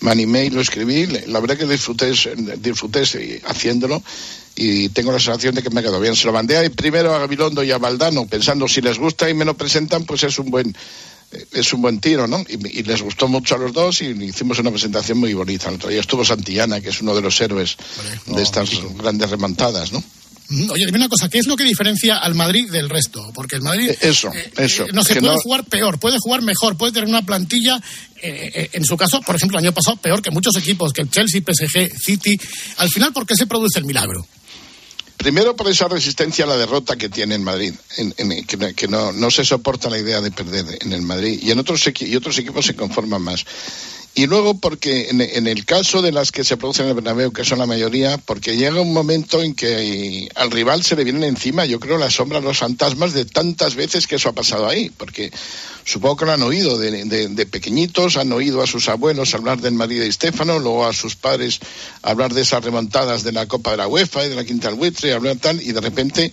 me 0.00 0.10
animé 0.10 0.46
y 0.46 0.50
lo 0.50 0.60
escribí, 0.60 1.06
la 1.06 1.40
verdad 1.40 1.56
que 1.58 1.66
disfruté, 1.66 2.12
disfruté 2.58 3.02
haciéndolo 3.46 4.02
y 4.56 4.88
tengo 4.90 5.12
la 5.12 5.18
sensación 5.20 5.54
de 5.54 5.62
que 5.62 5.70
me 5.70 5.82
quedó 5.82 6.00
bien. 6.00 6.16
Se 6.16 6.26
lo 6.26 6.32
mandé 6.32 6.56
a- 6.58 6.70
primero 6.70 7.14
a 7.14 7.18
Gabilondo 7.18 7.62
y 7.62 7.70
a 7.70 7.78
Valdano 7.78 8.26
pensando 8.26 8.66
si 8.68 8.80
les 8.80 8.98
gusta 8.98 9.28
y 9.28 9.34
me 9.34 9.44
lo 9.44 9.56
presentan, 9.56 10.04
pues 10.04 10.22
es 10.24 10.38
un 10.38 10.50
buen 10.50 10.74
eh, 11.32 11.46
es 11.52 11.72
un 11.72 11.80
buen 11.82 12.00
tiro, 12.00 12.26
¿no? 12.26 12.40
Y, 12.48 12.80
y 12.80 12.82
les 12.82 13.02
gustó 13.02 13.28
mucho 13.28 13.54
a 13.54 13.58
los 13.58 13.72
dos 13.72 14.02
y 14.02 14.06
hicimos 14.06 14.58
una 14.58 14.70
presentación 14.72 15.18
muy 15.18 15.32
bonita. 15.32 15.68
El 15.68 15.76
otro 15.76 15.88
día 15.88 16.00
estuvo 16.00 16.24
Santillana, 16.24 16.80
que 16.80 16.88
es 16.88 17.00
uno 17.02 17.14
de 17.14 17.20
los 17.22 17.40
héroes 17.40 17.76
de 18.36 18.42
estas 18.42 18.70
grandes 18.96 19.30
remontadas, 19.30 19.92
¿no? 19.92 20.02
Mm, 20.50 20.70
Oye, 20.70 20.84
dime 20.86 20.98
una 20.98 21.08
cosa, 21.08 21.28
¿qué 21.28 21.38
es 21.38 21.46
lo 21.46 21.56
que 21.56 21.64
diferencia 21.64 22.18
al 22.18 22.34
Madrid 22.34 22.70
del 22.70 22.88
resto? 22.90 23.30
Porque 23.32 23.56
el 23.56 23.62
Madrid... 23.62 23.88
Eh, 23.90 23.98
Eso, 24.02 24.30
eso. 24.56 24.86
No 24.92 25.02
se 25.04 25.14
puede 25.20 25.34
no- 25.34 25.40
jugar 25.40 25.64
peor, 25.64 25.98
puede 26.00 26.18
jugar 26.18 26.42
mejor, 26.42 26.76
puede 26.76 26.92
tener 26.92 27.08
una 27.08 27.22
plantilla, 27.22 27.80
eh, 28.20 28.50
eh, 28.54 28.70
en 28.72 28.84
su 28.84 28.96
caso, 28.96 29.20
por 29.22 29.36
ejemplo, 29.36 29.58
el 29.58 29.64
año 29.64 29.72
pasado, 29.72 29.96
peor 29.98 30.20
que 30.20 30.30
muchos 30.30 30.56
equipos, 30.56 30.92
que 30.92 31.02
el 31.02 31.10
Chelsea, 31.10 31.40
PSG, 31.40 31.96
City. 31.98 32.38
Al 32.78 32.88
final, 32.90 33.12
¿por 33.12 33.24
qué 33.26 33.34
se 33.36 33.46
produce 33.46 33.78
el 33.78 33.84
milagro? 33.84 34.26
Primero 35.16 35.54
por 35.54 35.68
esa 35.68 35.86
resistencia 35.86 36.46
a 36.46 36.48
la 36.48 36.56
derrota 36.56 36.96
que 36.96 37.10
tiene 37.10 37.34
en 37.34 37.44
Madrid, 37.44 37.74
en- 37.98 38.14
en- 38.16 38.44
que, 38.46 38.56
no- 38.56 38.74
que 38.74 38.88
no, 38.88 39.12
no 39.12 39.30
se 39.30 39.44
soporta 39.44 39.90
la 39.90 39.98
idea 39.98 40.20
de 40.22 40.30
perder 40.30 40.78
en 40.80 40.92
el 40.94 41.02
Madrid 41.02 41.38
y 41.42 41.50
en 41.50 41.58
otros, 41.58 41.84
y 42.00 42.16
otros 42.16 42.38
equipos 42.38 42.64
se 42.66 42.74
conforman 42.74 43.20
más. 43.22 43.44
Y 44.12 44.26
luego 44.26 44.58
porque 44.58 45.08
en, 45.10 45.46
el 45.46 45.64
caso 45.64 46.02
de 46.02 46.10
las 46.10 46.32
que 46.32 46.42
se 46.42 46.56
producen 46.56 46.84
en 46.84 46.90
el 46.90 46.94
Bernabéu, 46.96 47.32
que 47.32 47.44
son 47.44 47.60
la 47.60 47.66
mayoría, 47.66 48.18
porque 48.18 48.56
llega 48.56 48.80
un 48.80 48.92
momento 48.92 49.40
en 49.40 49.54
que 49.54 50.28
al 50.34 50.50
rival 50.50 50.82
se 50.82 50.96
le 50.96 51.04
vienen 51.04 51.22
encima, 51.22 51.64
yo 51.64 51.78
creo, 51.78 51.96
las 51.96 52.14
sombras, 52.14 52.42
los 52.42 52.58
fantasmas 52.58 53.12
de 53.12 53.24
tantas 53.24 53.76
veces 53.76 54.08
que 54.08 54.16
eso 54.16 54.28
ha 54.28 54.32
pasado 54.32 54.66
ahí, 54.66 54.90
porque 54.90 55.30
supongo 55.84 56.16
que 56.16 56.24
lo 56.24 56.32
han 56.32 56.42
oído 56.42 56.76
de, 56.76 57.46
pequeñitos, 57.46 58.16
han 58.16 58.32
oído 58.32 58.62
a 58.62 58.66
sus 58.66 58.88
abuelos 58.88 59.34
hablar 59.34 59.60
del 59.60 59.74
Madrid 59.74 60.00
de 60.00 60.08
Estéfano, 60.08 60.58
luego 60.58 60.86
a 60.86 60.92
sus 60.92 61.14
padres 61.14 61.60
hablar 62.02 62.34
de 62.34 62.42
esas 62.42 62.64
remontadas 62.64 63.22
de 63.22 63.30
la 63.30 63.46
Copa 63.46 63.70
de 63.70 63.76
la 63.76 63.86
UEFA 63.86 64.26
y 64.26 64.28
de 64.28 64.34
la 64.34 64.44
Quinta 64.44 64.68
del 64.68 64.76
Buitre, 64.76 65.12
hablar 65.12 65.36
tal, 65.36 65.62
y 65.62 65.70
de 65.70 65.80
repente 65.80 66.32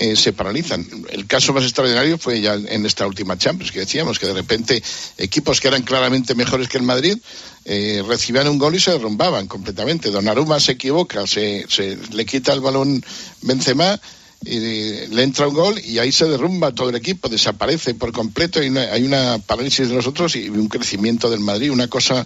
eh, 0.00 0.14
se 0.14 0.32
paralizan. 0.32 0.86
El 1.10 1.26
caso 1.26 1.52
más 1.52 1.64
extraordinario 1.64 2.18
fue 2.18 2.40
ya 2.40 2.54
en 2.54 2.86
esta 2.86 3.04
última 3.04 3.36
Champions, 3.36 3.72
que 3.72 3.80
decíamos 3.80 4.20
que 4.20 4.28
de 4.28 4.32
repente 4.32 4.80
equipos 5.16 5.60
que 5.60 5.66
eran 5.66 5.82
claramente 5.82 6.36
mejores 6.36 6.68
que 6.68 6.78
el 6.78 6.84
Madrid 6.84 7.18
eh, 7.64 8.04
recibían 8.06 8.46
un 8.46 8.58
gol 8.58 8.76
y 8.76 8.78
se 8.78 8.92
derrumbaban 8.92 9.48
completamente. 9.48 10.12
Donnarumma 10.12 10.60
se 10.60 10.72
equivoca, 10.72 11.26
se, 11.26 11.66
se 11.68 11.98
le 12.12 12.24
quita 12.24 12.52
el 12.52 12.60
balón 12.60 13.04
Benzema 13.42 14.00
y 14.44 14.60
le 15.08 15.22
entra 15.24 15.48
un 15.48 15.54
gol 15.54 15.80
y 15.84 15.98
ahí 15.98 16.12
se 16.12 16.26
derrumba 16.26 16.72
todo 16.72 16.90
el 16.90 16.94
equipo, 16.94 17.28
desaparece 17.28 17.94
por 17.94 18.12
completo, 18.12 18.60
una, 18.60 18.82
hay 18.92 19.02
una 19.02 19.40
parálisis 19.40 19.88
de 19.88 19.96
los 19.96 20.06
otros 20.06 20.36
y 20.36 20.48
un 20.48 20.68
crecimiento 20.68 21.28
del 21.28 21.40
Madrid, 21.40 21.72
una 21.72 21.88
cosa 21.88 22.24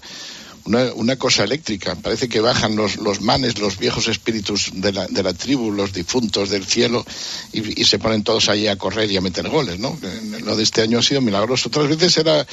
una, 0.65 0.93
una 0.95 1.17
cosa 1.17 1.45
eléctrica. 1.45 1.95
Parece 1.97 2.29
que 2.29 2.41
bajan 2.41 2.77
los, 2.77 2.97
los 2.97 3.21
manes, 3.21 3.59
los 3.59 3.79
viejos 3.79 4.09
espíritus 4.09 4.71
de 4.75 4.93
la, 4.93 5.07
de 5.07 5.23
la 5.23 5.33
tribu, 5.35 5.71
los 5.73 5.93
difuntos 5.93 6.51
del 6.51 6.65
cielo, 6.67 7.05
y, 7.53 7.81
y 7.81 7.85
se 7.85 7.99
ponen 7.99 8.23
todos 8.25 8.49
ahí 8.49 8.67
a 8.69 8.77
correr 8.77 9.11
y 9.11 9.17
a 9.17 9.21
meter 9.21 9.49
goles, 9.49 9.79
¿no? 9.79 9.99
Lo 10.45 10.57
de 10.57 10.63
este 10.63 10.83
año 10.83 10.99
ha 10.99 11.03
sido 11.03 11.21
milagroso. 11.21 11.69
Otras 11.69 11.89
veces 11.89 12.17
era 12.17 12.47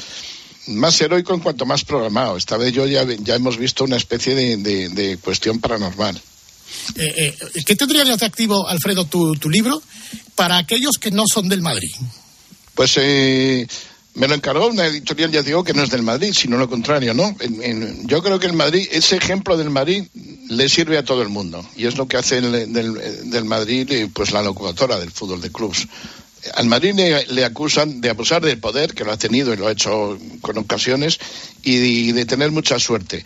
más 0.67 0.99
heroico 1.01 1.33
en 1.33 1.39
cuanto 1.39 1.65
más 1.65 1.83
programado. 1.83 2.37
Esta 2.37 2.57
vez 2.57 2.73
yo 2.73 2.85
ya, 2.85 3.03
ya 3.19 3.35
hemos 3.35 3.57
visto 3.57 3.83
una 3.83 3.97
especie 3.97 4.35
de, 4.35 4.57
de- 4.57 4.89
de 4.89 5.17
cuestión 5.17 5.59
paranormal. 5.59 6.21
Eh, 6.95 7.35
eh, 7.55 7.63
¿Qué 7.65 7.75
tendría 7.75 8.03
de 8.05 8.13
atractivo, 8.13 8.67
Alfredo, 8.67 9.05
tu, 9.05 9.33
tu 9.35 9.49
libro 9.49 9.81
para 10.35 10.57
aquellos 10.57 10.97
que 10.99 11.09
no 11.09 11.23
son 11.31 11.49
del 11.49 11.61
Madrid? 11.61 11.89
Pues 12.75 12.93
eh, 12.97 13.67
me 14.19 14.27
lo 14.27 14.35
encargó 14.35 14.67
una 14.67 14.85
editorial, 14.85 15.31
ya 15.31 15.41
digo, 15.43 15.63
que 15.63 15.73
no 15.73 15.81
es 15.81 15.89
del 15.89 16.03
Madrid, 16.03 16.33
sino 16.33 16.57
lo 16.57 16.69
contrario, 16.69 17.13
¿no? 17.13 17.33
Yo 18.03 18.21
creo 18.21 18.37
que 18.37 18.47
el 18.47 18.53
Madrid, 18.53 18.85
ese 18.91 19.15
ejemplo 19.15 19.55
del 19.55 19.69
Madrid 19.69 20.03
le 20.49 20.67
sirve 20.67 20.97
a 20.97 21.05
todo 21.05 21.21
el 21.21 21.29
mundo. 21.29 21.65
Y 21.77 21.87
es 21.87 21.95
lo 21.97 22.05
que 22.05 22.17
hace 22.17 22.39
el- 22.39 22.73
del, 22.73 23.29
del 23.31 23.45
Madrid, 23.45 23.89
eh, 23.91 24.09
pues 24.13 24.31
la 24.31 24.41
locomotora 24.41 24.99
del 24.99 25.09
fútbol 25.11 25.39
de 25.39 25.51
clubs. 25.51 25.87
Al 26.55 26.65
Madrid 26.67 26.93
le, 26.95 27.27
le 27.27 27.45
acusan 27.45 28.01
de 28.01 28.09
abusar 28.09 28.43
del 28.43 28.59
poder, 28.59 28.93
que 28.93 29.05
lo 29.05 29.13
ha 29.13 29.17
tenido 29.17 29.53
y 29.53 29.57
lo 29.57 29.67
ha 29.67 29.71
hecho 29.71 30.17
con 30.41 30.57
ocasiones, 30.57 31.17
y 31.63 32.11
de, 32.11 32.25
tener 32.25 32.51
mucha 32.51 32.77
suerte. 32.77 33.23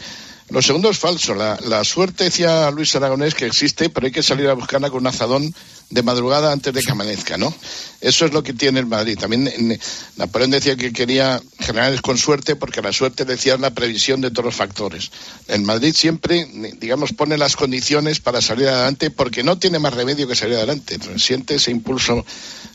Lo 0.49 0.62
segundo 0.62 0.91
es 0.91 0.99
falso. 0.99 1.34
La, 1.34 1.58
la 1.65 1.84
suerte, 1.84 2.25
decía 2.25 2.69
Luis 2.69 2.95
Aragonés, 2.95 3.34
que 3.34 3.47
existe, 3.47 3.89
pero 3.89 4.06
hay 4.06 4.12
que 4.12 4.21
salir 4.21 4.47
a 4.47 4.53
buscarla 4.53 4.91
con 4.91 4.99
un 4.99 5.08
azadón 5.08 5.56
de 5.93 6.03
madrugada 6.03 6.51
antes 6.51 6.73
de 6.73 6.82
que 6.82 6.91
amanezca, 6.91 7.38
¿no? 7.38 7.53
Eso 8.01 8.25
es 8.25 8.34
lo 8.34 8.43
que 8.43 8.53
tiene 8.53 8.79
el 8.79 8.86
Madrid. 8.86 9.17
También 9.17 9.79
Napoleón 10.17 10.51
decía 10.51 10.75
que 10.75 10.91
quería 10.91 11.41
generales 11.60 12.01
con 12.01 12.17
suerte 12.17 12.56
porque 12.56 12.82
la 12.82 12.91
suerte 12.91 13.25
decía 13.25 13.56
la 13.58 13.73
previsión 13.73 14.19
de 14.19 14.32
todos 14.32 14.45
los 14.45 14.56
factores. 14.56 15.12
El 15.47 15.62
Madrid 15.62 15.93
siempre, 15.95 16.47
digamos, 16.79 17.13
pone 17.13 17.38
las 17.38 17.56
condiciones 17.56 18.19
para 18.19 18.41
salir 18.41 18.67
adelante 18.67 19.12
porque 19.12 19.43
no 19.43 19.58
tiene 19.58 19.79
más 19.79 19.93
remedio 19.93 20.27
que 20.27 20.36
salir 20.36 20.58
adelante. 20.58 20.97
Siente 21.17 21.56
ese 21.56 21.71
impulso 21.71 22.25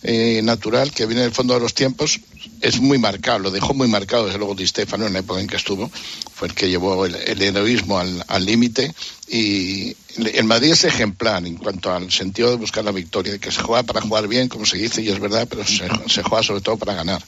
eh, 0.02 0.40
natural 0.42 0.92
que 0.92 1.06
viene 1.06 1.22
del 1.22 1.32
fondo 1.32 1.54
de 1.54 1.61
los 1.61 1.74
tiempos. 1.74 2.20
Es 2.61 2.80
muy 2.80 2.98
marcado, 2.98 3.38
lo 3.40 3.50
dejó 3.50 3.74
muy 3.74 3.88
marcado 3.88 4.26
desde 4.26 4.38
luego 4.38 4.54
Di 4.54 4.66
Stefano 4.66 5.06
en 5.06 5.12
la 5.12 5.20
época 5.20 5.40
en 5.40 5.46
que 5.46 5.56
estuvo. 5.56 5.90
Fue 6.34 6.48
el 6.48 6.54
que 6.54 6.68
llevó 6.68 7.06
el, 7.06 7.14
el 7.14 7.40
heroísmo 7.42 7.98
al 7.98 8.44
límite 8.46 8.92
y 9.28 9.94
el 10.16 10.44
Madrid 10.44 10.72
es 10.72 10.84
ejemplar 10.84 11.46
en 11.46 11.56
cuanto 11.56 11.92
al 11.92 12.11
sentido 12.11 12.50
de 12.50 12.56
buscar 12.56 12.84
la 12.84 12.92
victoria, 12.92 13.32
de 13.32 13.38
que 13.38 13.52
se 13.52 13.61
juega 13.62 13.82
para 13.82 14.00
jugar 14.00 14.26
bien, 14.28 14.48
como 14.48 14.66
se 14.66 14.78
dice, 14.78 15.02
y 15.02 15.08
es 15.08 15.20
verdad, 15.20 15.46
pero 15.48 15.64
se, 15.66 15.87
se 16.08 16.22
juega 16.22 16.42
sobre 16.42 16.61
todo 16.61 16.76
para 16.76 16.94
ganar. 16.94 17.22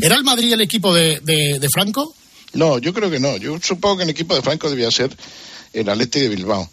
¿Era 0.00 0.16
el 0.16 0.24
Madrid 0.24 0.52
el 0.52 0.60
equipo 0.60 0.94
de, 0.94 1.20
de- 1.20 1.58
de 1.60 1.68
Franco? 1.72 2.14
No, 2.54 2.78
yo 2.78 2.92
creo 2.94 3.10
que 3.10 3.18
no. 3.20 3.36
Yo 3.36 3.58
supongo 3.62 3.98
que 3.98 4.02
el 4.04 4.10
equipo 4.10 4.34
de 4.34 4.42
Franco 4.42 4.68
debía 4.70 4.90
ser 4.90 5.16
el 5.72 5.88
Atleti 5.88 6.20
de 6.20 6.28
Bilbao, 6.28 6.68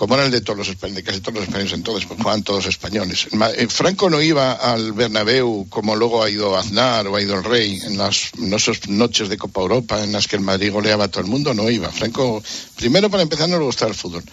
como 0.00 0.14
era 0.14 0.24
el 0.24 0.30
de 0.30 0.40
todos 0.40 0.56
los 0.56 0.68
españoles, 0.68 1.04
casi 1.04 1.20
todos 1.20 1.34
los 1.34 1.44
españoles 1.44 1.74
entonces, 1.74 2.06
pues 2.06 2.18
jugaban 2.18 2.42
todos 2.42 2.64
españoles. 2.64 3.28
Eh, 3.58 3.66
Franco 3.68 4.08
no 4.08 4.22
iba 4.22 4.52
al 4.52 4.94
Bernabéu 4.94 5.66
como 5.68 5.94
luego 5.94 6.22
ha 6.22 6.30
ido 6.30 6.56
Aznar 6.56 7.06
o 7.06 7.16
ha 7.16 7.20
ido 7.20 7.36
el 7.36 7.44
Rey 7.44 7.78
en 7.84 7.98
las 7.98 8.30
en 8.38 8.50
esas 8.50 8.88
noches 8.88 9.28
de 9.28 9.36
Copa 9.36 9.60
Europa 9.60 10.02
en 10.02 10.12
las 10.12 10.26
que 10.26 10.36
el 10.36 10.42
Madrid 10.42 10.72
goleaba 10.72 11.04
a 11.04 11.08
todo 11.08 11.22
el 11.22 11.28
mundo, 11.28 11.52
no 11.52 11.68
iba. 11.68 11.92
Franco, 11.92 12.42
primero 12.76 13.10
para 13.10 13.24
empezar 13.24 13.50
no 13.50 13.58
le 13.58 13.64
gustaba 13.66 13.90
el 13.90 13.94
fútbol. 13.94 14.24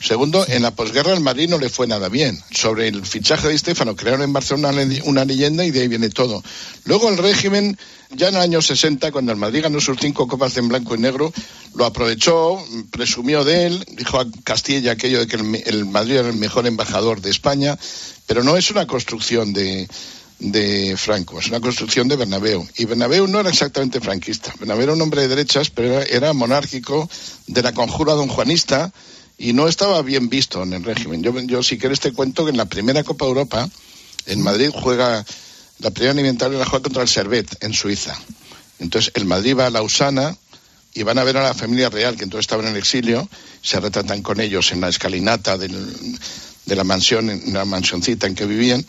Segundo, 0.00 0.46
en 0.48 0.62
la 0.62 0.70
posguerra 0.74 1.12
el 1.12 1.20
Madrid 1.20 1.48
no 1.50 1.58
le 1.58 1.68
fue 1.68 1.86
nada 1.86 2.08
bien. 2.08 2.40
Sobre 2.50 2.88
el 2.88 3.04
fichaje 3.04 3.48
de 3.48 3.54
Estefano 3.54 3.94
crearon 3.94 4.22
en 4.22 4.32
Barcelona 4.32 4.70
una 4.70 4.84
le- 4.84 5.02
una 5.02 5.24
leyenda 5.26 5.62
y 5.64 5.70
de 5.70 5.80
ahí 5.82 5.88
viene 5.88 6.08
todo. 6.08 6.42
Luego 6.84 7.10
el 7.10 7.18
régimen, 7.18 7.76
ya 8.10 8.28
en 8.28 8.36
el 8.36 8.40
año 8.40 8.62
60, 8.62 9.12
cuando 9.12 9.30
el 9.32 9.36
Madrid 9.38 9.62
ganó 9.62 9.78
sus 9.78 9.98
cinco 10.00 10.26
copas 10.26 10.56
en 10.56 10.68
blanco 10.68 10.94
y 10.94 10.98
negro, 10.98 11.32
lo 11.74 11.84
aprovechó, 11.84 12.58
presumió 12.90 13.44
de 13.44 13.66
él, 13.66 13.84
dijo 13.92 14.18
a 14.18 14.26
Castilla 14.42 14.92
aquello 14.92 15.18
de 15.20 15.26
que 15.26 15.36
el 15.36 15.84
Madrid 15.84 16.16
era 16.16 16.28
el 16.30 16.36
mejor 16.36 16.66
embajador 16.66 17.20
de 17.20 17.30
España, 17.30 17.78
pero 18.26 18.42
no 18.42 18.56
es 18.56 18.70
una 18.70 18.86
construcción 18.86 19.52
de, 19.52 19.86
de 20.38 20.96
Franco, 20.96 21.38
es 21.40 21.48
una 21.48 21.60
construcción 21.60 22.08
de 22.08 22.16
Bernabéu. 22.16 22.66
Y 22.78 22.86
Bernabéu 22.86 23.26
no 23.26 23.38
era 23.40 23.50
exactamente 23.50 24.00
franquista. 24.00 24.54
Bernabéu 24.58 24.84
era 24.84 24.92
un 24.94 25.02
hombre 25.02 25.20
de 25.22 25.28
derechas, 25.28 25.68
pero 25.68 25.88
era, 26.00 26.02
era 26.04 26.32
monárquico 26.32 27.08
de 27.46 27.62
la 27.62 27.74
conjura 27.74 28.14
don 28.14 28.28
Juanista 28.28 28.90
y 29.40 29.54
no 29.54 29.68
estaba 29.68 30.02
bien 30.02 30.28
visto 30.28 30.62
en 30.62 30.74
el 30.74 30.84
régimen. 30.84 31.22
Yo, 31.22 31.62
si 31.62 31.78
quieres 31.78 31.98
te 31.98 32.12
cuento 32.12 32.44
que 32.44 32.50
en 32.50 32.58
la 32.58 32.66
primera 32.66 33.02
Copa 33.02 33.24
Europa, 33.24 33.70
en 34.26 34.42
Madrid 34.42 34.68
juega, 34.70 35.24
la 35.78 35.90
primera 35.90 36.12
alimentaria 36.12 36.58
la 36.58 36.66
juega 36.66 36.82
contra 36.82 37.00
el 37.00 37.08
Servet, 37.08 37.64
en 37.64 37.72
Suiza. 37.72 38.14
Entonces 38.80 39.12
el 39.14 39.24
Madrid 39.24 39.56
va 39.58 39.66
a 39.66 39.70
Lausana 39.70 40.36
y 40.92 41.04
van 41.04 41.16
a 41.18 41.24
ver 41.24 41.38
a 41.38 41.42
la 41.42 41.54
familia 41.54 41.88
real, 41.88 42.18
que 42.18 42.24
entonces 42.24 42.44
estaba 42.44 42.62
en 42.64 42.68
el 42.68 42.76
exilio, 42.76 43.30
se 43.62 43.80
retratan 43.80 44.20
con 44.20 44.40
ellos 44.40 44.72
en 44.72 44.82
la 44.82 44.90
escalinata 44.90 45.56
de 45.56 45.70
la 46.66 46.84
mansión, 46.84 47.30
en 47.30 47.54
la 47.54 47.64
mansioncita 47.64 48.26
en 48.26 48.34
que 48.34 48.44
vivían. 48.44 48.84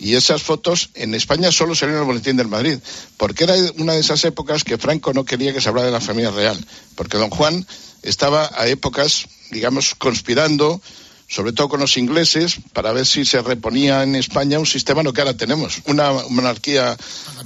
Y 0.00 0.16
esas 0.16 0.42
fotos 0.42 0.90
en 0.94 1.14
España 1.14 1.52
solo 1.52 1.76
salieron 1.76 2.02
en 2.02 2.08
el 2.08 2.12
boletín 2.12 2.36
del 2.36 2.48
Madrid, 2.48 2.80
porque 3.16 3.44
era 3.44 3.54
una 3.76 3.92
de 3.92 4.00
esas 4.00 4.24
épocas 4.24 4.64
que 4.64 4.76
Franco 4.76 5.14
no 5.14 5.24
quería 5.24 5.52
que 5.52 5.60
se 5.60 5.68
hablara 5.68 5.86
de 5.86 5.92
la 5.92 6.00
familia 6.00 6.32
real, 6.32 6.58
porque 6.96 7.16
don 7.16 7.30
Juan 7.30 7.64
estaba 8.02 8.50
a 8.56 8.66
épocas, 8.66 9.28
digamos, 9.52 9.94
conspirando, 9.94 10.80
sobre 11.28 11.52
todo 11.52 11.68
con 11.68 11.80
los 11.80 11.96
ingleses, 11.96 12.56
para 12.72 12.92
ver 12.92 13.06
si 13.06 13.24
se 13.24 13.40
reponía 13.42 14.02
en 14.02 14.16
España 14.16 14.58
un 14.58 14.66
sistema, 14.66 15.02
no 15.02 15.12
que 15.12 15.20
ahora 15.20 15.36
tenemos, 15.36 15.80
una 15.86 16.10
monarquía 16.30 16.96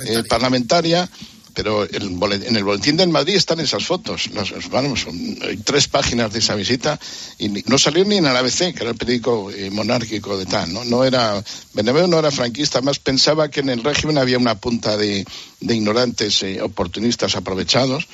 eh, 0.06 0.22
parlamentaria, 0.28 1.08
pero 1.54 1.84
el 1.84 2.18
en 2.44 2.54
el 2.56 2.64
boletín 2.64 2.98
del 2.98 3.08
Madrid 3.08 3.34
están 3.34 3.60
esas 3.60 3.86
fotos. 3.86 4.28
Las- 4.34 4.52
vamos, 4.68 5.00
son- 5.00 5.38
hay 5.40 5.56
tres 5.58 5.88
páginas 5.88 6.30
de 6.30 6.40
esa 6.40 6.54
visita 6.54 7.00
y 7.38 7.48
ni- 7.48 7.62
no 7.66 7.78
salió 7.78 8.04
ni 8.04 8.16
en 8.18 8.26
el 8.26 8.36
ABC, 8.36 8.74
que 8.74 8.82
era 8.82 8.90
el 8.90 8.96
periódico 8.96 9.50
eh, 9.50 9.70
monárquico 9.70 10.36
de 10.36 10.44
tal. 10.44 10.70
¿no? 10.74 10.84
no 10.84 11.02
era 11.02 11.42
Beneveo 11.72 12.08
no 12.08 12.18
era 12.18 12.30
franquista, 12.30 12.82
más 12.82 12.98
pensaba 12.98 13.48
que 13.50 13.60
en 13.60 13.70
el 13.70 13.82
régimen 13.82 14.18
había 14.18 14.36
una 14.36 14.56
punta 14.56 14.98
de, 14.98 15.24
de 15.60 15.74
ignorantes 15.74 16.42
eh, 16.42 16.60
oportunistas 16.60 17.36
aprovechados. 17.36 18.06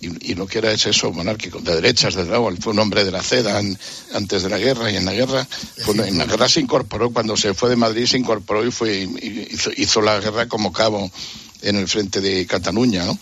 Y, 0.00 0.32
y 0.32 0.34
lo 0.34 0.46
que 0.46 0.58
era 0.58 0.72
es 0.72 0.86
eso, 0.86 1.12
monárquico, 1.12 1.60
de 1.60 1.74
derechas, 1.74 2.14
desde 2.14 2.30
luego. 2.30 2.50
Fue 2.60 2.72
un 2.72 2.78
hombre 2.78 3.04
de 3.04 3.10
la 3.10 3.22
seda 3.22 3.60
en- 3.60 3.78
antes 4.14 4.42
de 4.42 4.48
la 4.48 4.58
guerra 4.58 4.90
y 4.90 4.96
en 4.96 5.04
la 5.04 5.12
guerra, 5.12 5.46
en 6.06 6.16
la 6.18 6.24
guerra 6.24 6.48
se 6.48 6.60
incorporó, 6.60 7.10
cuando 7.10 7.36
se 7.36 7.52
fue 7.54 7.68
de 7.68 7.76
Madrid 7.76 8.06
se 8.06 8.16
incorporó 8.18 8.64
y 8.66 8.70
fue 8.70 9.06
hizo, 9.76 10.00
la 10.00 10.18
guerra 10.20 10.46
como 10.48 10.72
cabo 10.72 11.10
en 11.62 11.76
el 11.76 11.86
frente 11.86 12.20
de 12.22 12.46
Cataluña, 12.46 13.04
¿no? 13.04 13.18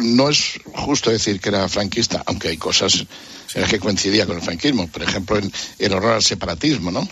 No 0.00 0.30
es 0.30 0.58
justo 0.74 1.10
decir 1.10 1.38
que 1.38 1.50
era 1.50 1.68
franquista, 1.68 2.22
aunque 2.24 2.48
hay 2.48 2.56
cosas 2.56 3.04
en 3.54 3.60
las 3.60 3.70
que 3.70 3.78
coincidía 3.78 4.24
con 4.24 4.36
el 4.36 4.42
franquismo, 4.42 4.88
por 4.88 5.02
ejemplo, 5.02 5.38
el 5.78 5.92
horror 5.92 6.12
al 6.14 6.22
separatismo, 6.22 6.90
¿no? 6.90 7.06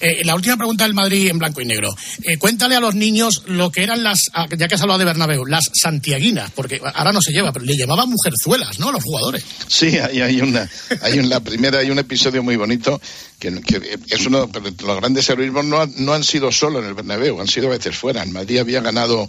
Eh, 0.00 0.24
la 0.24 0.34
última 0.34 0.56
pregunta 0.56 0.84
del 0.84 0.94
Madrid 0.94 1.28
en 1.28 1.38
blanco 1.38 1.60
y 1.60 1.64
negro. 1.64 1.94
Eh, 2.22 2.38
cuéntale 2.38 2.76
a 2.76 2.80
los 2.80 2.94
niños 2.94 3.42
lo 3.46 3.70
que 3.70 3.82
eran 3.82 4.02
las, 4.02 4.30
ah, 4.32 4.46
ya 4.56 4.68
que 4.68 4.74
has 4.74 4.80
hablado 4.80 4.98
de 4.98 5.04
Bernabéu, 5.04 5.44
las 5.44 5.70
santiaguinas, 5.74 6.50
porque 6.52 6.80
ahora 6.94 7.12
no 7.12 7.20
se 7.20 7.32
lleva, 7.32 7.52
pero 7.52 7.64
le 7.64 7.76
llamaban 7.76 8.08
mujerzuelas, 8.08 8.78
¿no? 8.78 8.92
Los 8.92 9.04
jugadores. 9.04 9.44
Sí, 9.66 9.98
hay, 9.98 10.40
una, 10.40 10.68
hay 11.02 11.18
en 11.18 11.28
la 11.28 11.40
primera 11.40 11.78
hay 11.78 11.90
un 11.90 11.98
episodio 11.98 12.42
muy 12.42 12.56
bonito 12.56 13.00
que, 13.38 13.60
es 14.08 14.26
uno, 14.26 14.50
pero 14.50 14.66
los 14.66 14.96
grandes 14.96 15.28
heroísmos 15.28 15.64
no, 15.64 15.86
no 15.86 16.12
han 16.14 16.24
sido 16.24 16.52
solo 16.52 16.78
en 16.80 16.86
el 16.86 16.94
Bernabéu, 16.94 17.40
han 17.40 17.48
sido 17.48 17.68
a 17.68 17.70
veces 17.70 17.96
fuera. 17.96 18.22
El 18.22 18.30
Madrid 18.30 18.58
había 18.58 18.80
ganado 18.80 19.28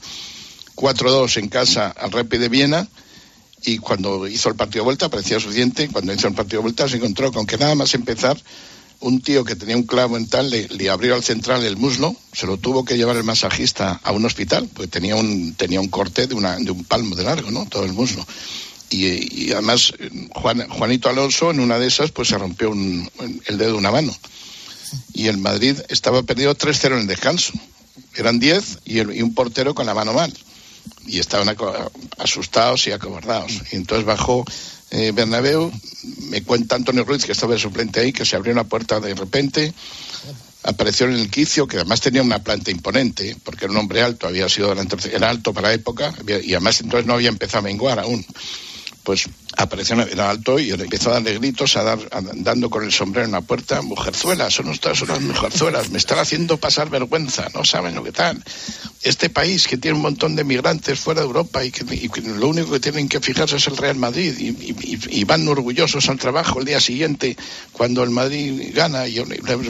4-2 0.76 1.38
en 1.38 1.50
casa 1.50 1.90
al 1.90 2.12
Rapid 2.12 2.40
de 2.40 2.50
Viena 2.50 2.88
y 3.64 3.78
cuando 3.78 4.28
hizo 4.28 4.50
el 4.50 4.56
partido 4.56 4.84
de 4.84 4.86
vuelta 4.86 5.10
parecía 5.10 5.40
suficiente. 5.40 5.88
Cuando 5.90 6.14
hizo 6.14 6.28
el 6.28 6.34
partido 6.34 6.60
de 6.60 6.64
vuelta 6.64 6.88
se 6.90 6.98
encontró 6.98 7.32
con 7.32 7.46
que 7.46 7.58
nada 7.58 7.76
más 7.76 7.94
empezar 7.94 8.38
un 9.02 9.22
tío 9.22 9.44
que 9.44 9.56
tenía 9.56 9.76
un 9.76 9.84
clavo 9.84 10.18
en 10.18 10.28
tal 10.28 10.50
le, 10.50 10.90
abrió 10.90 11.16
al 11.16 11.24
central 11.24 11.64
el 11.64 11.78
muslo, 11.78 12.16
se 12.34 12.46
lo 12.48 12.58
tuvo 12.58 12.86
que 12.86 12.98
llevar 12.98 13.18
el 13.18 13.24
masajista 13.24 14.00
a 14.04 14.12
un 14.12 14.26
hospital, 14.26 14.70
porque 14.74 14.88
tenía 14.88 15.16
un, 15.16 15.54
tenía 15.56 15.82
un 15.82 15.90
corte 15.90 16.28
de, 16.28 16.36
una, 16.36 16.56
de 16.58 16.72
un 16.72 16.84
palmo 16.86 17.16
de 17.16 17.24
largo, 17.24 17.52
¿no? 17.52 17.66
Todo 17.66 17.84
el 17.84 17.94
muslo. 17.94 18.26
Y, 18.90 19.52
además 19.54 19.94
Juan- 20.36 20.68
Juanito 20.70 21.08
Alonso 21.10 21.50
en 21.52 21.60
una 21.62 21.80
de 21.80 21.88
esas 21.88 22.12
pues 22.12 22.28
se 22.28 22.38
rompió 22.38 22.70
un- 22.72 23.10
el 23.46 23.58
dedo 23.58 23.72
de 23.72 23.78
una 23.78 23.92
mano. 23.92 24.16
Y 25.14 25.28
el 25.28 25.38
Madrid 25.38 25.78
estaba 25.90 26.24
perdido 26.24 26.54
3-0 26.56 26.96
en 26.96 27.02
el 27.02 27.08
descanso. 27.08 27.54
Eran 28.16 28.40
10 28.40 28.80
y, 28.86 28.98
y 29.00 29.22
un 29.22 29.34
portero 29.34 29.74
con 29.74 29.86
la 29.86 29.94
mano 29.94 30.12
mal. 30.14 30.34
Y 31.08 31.20
estaban 31.20 31.56
asustados 32.18 32.86
y 32.88 32.92
acobardados. 32.92 33.54
Y 33.72 33.78
entonces 33.78 34.06
bajó 34.06 34.44
eh, 34.92 35.12
Bernabéu, 35.14 35.72
me 36.30 36.44
cuenta 36.44 36.76
Antonio 36.76 37.04
Ruiz, 37.04 37.26
que 37.26 37.32
estaba 37.32 37.54
de 37.54 37.60
suplente 37.60 38.00
ahí, 38.00 38.14
que 38.14 38.26
se 38.26 38.36
abrió 38.36 38.54
una 38.54 38.66
puerta 38.66 39.00
de 39.00 39.16
repente, 39.16 39.74
apareció 40.64 41.08
en 41.08 41.14
el 41.14 41.30
quicio, 41.30 41.68
que 41.68 41.78
además 41.78 42.02
tenía 42.02 42.22
una 42.22 42.44
planta 42.44 42.72
imponente, 42.72 43.36
porque 43.44 43.66
era 43.66 43.72
un 43.72 43.80
hombre 43.80 44.02
alto, 44.02 44.28
había 44.28 44.48
sido 44.50 44.74
era 44.74 45.30
alto 45.30 45.54
para 45.54 45.70
la 45.70 45.74
época, 45.74 46.14
y 46.44 46.54
además 46.54 46.82
entonces 46.82 47.08
no 47.08 47.14
había 47.14 47.30
empezado 47.30 47.60
a 47.60 47.70
menguar 47.70 48.00
aún. 48.00 48.26
Pues 49.04 49.28
apareció, 49.58 50.00
era 50.02 50.30
alto 50.30 50.60
y 50.60 50.70
empezó 50.72 51.10
a 51.10 51.14
darle 51.14 51.34
gritos, 51.40 51.76
a 51.76 51.84
dar, 51.84 52.00
a- 52.12 52.22
dando 52.36 52.70
con 52.70 52.84
el 52.84 52.92
sombrero 52.92 53.26
en 53.26 53.32
la 53.32 53.42
puerta, 53.42 53.82
mujerzuelas, 53.82 54.54
son 54.54 54.70
ustedes 54.70 55.00
son 55.00 55.08
las 55.10 55.22
mujerzuelas, 55.22 55.90
me 55.90 55.98
están 55.98 56.20
haciendo 56.20 56.58
pasar 56.58 56.90
vergüenza, 56.90 57.48
no 57.54 57.66
saben 57.66 57.96
lo 57.96 58.04
que 58.04 58.12
tal. 58.12 58.42
Este 59.02 59.30
país 59.30 59.68
que 59.68 59.78
tiene 59.78 59.96
un 59.96 60.04
montón 60.04 60.36
de 60.36 60.44
migrantes 60.44 61.00
fuera 61.00 61.22
de 61.22 61.28
Europa 61.28 61.64
y 61.66 61.72
que, 61.72 61.84
lo 62.22 62.48
único 62.48 62.72
que 62.72 62.80
tienen 62.80 63.10
que 63.10 63.20
fijarse 63.20 63.56
es 63.56 63.68
el 63.68 63.78
Real 63.78 63.96
Madrid 63.96 64.36
y, 64.38 65.24
van 65.24 65.48
orgullosos 65.48 66.10
al 66.10 66.18
trabajo 66.20 66.60
el 66.60 66.66
día 66.66 66.80
siguiente 66.80 67.38
cuando 67.72 68.04
el 68.04 68.10
Madrid 68.10 68.72
gana 68.76 69.08
y 69.08 69.20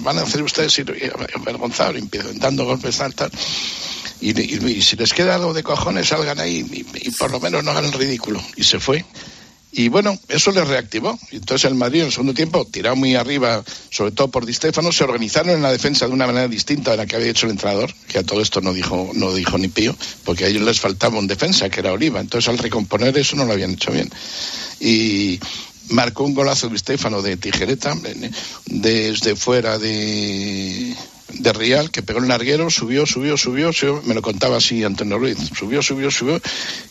van 0.01 0.17
a 0.17 0.21
hacer 0.23 0.41
ustedes 0.43 0.77
avergonzados, 1.35 2.01
dando 2.35 2.65
golpes 2.65 2.97
tal, 2.97 3.13
tal. 3.15 3.31
Y, 4.21 4.81
si 4.81 4.95
les 4.95 5.13
queda 5.13 5.35
algo 5.35 5.53
de 5.53 5.63
cojones, 5.63 6.07
salgan 6.07 6.39
ahí 6.39 6.65
y, 6.93 7.11
por 7.11 7.31
lo 7.31 7.39
menos 7.39 7.63
no 7.63 7.71
hagan 7.71 7.85
el 7.85 7.93
ridículo. 7.93 8.41
Y 8.55 8.63
se 8.63 8.79
fue. 8.79 9.03
Y 9.73 9.87
bueno, 9.87 10.17
eso 10.27 10.51
les 10.51 10.67
reactivó. 10.67 11.17
Entonces 11.31 11.69
el 11.69 11.75
Madrid 11.75 12.01
en 12.01 12.07
el 12.07 12.11
segundo 12.11 12.33
tiempo, 12.33 12.65
tirado 12.65 12.95
muy 12.95 13.15
arriba, 13.15 13.63
sobre 13.89 14.11
todo 14.11 14.27
por 14.27 14.45
Di 14.45 14.53
Stéfano, 14.53 14.91
se 14.91 15.05
organizaron 15.05 15.55
en 15.55 15.61
la 15.61 15.71
defensa 15.71 16.07
de 16.07 16.13
una 16.13 16.27
manera 16.27 16.47
distinta 16.47 16.91
a 16.91 16.97
la 16.97 17.05
que 17.05 17.15
había 17.15 17.31
hecho 17.31 17.45
el 17.45 17.53
entrenador, 17.53 17.93
que 18.07 18.19
a 18.19 18.23
todo 18.23 18.41
esto 18.41 18.59
no 18.61 18.73
dijo, 18.73 19.09
no 19.13 19.33
dijo 19.33 19.57
ni 19.57 19.69
pío, 19.69 19.95
porque 20.25 20.45
a 20.45 20.47
ellos 20.49 20.63
les 20.63 20.79
faltaba 20.79 21.17
un 21.17 21.27
defensa, 21.27 21.69
que 21.69 21.79
era 21.79 21.93
Oliva. 21.93 22.19
Entonces 22.19 22.49
al 22.49 22.57
recomponer 22.57 23.17
eso 23.17 23.35
no 23.37 23.45
lo 23.45 23.53
habían 23.53 23.71
hecho 23.71 23.91
bien. 23.91 24.09
Y 24.79 25.39
marcó 25.89 26.25
un 26.25 26.33
golazo 26.33 26.67
Di 26.67 26.77
Stéfano 26.77 27.21
de 27.21 27.37
tijereta, 27.37 27.95
desde 28.65 29.35
fuera 29.35 29.79
de 29.79 30.95
de 31.33 31.53
Real, 31.53 31.91
que 31.91 32.03
pegó 32.03 32.19
el 32.19 32.27
larguero, 32.27 32.69
subió, 32.69 33.05
subió, 33.05 33.37
subió, 33.37 33.73
subió, 33.73 34.01
me 34.03 34.13
lo 34.13 34.21
contaba 34.21 34.57
así 34.57 34.83
Antonio 34.83 35.17
Ruiz, 35.17 35.37
subió, 35.57 35.81
subió, 35.81 36.11
subió, 36.11 36.41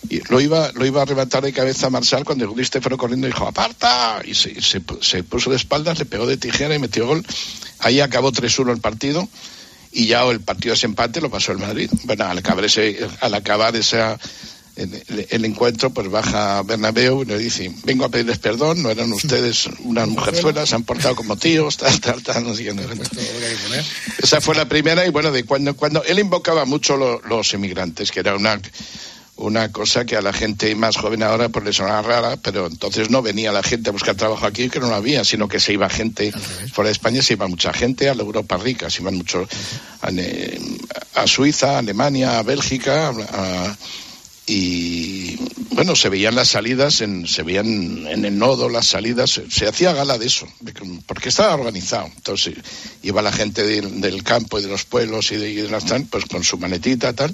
y 0.08 0.20
lo 0.28 0.40
iba, 0.40 0.72
lo 0.72 0.86
iba 0.86 1.00
a 1.00 1.02
arrebatar 1.02 1.42
de 1.42 1.52
cabeza 1.52 1.86
a 1.86 1.90
Marsal 1.90 2.24
cuando 2.24 2.44
el 2.44 2.54
Di 2.54 2.64
Stéfano 2.64 2.96
corriendo 2.96 3.26
dijo, 3.26 3.46
aparta, 3.46 4.22
y 4.24 4.34
se, 4.34 4.80
puso 4.80 5.50
de 5.50 5.56
espaldas, 5.56 5.98
le 5.98 6.04
pegó 6.04 6.26
de 6.26 6.36
tijera 6.36 6.74
y 6.74 6.78
metió 6.78 7.06
gol. 7.06 7.24
Ahí 7.78 8.00
acabó 8.00 8.32
3-1 8.32 8.72
el 8.72 8.80
partido, 8.80 9.28
y 9.92 10.06
ya 10.06 10.22
el 10.24 10.40
partido 10.40 10.72
de 10.72 10.76
ese 10.76 10.86
empate 10.86 11.20
lo 11.20 11.30
pasó 11.30 11.52
el 11.52 11.58
Madrid. 11.58 11.90
Bueno, 12.04 12.24
al 12.24 12.38
acabar, 12.38 12.64
al 13.20 13.34
acabar 13.34 13.76
esa, 13.76 14.18
el, 14.76 15.26
el 15.30 15.44
encuentro, 15.44 15.90
pues 15.90 16.08
baja 16.10 16.62
Bernabéu 16.62 17.22
y 17.22 17.26
le 17.26 17.38
dice, 17.38 17.72
vengo 17.84 18.04
a 18.04 18.08
pedirles 18.08 18.38
perdón, 18.38 18.82
no 18.82 18.90
eran 18.90 19.12
ustedes 19.12 19.68
unas 19.80 20.08
mujerzuelas, 20.08 20.68
se 20.70 20.74
han 20.76 20.84
portado 20.84 21.16
como 21.16 21.36
tíos, 21.36 21.76
tal, 21.76 22.00
tal, 22.00 22.22
tal, 22.22 22.44
no 22.44 22.54
sé 22.54 22.64
qué. 22.64 22.70
Esa 24.22 24.40
fue 24.40 24.54
la 24.54 24.66
primera 24.68 25.04
y 25.06 25.10
bueno, 25.10 25.30
de 25.32 25.44
cuando, 25.44 25.74
cuando 25.76 26.02
él 26.04 26.18
invocaba 26.18 26.64
mucho 26.64 26.96
lo- 26.96 27.20
los 27.22 27.52
emigrantes, 27.54 28.10
que 28.10 28.20
era 28.20 28.34
una 28.36 28.60
una 29.36 29.72
cosa 29.72 30.04
que 30.04 30.16
a 30.16 30.20
la 30.20 30.34
gente 30.34 30.74
más 30.74 30.98
joven 30.98 31.22
ahora 31.22 31.48
pues 31.48 31.64
le 31.64 31.72
sonaba 31.72 32.02
rara, 32.02 32.36
pero 32.36 32.66
entonces 32.66 33.08
no 33.08 33.22
venía 33.22 33.52
la 33.52 33.62
gente 33.62 33.88
a 33.88 33.92
buscar 33.92 34.14
trabajo 34.14 34.44
aquí, 34.44 34.68
que 34.68 34.80
no 34.80 34.88
lo 34.88 34.94
había, 34.94 35.24
sino 35.24 35.48
que 35.48 35.58
se 35.58 35.72
iba 35.72 35.88
gente, 35.88 36.30
fuera 36.74 36.88
de 36.88 36.92
España 36.92 37.22
se 37.22 37.32
iba 37.32 37.48
mucha 37.48 37.72
gente 37.72 38.10
a 38.10 38.14
la 38.14 38.22
Europa 38.22 38.58
rica, 38.58 38.90
se 38.90 39.00
iban 39.00 39.14
mucho 39.16 39.48
a, 40.02 40.10
a 41.22 41.26
Suiza, 41.26 41.76
a 41.76 41.78
Alemania, 41.78 42.38
a 42.38 42.42
Bélgica, 42.42 43.08
a- 43.08 43.76
y 44.50 45.36
bueno, 45.70 45.94
se 45.94 46.08
veían 46.08 46.34
las 46.34 46.48
salidas, 46.48 47.02
en, 47.02 47.28
se 47.28 47.44
veían 47.44 48.04
en 48.08 48.24
el 48.24 48.36
nodo 48.36 48.68
las 48.68 48.88
salidas, 48.88 49.40
se, 49.48 49.68
hacía 49.68 49.92
gala 49.92 50.18
de 50.18 50.26
eso, 50.26 50.48
porque 51.06 51.28
estaba 51.28 51.54
organizado. 51.54 52.10
Entonces 52.16 52.56
iba 53.04 53.22
la 53.22 53.30
gente 53.30 53.62
del, 53.62 54.24
campo 54.24 54.58
y 54.58 54.62
de 54.62 54.68
los 54.68 54.84
pueblos 54.84 55.30
y 55.30 55.36
de, 55.36 55.70
las 55.70 55.86
tal, 55.86 56.04
pues 56.06 56.24
con 56.24 56.42
su 56.42 56.58
manetita 56.58 57.12
tal. 57.12 57.32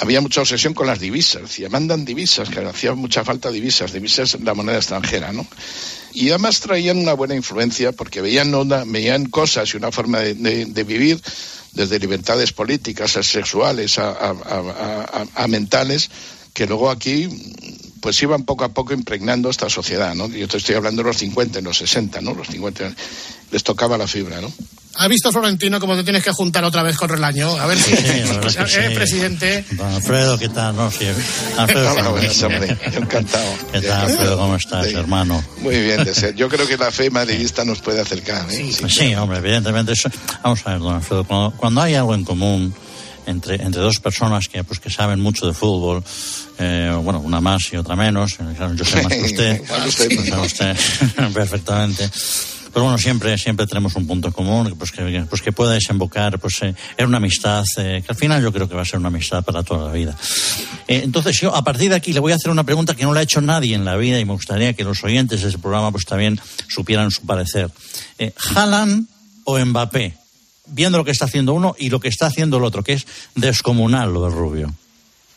Había 0.00 0.20
mucha 0.20 0.40
obsesión 0.40 0.74
con 0.74 0.88
las 0.88 0.98
divisas, 0.98 1.42
decía, 1.42 1.68
mandan 1.68 2.04
divisas, 2.04 2.48
que 2.48 2.58
hacía 2.58 2.94
mucha 2.94 3.22
falta 3.22 3.52
divisas, 3.52 3.92
divisas 3.92 4.36
la 4.40 4.54
moneda 4.54 4.78
extranjera, 4.78 5.32
¿no? 5.32 5.46
Y 6.14 6.30
además 6.30 6.58
traían 6.58 6.98
una 6.98 7.12
buena 7.12 7.36
influencia 7.36 7.92
porque 7.92 8.20
veían, 8.20 8.52
una, 8.52 8.82
veían 8.84 9.26
cosas 9.26 9.72
y 9.72 9.76
una 9.76 9.92
forma 9.92 10.18
de, 10.18 10.84
vivir 10.84 11.20
desde 11.72 12.00
libertades 12.00 12.52
políticas 12.52 13.16
a 13.16 13.22
sexuales 13.22 13.98
a 13.98 15.46
mentales 15.46 16.10
que 16.56 16.66
luego 16.66 16.90
aquí 16.90 17.28
pues 18.00 18.20
iban 18.22 18.44
poco 18.44 18.64
a 18.64 18.70
poco 18.70 18.94
impregnando 18.94 19.50
esta 19.50 19.68
sociedad, 19.68 20.14
¿no? 20.14 20.26
Yo 20.28 20.48
te 20.48 20.56
estoy 20.56 20.74
hablando 20.74 21.02
de 21.02 21.08
los 21.08 21.18
50, 21.18 21.58
en 21.58 21.64
los 21.66 21.76
60, 21.76 22.22
¿no? 22.22 22.32
Los 22.32 22.48
50 22.48 22.94
les 23.50 23.62
tocaba 23.62 23.98
la 23.98 24.06
fibra, 24.06 24.40
¿no? 24.40 24.50
¿Ha 24.94 25.06
visto 25.08 25.30
Florentino 25.30 25.78
cómo 25.78 25.94
te 25.96 26.02
tienes 26.02 26.24
que 26.24 26.30
juntar 26.30 26.64
otra 26.64 26.82
vez 26.82 26.96
con 26.96 27.10
Relaño? 27.10 27.50
A 27.58 27.66
ver 27.66 27.76
si... 27.76 27.94
Sí, 27.94 27.96
es 28.46 28.56
que 28.56 28.62
Eh, 28.62 28.88
sí. 28.88 28.94
presidente... 28.94 29.64
Don 29.72 29.86
Alfredo, 29.92 30.38
¿qué 30.38 30.48
tal? 30.48 30.74
No, 30.76 30.90
sí. 30.90 31.04
Alfredo, 31.58 31.92
Hola, 31.92 32.02
sí, 32.04 32.10
buenas, 32.10 32.32
sí. 32.36 32.44
hombre, 32.44 32.78
encantado. 32.94 33.52
¿Qué 33.72 33.80
tal, 33.82 34.00
Alfredo? 34.06 34.38
¿Cómo 34.38 34.56
estás, 34.56 34.86
hermano? 34.86 35.44
Muy 35.60 35.78
bien 35.82 36.04
de 36.04 36.14
ser. 36.14 36.34
Yo 36.36 36.48
creo 36.48 36.66
que 36.66 36.78
la 36.78 36.90
fe 36.90 37.10
madridista 37.10 37.66
nos 37.66 37.80
puede 37.80 38.00
acercar, 38.00 38.50
¿eh? 38.50 38.72
Pues 38.80 38.94
sí, 38.94 39.14
hombre, 39.14 39.38
evidentemente. 39.38 39.92
Eso... 39.92 40.08
Vamos 40.42 40.62
a 40.64 40.70
ver, 40.70 40.78
don 40.78 40.94
Alfredo, 40.94 41.24
cuando, 41.24 41.50
cuando 41.58 41.82
hay 41.82 41.94
algo 41.96 42.14
en 42.14 42.24
común 42.24 42.74
entre, 43.26 43.56
entre 43.56 43.80
dos 43.80 44.00
personas 44.00 44.48
que, 44.48 44.64
pues, 44.64 44.80
que 44.80 44.90
saben 44.90 45.20
mucho 45.20 45.46
de 45.46 45.52
fútbol, 45.52 46.02
eh, 46.58 46.92
bueno, 47.02 47.20
una 47.20 47.40
más 47.40 47.72
y 47.72 47.76
otra 47.76 47.96
menos, 47.96 48.38
eh, 48.40 48.74
yo 48.74 48.84
sé 48.84 49.02
más 49.02 49.12
que 49.12 49.22
usted, 49.22 49.62
usted. 49.86 50.38
usted 50.40 50.76
perfectamente. 51.34 52.10
Pero 52.76 52.84
bueno, 52.84 52.98
siempre, 52.98 53.38
siempre 53.38 53.66
tenemos 53.66 53.96
un 53.96 54.06
punto 54.06 54.30
común, 54.30 54.74
pues 54.78 54.92
que, 54.92 55.24
pues 55.30 55.40
que 55.40 55.50
pueda 55.50 55.72
desembocar 55.72 56.38
pues, 56.38 56.60
eh, 56.60 56.74
en 56.98 57.06
una 57.06 57.16
amistad, 57.16 57.64
eh, 57.78 58.02
que 58.04 58.12
al 58.12 58.16
final 58.16 58.42
yo 58.42 58.52
creo 58.52 58.68
que 58.68 58.74
va 58.74 58.82
a 58.82 58.84
ser 58.84 58.98
una 58.98 59.08
amistad 59.08 59.42
para 59.42 59.62
toda 59.62 59.86
la 59.86 59.92
vida. 59.94 60.14
Eh, 60.86 61.00
entonces 61.02 61.40
yo, 61.40 61.56
a 61.56 61.64
partir 61.64 61.88
de 61.88 61.96
aquí, 61.96 62.12
le 62.12 62.20
voy 62.20 62.32
a 62.32 62.34
hacer 62.34 62.50
una 62.50 62.64
pregunta 62.64 62.94
que 62.94 63.04
no 63.04 63.14
le 63.14 63.20
ha 63.20 63.22
hecho 63.22 63.40
nadie 63.40 63.74
en 63.74 63.86
la 63.86 63.96
vida 63.96 64.20
y 64.20 64.26
me 64.26 64.34
gustaría 64.34 64.74
que 64.74 64.84
los 64.84 65.02
oyentes 65.02 65.40
de 65.40 65.48
ese 65.48 65.56
programa 65.56 65.90
pues 65.90 66.04
también 66.04 66.38
supieran 66.68 67.10
su 67.10 67.24
parecer. 67.24 67.70
¿Haaland 68.54 69.06
o 69.44 69.58
Mbappé? 69.58 70.25
Viendo 70.68 70.98
lo 70.98 71.04
que 71.04 71.10
está 71.12 71.24
haciendo 71.26 71.54
uno 71.54 71.74
y 71.78 71.90
lo 71.90 72.00
que 72.00 72.08
está 72.08 72.26
haciendo 72.26 72.56
el 72.58 72.64
otro, 72.64 72.82
que 72.82 72.94
es 72.94 73.06
descomunal 73.34 74.12
lo 74.12 74.24
de 74.24 74.30
Rubio. 74.34 74.74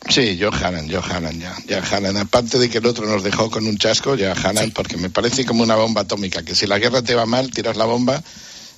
Sí, 0.08 0.36
yo 0.38 0.50
Haaland, 0.52 0.88
yo 0.90 1.02
Haaland, 1.04 1.40
ya, 1.42 1.54
ya 1.68 1.78
Haaland. 1.84 2.16
Aparte 2.16 2.58
de 2.58 2.70
que 2.70 2.78
el 2.78 2.86
otro 2.86 3.06
nos 3.06 3.22
dejó 3.22 3.50
con 3.50 3.66
un 3.66 3.76
chasco, 3.76 4.14
ya 4.16 4.32
Haaland, 4.32 4.72
porque 4.72 4.96
me 4.96 5.10
parece 5.10 5.44
como 5.44 5.62
una 5.62 5.76
bomba 5.76 6.00
atómica, 6.02 6.42
que 6.42 6.54
si 6.54 6.66
la 6.66 6.78
guerra 6.78 7.02
te 7.02 7.14
va 7.14 7.26
mal, 7.26 7.50
tiras 7.50 7.76
la 7.76 7.84
bomba 7.84 8.22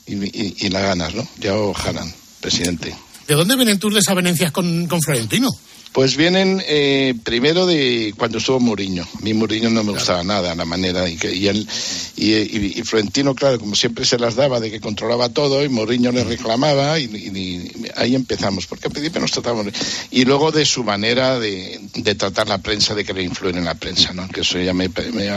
y, 0.07 0.15
y- 0.15 0.57
y 0.59 0.69
la 0.69 0.81
ganas, 0.81 1.15
¿no? 1.15 1.27
Yo 1.39 1.73
Haaland, 1.77 2.13
presidente. 2.41 2.95
¿De 3.29 3.35
dónde 3.37 3.55
vienen 3.55 3.79
tus 3.79 3.95
desavenencias 3.95 4.51
con, 4.51 4.89
con 4.89 5.01
Florentino? 5.01 5.49
Pues 5.93 6.17
vienen 6.17 6.63
eh, 6.67 7.15
primero 7.23 7.67
de 7.67 8.15
cuando 8.17 8.39
estuvo 8.39 8.59
Mourinho. 8.61 9.03
A 9.03 9.21
mí 9.21 9.35
Mourinho 9.35 9.69
no 9.69 9.85
me 9.85 9.93
gustaba 9.93 10.25
nada 10.25 10.55
la 10.55 10.65
manera 10.65 11.07
y 11.09 11.17
que 11.17 11.35
y 11.35 11.49
él 11.49 11.69
y, 12.17 12.33
y- 12.33 12.73
y 12.77 12.83
Florentino, 12.83 13.35
claro, 13.35 13.59
como 13.59 13.75
siempre 13.75 14.07
se 14.07 14.19
las 14.19 14.35
daba 14.35 14.59
de 14.59 14.71
que 14.71 14.81
controlaba 14.81 15.29
todo 15.29 15.63
y 15.63 15.69
Mourinho 15.69 16.11
le 16.11 16.25
reclamaba 16.25 16.99
y, 16.99 17.91
ahí 17.97 18.15
empezamos, 18.15 18.67
porque 18.67 18.87
al 18.87 18.93
principio 18.93 19.21
nos 19.21 19.33
tratamos 19.33 19.67
y 20.11 20.25
luego 20.25 20.51
de 20.51 20.65
su 20.65 20.83
manera 20.83 21.39
de, 21.39 21.79
de 21.95 22.15
tratar 22.15 22.49
la 22.49 22.59
prensa, 22.59 22.95
de 22.95 23.05
que 23.05 23.13
le 23.13 23.23
influyen 23.25 23.59
en 23.59 23.65
la 23.67 23.75
prensa, 23.75 24.15
¿no? 24.15 24.27
Que 24.29 24.41
eso 24.41 24.59
ya 24.59 24.73
me, 24.73 24.89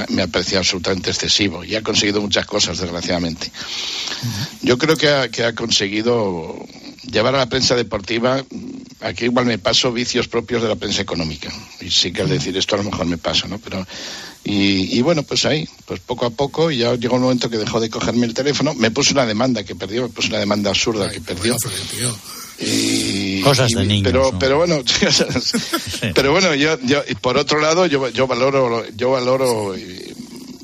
me 0.10 0.22
ha 0.22 0.28
parecido 0.28 0.60
absolutamente 0.60 1.10
excesivo 1.10 1.66
y 1.66 1.76
ha 1.76 1.82
conseguido 1.84 2.22
muchas 2.22 2.46
cosas, 2.46 2.78
desgraciadamente. 2.78 3.52
Yo 4.62 4.78
creo 4.78 4.96
que 4.96 5.10
ha, 5.10 5.28
que 5.30 5.44
ha 5.44 5.54
conseguido 5.54 6.56
llevar 7.12 7.36
a 7.36 7.40
la 7.40 7.50
prensa 7.50 7.76
deportiva, 7.76 8.44
aquí 9.02 9.26
igual 9.26 9.46
me 9.46 9.58
paso 9.58 9.92
vicios 9.92 10.28
propios 10.28 10.62
de 10.62 10.70
la 10.70 10.76
prensa 10.76 11.02
económica. 11.02 11.50
Y 11.82 11.90
sí 11.92 12.12
que 12.12 12.22
al 12.22 12.30
decir 12.30 12.56
esto 12.58 12.76
a 12.76 12.80
lo 12.80 12.84
mejor 12.86 13.06
me 13.06 13.18
paso, 13.18 13.48
¿no? 13.48 13.60
Pero, 13.60 13.86
y, 14.44 14.98
y 14.98 15.02
bueno, 15.02 15.24
pues 15.24 15.46
ahí, 15.46 15.68
pues 15.86 16.00
poco 16.00 16.26
a 16.26 16.30
poco, 16.30 16.70
y 16.72 16.78
ya 16.78 16.96
llegó 16.96 17.16
un 17.16 17.24
momento 17.24 17.50
que 17.50 17.58
dejó 17.58 17.80
de 17.80 17.90
cogerme 17.90 18.26
el 18.26 18.34
teléfono, 18.34 18.74
me 18.76 18.92
puso 18.92 19.14
una 19.14 19.26
demanda 19.26 19.64
que 19.64 19.76
perdió, 19.76 20.04
me 20.04 20.10
puso 20.10 20.30
una 20.30 20.40
demanda 20.40 20.70
absurda 20.70 21.10
que 21.10 21.22
perdió. 21.22 21.56
Y, 22.58 23.42
Cosas 23.42 23.72
de 23.72 23.84
y- 23.84 23.88
niños, 23.88 24.04
Pero, 24.12 24.32
¿no? 24.32 24.40
pero 24.40 24.58
bueno, 24.58 24.82
pero 26.16 26.32
bueno, 26.32 26.56
yo, 26.56 26.80
yo, 26.84 27.02
y 27.08 27.16
por 27.16 27.38
otro 27.38 27.60
lado, 27.60 27.86
yo, 27.86 28.08
yo 28.10 28.28
valoro, 28.28 28.86
yo 28.96 29.12
valoro 29.12 29.76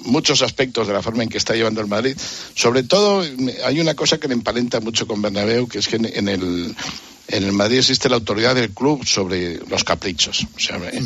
muchos 0.03 0.41
aspectos 0.41 0.87
de 0.87 0.93
la 0.93 1.01
forma 1.01 1.23
en 1.23 1.29
que 1.29 1.37
está 1.37 1.55
llevando 1.55 1.81
el 1.81 1.87
Madrid. 1.87 2.17
Sobre 2.55 2.83
todo, 2.83 3.23
hay 3.65 3.79
una 3.79 3.95
cosa 3.95 4.17
que 4.17 4.27
le 4.27 4.33
empalenta 4.33 4.79
mucho 4.79 5.07
con 5.07 5.21
Bernabéu, 5.21 5.67
que 5.67 5.79
es 5.79 5.87
que 5.87 5.97
en, 5.97 6.05
en 6.05 6.27
el, 6.27 6.75
en 7.27 7.43
el 7.43 7.51
Madrid 7.51 7.79
existe 7.79 8.09
la 8.09 8.15
autoridad 8.15 8.55
del 8.55 8.71
club 8.71 9.05
sobre 9.05 9.57
los 9.67 9.83
caprichos. 9.83 10.47
O 10.55 10.59
sea, 10.59 10.77
eh, 10.77 11.01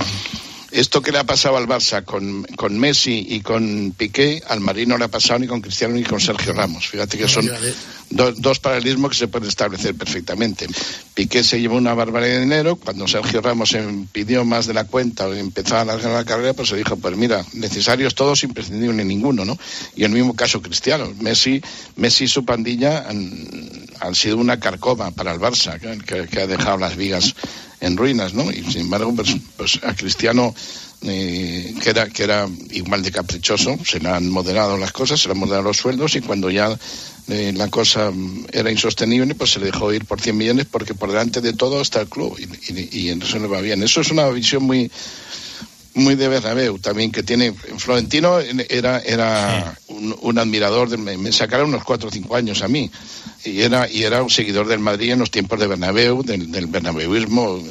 esto 0.79 1.01
que 1.01 1.11
le 1.11 1.19
ha 1.19 1.23
pasado 1.23 1.57
al 1.57 1.67
Barça 1.67 2.03
con, 2.03 2.43
con 2.55 2.77
Messi 2.77 3.25
y 3.29 3.41
con 3.41 3.93
Piqué, 3.97 4.43
al 4.47 4.59
Madrid 4.59 4.88
no 4.88 4.97
le 4.97 5.05
ha 5.05 5.07
pasado 5.09 5.39
ni 5.39 5.47
con 5.47 5.61
Cristiano 5.61 5.95
ni 5.95 6.03
con 6.03 6.19
Sergio 6.19 6.53
Ramos. 6.53 6.88
Fíjate 6.88 7.17
que 7.17 7.27
son 7.27 7.45
do- 8.09 8.33
dos 8.33 8.59
paralelismos 8.59 9.11
que 9.11 9.17
se 9.17 9.27
pueden 9.27 9.47
establecer 9.47 9.95
perfectamente. 9.95 10.67
Piqué 11.13 11.43
se 11.43 11.59
llevó 11.61 11.77
una 11.77 11.93
barbaridad 11.93 12.35
de 12.35 12.41
dinero, 12.41 12.75
cuando 12.75 13.07
Sergio 13.07 13.41
Ramos 13.41 13.75
pidió 14.11 14.43
más 14.45 14.65
de 14.67 14.73
la 14.73 14.83
cuenta 14.83 15.27
o 15.27 15.33
empezó 15.33 15.77
a 15.77 15.81
alargar 15.81 16.11
la 16.11 16.25
carrera, 16.25 16.53
pues 16.53 16.69
se 16.69 16.75
dijo, 16.75 16.97
pues 16.97 17.15
mira, 17.15 17.45
necesarios 17.53 18.13
todos, 18.15 18.43
imprescindible 18.43 19.03
ninguno, 19.05 19.45
¿no? 19.45 19.57
Y 19.95 20.03
el 20.03 20.11
mismo 20.11 20.35
caso 20.35 20.61
Cristiano. 20.61 21.11
Messi, 21.19 21.61
Messi 21.95 22.25
y 22.25 22.27
su 22.27 22.43
pandilla 22.45 23.05
han, 23.07 23.47
han 24.01 24.13
sido 24.15 24.38
una 24.38 24.59
carcoma 24.59 25.11
para 25.11 25.31
el 25.33 25.39
Barça, 25.39 25.79
que 26.29 26.39
ha 26.41 26.47
dejado 26.47 26.77
las 26.77 26.95
vigas 26.95 27.33
en 27.86 27.98
ruinas, 27.98 28.34
¿no? 28.34 28.52
Y 28.52 28.63
sin 28.63 28.82
embargo, 28.82 29.13
pues, 29.15 29.36
pues 29.58 29.80
a 29.84 29.95
Cristiano 29.95 30.54
eh, 31.02 31.76
que 31.84 31.89
era 31.89 32.10
que 32.10 32.24
era 32.24 32.48
igual 32.71 33.04
de 33.04 33.12
caprichoso, 33.12 33.78
se 33.86 34.00
le 34.00 34.10
han 34.10 34.30
moderado 34.30 34.78
las 34.78 34.91
cosas, 34.91 35.19
se 35.19 35.28
le 35.28 35.34
han 35.34 35.39
moderado 35.39 35.63
los 35.63 35.78
sueldos 35.78 36.15
y 36.15 36.21
cuando 36.21 36.50
ya 36.50 36.78
eh, 37.28 37.54
la 37.56 37.69
cosa 37.69 38.12
mm, 38.12 38.48
era 38.52 38.71
insostenible, 38.71 39.36
pues 39.36 39.52
se 39.52 39.60
le 39.60 39.67
dejó 39.67 39.93
ir 39.93 40.06
por 40.06 40.19
100 40.19 40.36
millones 40.36 40.65
porque 40.69 40.95
por 40.95 41.10
delante 41.10 41.41
de 41.41 41.54
todo 41.54 41.82
está 41.82 42.02
el 42.02 42.08
club 42.08 42.38
y, 42.39 42.74
y, 42.74 42.89
y 42.91 43.10
eso 43.10 43.38
le 43.39 43.48
va 43.48 43.62
bien. 43.62 43.84
Eso 43.84 44.02
es 44.02 44.10
una 44.10 44.28
visión 44.30 44.63
muy 44.63 44.89
muy 45.95 46.15
de 46.15 46.27
Bernabéu 46.27 46.77
también 46.79 47.12
que 47.12 47.23
tiene 47.23 47.53
Florentino 47.53 48.39
era 48.39 48.99
era 48.99 49.77
un, 49.88 50.15
un 50.21 50.38
admirador 50.38 50.89
de, 50.89 50.97
me, 50.97 51.17
me 51.17 51.31
sacaron 51.31 51.69
unos 51.69 51.84
cuatro 51.84 52.10
o 52.10 52.12
cinco 52.12 52.36
años 52.36 52.62
a 52.62 52.67
mí 52.67 52.91
y 53.43 53.62
era 53.62 53.89
y 53.89 54.03
era 54.03 54.21
un 54.21 54.29
seguidor 54.29 54.67
del 54.67 54.79
Madrid 54.79 55.12
en 55.12 55.19
los 55.19 55.31
tiempos 55.31 55.60
de 55.60 55.67
Bernabéu 55.67 56.21
del, 56.23 56.51
del 56.51 56.67
bernabeuismo 56.67 57.62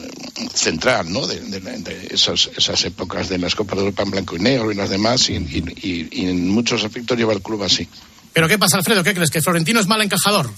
central 0.55 1.13
no 1.13 1.27
de, 1.27 1.41
de- 1.41 1.61
de 1.61 2.09
esas 2.11 2.51
esas 2.57 2.85
épocas 2.85 3.29
de 3.29 3.39
las 3.39 3.55
copas 3.55 3.77
de 3.77 3.85
Europa 3.85 4.03
en 4.03 4.11
blanco 4.11 4.37
y 4.37 4.41
negro 4.41 4.73
y 4.73 4.75
las 4.75 4.91
demás 4.91 5.29
y, 5.29 5.35
y- 5.35 5.65
y- 5.83 6.09
y 6.23 6.29
en 6.29 6.49
muchos 6.49 6.83
aspectos 6.85 7.17
lleva 7.19 7.33
el 7.33 7.43
club 7.43 7.63
así 7.63 7.89
¿Pero 8.33 8.49
qué 8.49 8.59
pasa, 8.59 8.79
Alfredo? 8.79 9.05
¿Qué 9.05 9.15
crees? 9.15 9.31
¿Que 9.31 9.41
Florentino 9.41 9.79
es 9.79 9.87
mal 9.87 10.03
encajador? 10.03 10.51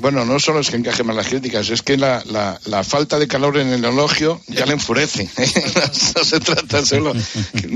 Bueno, 0.00 0.24
no 0.24 0.38
solo 0.40 0.60
es 0.60 0.70
que 0.70 0.76
encaje 0.76 1.02
mal 1.04 1.16
las 1.16 1.28
críticas, 1.28 1.68
es 1.70 1.82
que 1.82 1.96
la, 1.96 2.22
la, 2.30 2.60
la 2.66 2.84
falta 2.84 3.18
de 3.18 3.28
calor 3.28 3.58
en 3.58 3.68
el 3.68 3.84
elogio 3.84 4.40
ya 4.48 4.66
le 4.66 4.72
enfurece. 4.74 5.28
no 6.16 6.24
se 6.24 6.40
trata 6.40 6.84
solo, 6.84 7.14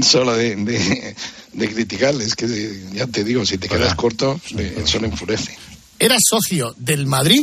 solo 0.02 0.34
de, 0.34 0.56
de, 0.56 1.14
de 1.52 1.68
criticarle, 1.72 2.24
es 2.24 2.34
que 2.34 2.46
ya 2.92 3.06
te 3.06 3.24
digo, 3.24 3.44
si 3.46 3.58
te 3.58 3.68
quedas 3.68 3.94
corto, 3.94 4.40
le- 4.54 4.80
eso 4.82 4.98
le 5.00 5.08
enfurece. 5.08 5.56
Era 5.98 6.16
socio 6.20 6.74
del 6.78 7.06
Madrid 7.06 7.42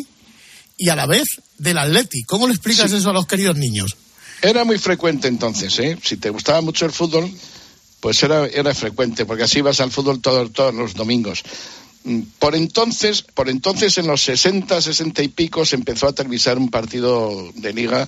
y 0.77 0.89
a 0.89 0.95
la 0.95 1.05
vez 1.05 1.25
del 1.57 1.77
Atleti. 1.77 2.23
¿Cómo 2.23 2.47
le 2.47 2.53
explicas 2.53 2.91
eso 2.91 3.09
a 3.09 3.13
los 3.13 3.25
queridos 3.27 3.55
niños? 3.57 3.95
Era 4.41 4.63
muy 4.63 4.77
frecuente 4.77 5.27
entonces, 5.27 5.77
¿eh? 5.79 5.97
Si 6.03 6.17
te 6.17 6.29
gustaba 6.29 6.61
mucho 6.61 6.85
el 6.85 6.91
fútbol, 6.91 7.29
pues 7.99 8.23
era, 8.23 8.47
era 8.47 8.73
frecuente, 8.73 9.25
porque 9.25 9.43
así 9.43 9.59
ibas 9.59 9.81
al 9.81 9.91
fútbol 9.91 10.21
todos, 10.21 10.51
todos 10.53 10.73
los 10.73 10.93
domingos. 10.93 11.43
Por 12.39 12.55
entonces, 12.55 13.21
por 13.21 13.49
entonces 13.49 13.97
en 13.97 14.07
los 14.07 14.21
60, 14.23 14.81
60 14.81 15.23
y 15.23 15.27
pico 15.29 15.65
se 15.65 15.75
empezó 15.75 16.07
a 16.07 16.13
televisar 16.13 16.57
un 16.57 16.69
partido 16.69 17.51
de 17.55 17.73
liga 17.73 18.07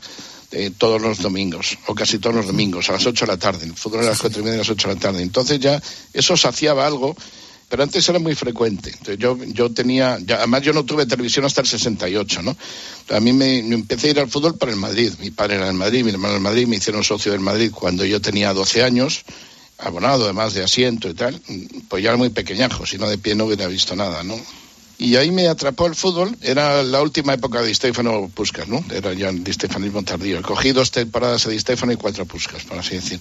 eh, 0.52 0.72
todos 0.78 1.02
los 1.02 1.20
domingos, 1.20 1.78
o 1.88 1.96
casi 1.96 2.20
todos 2.20 2.36
los 2.36 2.48
domingos, 2.48 2.90
a 2.90 2.94
las 2.94 3.06
8 3.06 3.26
de 3.26 3.32
la 3.32 3.38
tarde. 3.38 3.66
El 3.66 3.74
fútbol 3.76 4.02
a 4.02 4.10
las 4.10 4.20
4 4.20 4.42
y 4.42 4.44
media, 4.44 4.56
a 4.56 4.60
las 4.60 4.70
8 4.70 4.88
de 4.90 4.94
la 4.96 5.00
tarde. 5.00 5.22
Entonces 5.22 5.60
ya 5.60 5.82
eso 6.14 6.36
saciaba 6.36 6.86
algo, 6.86 7.16
pero 7.70 7.84
antes 7.84 8.08
era 8.10 8.20
muy 8.20 8.36
frecuente. 8.36 8.90
Entonces 8.90 9.18
yo, 9.18 9.38
yo 9.46 9.72
tenía, 9.72 10.18
ya- 10.26 10.40
además 10.40 10.62
yo 10.64 10.74
no 10.74 10.84
tuve 10.84 11.06
televisión 11.06 11.46
hasta 11.46 11.62
el 11.62 11.68
68, 11.68 12.42
¿no? 12.42 12.58
A 13.12 13.20
mí 13.22 13.32
me, 13.32 13.64
me 13.64 13.76
empecé 13.76 14.08
a 14.08 14.10
ir 14.12 14.20
al 14.20 14.30
fútbol 14.30 14.58
por 14.58 14.68
el 14.70 14.76
Madrid. 14.76 15.14
Mi 15.22 15.32
padre 15.32 15.56
era 15.56 15.68
del 15.68 15.76
Madrid, 15.76 16.04
mi 16.04 16.12
hermano 16.12 16.34
del 16.34 16.44
Madrid, 16.44 16.68
me 16.68 16.76
hicieron 16.76 17.04
socio 17.04 17.32
del 17.32 17.40
Madrid 17.42 17.72
cuando 17.74 18.04
yo 18.04 18.20
tenía 18.20 18.54
12 18.54 18.84
años 18.84 19.24
abonado 19.82 20.26
además 20.26 20.54
de 20.54 20.64
asiento 20.64 21.10
y 21.10 21.14
tal, 21.14 21.42
pues 21.90 22.04
ya 22.04 22.10
era 22.10 22.18
muy 22.18 22.30
pequeñajo, 22.30 22.86
si 22.86 22.98
no 22.98 23.10
de 23.10 23.18
pie 23.18 23.36
no 23.36 23.46
hubiera 23.46 23.68
visto 23.68 23.96
nada, 23.96 24.24
¿no? 24.24 24.40
Y 24.98 25.16
ahí 25.16 25.32
me 25.32 25.48
atrapó 25.48 25.88
el 25.88 25.96
fútbol, 25.96 26.38
era 26.42 26.84
la 26.84 27.02
última 27.02 27.34
época 27.34 27.64
de 27.64 27.74
Stefano 27.74 28.30
Puskas, 28.32 28.68
¿no? 28.68 28.86
Era 28.94 29.14
ya 29.14 29.30
el 29.30 29.44
Di 29.44 29.52
Stefanismo 29.52 30.04
tardío. 30.04 30.40
Cogí 30.44 30.74
dos 30.74 30.92
temporadas 30.92 31.48
de 31.48 31.60
Stefano 31.60 31.92
y 31.92 31.96
cuatro 31.96 32.28
Puskas, 32.28 32.66
por 32.66 32.78
así 32.78 32.98
decir. 32.98 33.20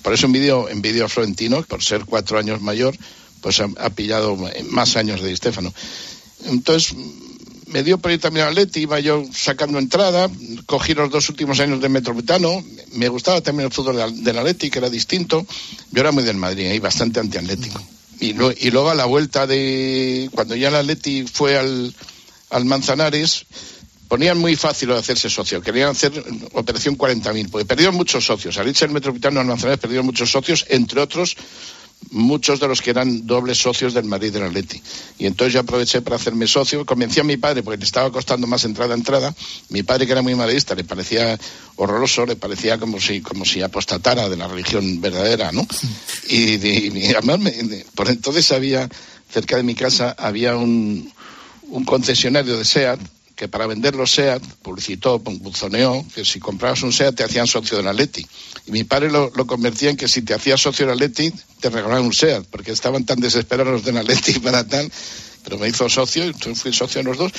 Por 0.00 0.12
eso 0.12 0.26
envidio, 0.26 0.68
envidio 0.68 1.06
a 1.06 1.08
Florentino, 1.08 1.64
por 1.64 1.82
ser 1.82 2.04
cuatro 2.04 2.38
años 2.38 2.60
mayor, 2.60 2.96
pues 3.40 3.60
ha, 3.60 3.90
pillado 3.90 4.38
más 4.70 4.96
años 4.96 5.20
de 5.20 5.34
Stefano. 5.34 5.74
Entonces, 6.44 6.94
me 7.68 7.82
dio 7.82 7.98
por 7.98 8.10
ir 8.10 8.20
también 8.20 8.46
al 8.46 8.52
Atleti, 8.52 8.80
iba 8.80 8.98
yo 9.00 9.24
sacando 9.32 9.78
entrada, 9.78 10.30
cogí 10.66 10.94
los 10.94 11.10
dos 11.10 11.28
últimos 11.28 11.60
años 11.60 11.80
del 11.80 11.90
Metropolitano, 11.90 12.62
me 12.92 13.08
gustaba 13.08 13.40
también 13.40 13.66
el 13.66 13.72
fútbol 13.72 14.22
del, 14.22 14.38
Atleti, 14.38 14.70
que 14.70 14.78
era 14.78 14.90
distinto. 14.90 15.46
Yo 15.90 16.00
era 16.00 16.12
muy 16.12 16.24
del 16.24 16.36
Madrid, 16.36 16.72
y 16.72 16.78
bastante 16.78 17.20
antiatlético. 17.20 17.82
Y, 18.20 18.32
luego 18.32 18.90
a 18.90 18.94
la 18.94 19.04
vuelta 19.04 19.46
de, 19.46 20.28
cuando 20.34 20.56
ya 20.56 20.68
el 20.68 20.74
Atleti 20.74 21.24
fue 21.24 21.56
al, 21.56 21.94
Manzanares, 22.64 23.44
ponían 24.08 24.38
muy 24.38 24.56
fácil 24.56 24.88
de 24.88 24.98
hacerse 24.98 25.28
socio. 25.28 25.60
Querían 25.60 25.90
hacer 25.90 26.24
operación 26.54 26.96
40.000, 26.96 27.50
porque 27.50 27.66
perdieron 27.66 27.94
muchos 27.94 28.24
socios. 28.24 28.56
Al 28.58 28.68
irse 28.68 28.86
el 28.86 28.90
Metropolitano 28.90 29.40
al 29.40 29.46
Manzanares 29.46 29.78
perdieron 29.78 30.06
muchos 30.06 30.30
socios, 30.30 30.64
entre 30.68 31.00
otros 31.00 31.36
muchos 32.10 32.58
de 32.60 32.68
los 32.68 32.80
que 32.80 32.90
eran 32.90 33.26
dobles 33.26 33.58
socios 33.58 33.92
del 33.92 34.04
Madrid 34.04 34.32
del 34.32 34.44
Atleti. 34.44 34.80
Y 35.18 35.26
entonces 35.26 35.52
yo 35.54 35.60
aproveché 35.60 36.00
para 36.00 36.16
hacerme 36.16 36.46
socio, 36.46 36.86
convencí 36.86 37.20
a 37.20 37.24
mi 37.24 37.36
padre 37.36 37.62
porque 37.62 37.78
le 37.78 37.84
estaba 37.84 38.10
costando 38.10 38.46
más 38.46 38.64
entrada 38.64 38.94
a 38.94 38.96
entrada. 38.96 39.34
Mi 39.68 39.82
padre, 39.82 40.06
que 40.06 40.12
era 40.12 40.22
muy 40.22 40.34
madridista, 40.34 40.74
le 40.74 40.84
parecía 40.84 41.38
horroroso, 41.76 42.24
le 42.24 42.36
parecía 42.36 42.78
como 42.78 42.98
si, 43.00 43.20
como 43.20 43.44
si 43.44 43.60
apostatara 43.62 44.28
de 44.28 44.36
la 44.36 44.48
religión 44.48 45.00
verdadera, 45.00 45.52
¿no? 45.52 45.66
Y, 46.28 46.54
y- 46.54 47.10
y 47.10 47.84
por 47.94 48.08
entonces 48.08 48.50
había, 48.52 48.88
cerca 49.30 49.56
de 49.56 49.62
mi 49.62 49.74
casa, 49.74 50.14
había 50.18 50.56
un, 50.56 51.12
un 51.68 51.84
concesionario 51.84 52.56
de 52.56 52.64
SEAT 52.64 53.00
que 53.38 53.46
para 53.46 53.68
vender 53.68 53.94
los 53.94 54.10
SEAT 54.10 54.42
publicitó, 54.62 55.20
buzoneó, 55.20 56.04
que 56.12 56.24
si 56.24 56.40
comprabas 56.40 56.82
un 56.82 56.92
SEAT 56.92 57.14
te 57.14 57.22
hacían 57.22 57.46
socio 57.46 57.76
del 57.76 57.86
Atleti. 57.86 58.26
Y 58.66 58.72
mi 58.72 58.82
padre 58.82 59.12
lo, 59.12 59.30
convertía 59.46 59.90
en 59.90 59.96
que 59.96 60.08
si 60.08 60.22
te 60.22 60.34
hacías 60.34 60.60
socio 60.60 60.84
del 60.84 60.94
Atleti 60.94 61.32
te 61.60 61.70
regalaban 61.70 62.04
un 62.04 62.12
SEAT, 62.12 62.46
porque 62.50 62.72
estaban 62.72 63.06
tan 63.06 63.20
desesperados 63.20 63.72
los 63.72 63.84
del 63.84 63.96
Atleti 63.96 64.32
para 64.40 64.66
tal. 64.66 64.90
Pero 65.44 65.56
me 65.56 65.68
hizo 65.68 65.88
socio, 65.88 66.24
y 66.26 66.32
fui 66.32 66.72
socio 66.72 67.00
de 67.00 67.04
los 67.04 67.16
dos. 67.16 67.30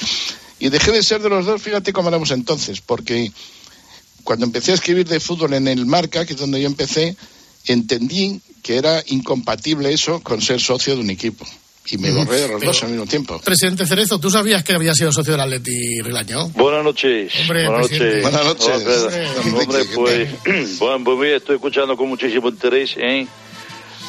Y 0.57 0.69
dejé 0.69 0.93
de 0.93 1.03
ser 1.03 1.21
de 1.21 1.27
los 1.27 1.45
dos, 1.45 1.61
fíjate 1.61 1.91
cómo 1.91 2.07
éramos 2.07 2.31
entonces, 2.31 2.79
porque 2.79 3.33
cuando 4.23 4.45
empecé 4.45 4.71
a 4.71 4.75
escribir 4.75 5.05
de 5.05 5.19
fútbol 5.19 5.53
en 5.53 5.67
el 5.67 5.85
Marca, 5.85 6.25
que 6.25 6.31
es 6.31 6.39
donde 6.39 6.61
yo 6.61 6.67
empecé, 6.67 7.17
entendí 7.65 8.39
que 8.63 8.77
era 8.77 9.03
incompatible 9.07 9.91
eso 9.91 10.21
con 10.21 10.41
ser 10.41 10.61
socio 10.61 10.95
de 10.95 11.01
un 11.01 11.09
equipo. 11.09 11.45
Y 11.91 11.97
me 11.97 12.11
borré 12.11 12.37
de 12.41 12.47
los 12.47 12.59
Pero- 12.59 12.71
dos 12.71 12.83
al 12.83 12.89
mismo 12.89 13.05
tiempo. 13.05 13.39
Presidente 13.43 13.85
Cerezo, 13.85 14.19
¿tú 14.19 14.29
sabías 14.29 14.63
que 14.63 14.73
había 14.73 14.93
sido 14.93 15.11
socio 15.11 15.31
del 15.33 15.41
Atleti 15.41 16.01
Rilaño? 16.01 16.49
Buenas 16.49 16.83
noches. 16.83 17.33
Hombre, 17.41 17.67
Buenas 17.67 17.87
presidente. 17.87 18.21
noches. 18.21 18.31
Buenas 18.31 18.45
noches. 18.45 19.45
Hombre, 19.45 19.59
hombre, 19.63 19.83
pues, 20.43 20.77
bueno, 20.79 21.03
pues 21.03 21.17
mira, 21.17 21.37
estoy 21.37 21.55
escuchando 21.55 21.97
con 21.97 22.07
muchísimo 22.09 22.49
interés 22.49 22.93
¿eh? 22.97 23.25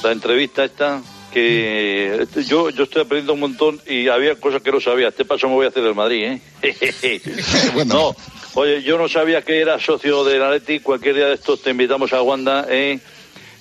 la 0.02 0.12
entrevista 0.12 0.64
esta 0.64 1.02
que 1.32 2.22
este, 2.22 2.42
yo 2.44 2.70
yo 2.70 2.84
estoy 2.84 3.02
aprendiendo 3.02 3.34
un 3.34 3.40
montón 3.40 3.80
y 3.88 4.08
había 4.08 4.34
cosas 4.34 4.62
que 4.62 4.72
no 4.72 4.80
sabía. 4.80 5.08
Este 5.08 5.24
paso 5.24 5.48
me 5.48 5.54
voy 5.54 5.66
a 5.66 5.68
hacer 5.68 5.82
del 5.82 5.94
Madrid, 5.94 6.38
¿eh? 6.62 7.20
No, 7.86 8.16
oye, 8.54 8.82
yo 8.82 8.98
no 8.98 9.08
sabía 9.08 9.42
que 9.42 9.60
era 9.60 9.78
socio 9.78 10.24
del 10.24 10.42
Atleti. 10.42 10.80
Cualquier 10.80 11.14
día 11.14 11.26
de 11.26 11.34
estos 11.34 11.62
te 11.62 11.70
invitamos 11.70 12.12
a 12.12 12.20
Wanda, 12.22 12.66
¿eh? 12.68 12.98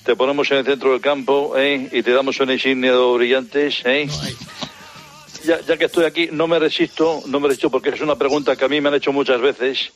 Te 0.03 0.15
ponemos 0.15 0.49
en 0.51 0.57
el 0.57 0.65
centro 0.65 0.91
del 0.91 1.01
campo, 1.01 1.55
¿eh? 1.57 1.89
Y 1.91 2.01
te 2.01 2.11
damos 2.11 2.39
una 2.39 2.53
insignia 2.53 2.93
de 2.93 3.13
brillantes, 3.13 3.81
¿eh? 3.85 4.07
ya, 5.43 5.61
ya 5.61 5.77
que 5.77 5.85
estoy 5.85 6.05
aquí, 6.05 6.29
no 6.31 6.47
me 6.47 6.59
resisto, 6.59 7.21
no 7.27 7.39
me 7.39 7.47
resisto 7.47 7.69
porque 7.69 7.89
es 7.89 8.01
una 8.01 8.15
pregunta 8.15 8.55
que 8.55 8.65
a 8.65 8.67
mí 8.67 8.81
me 8.81 8.89
han 8.89 8.95
hecho 8.95 9.13
muchas 9.13 9.39
veces 9.41 9.91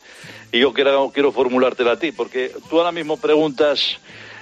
y 0.51 0.59
yo 0.59 0.73
quiero, 0.73 1.11
quiero 1.13 1.31
formulártela 1.31 1.93
a 1.93 1.99
ti, 1.99 2.11
porque 2.11 2.51
tú 2.69 2.77
ahora 2.77 2.91
mismo 2.91 3.17
preguntas, 3.17 3.97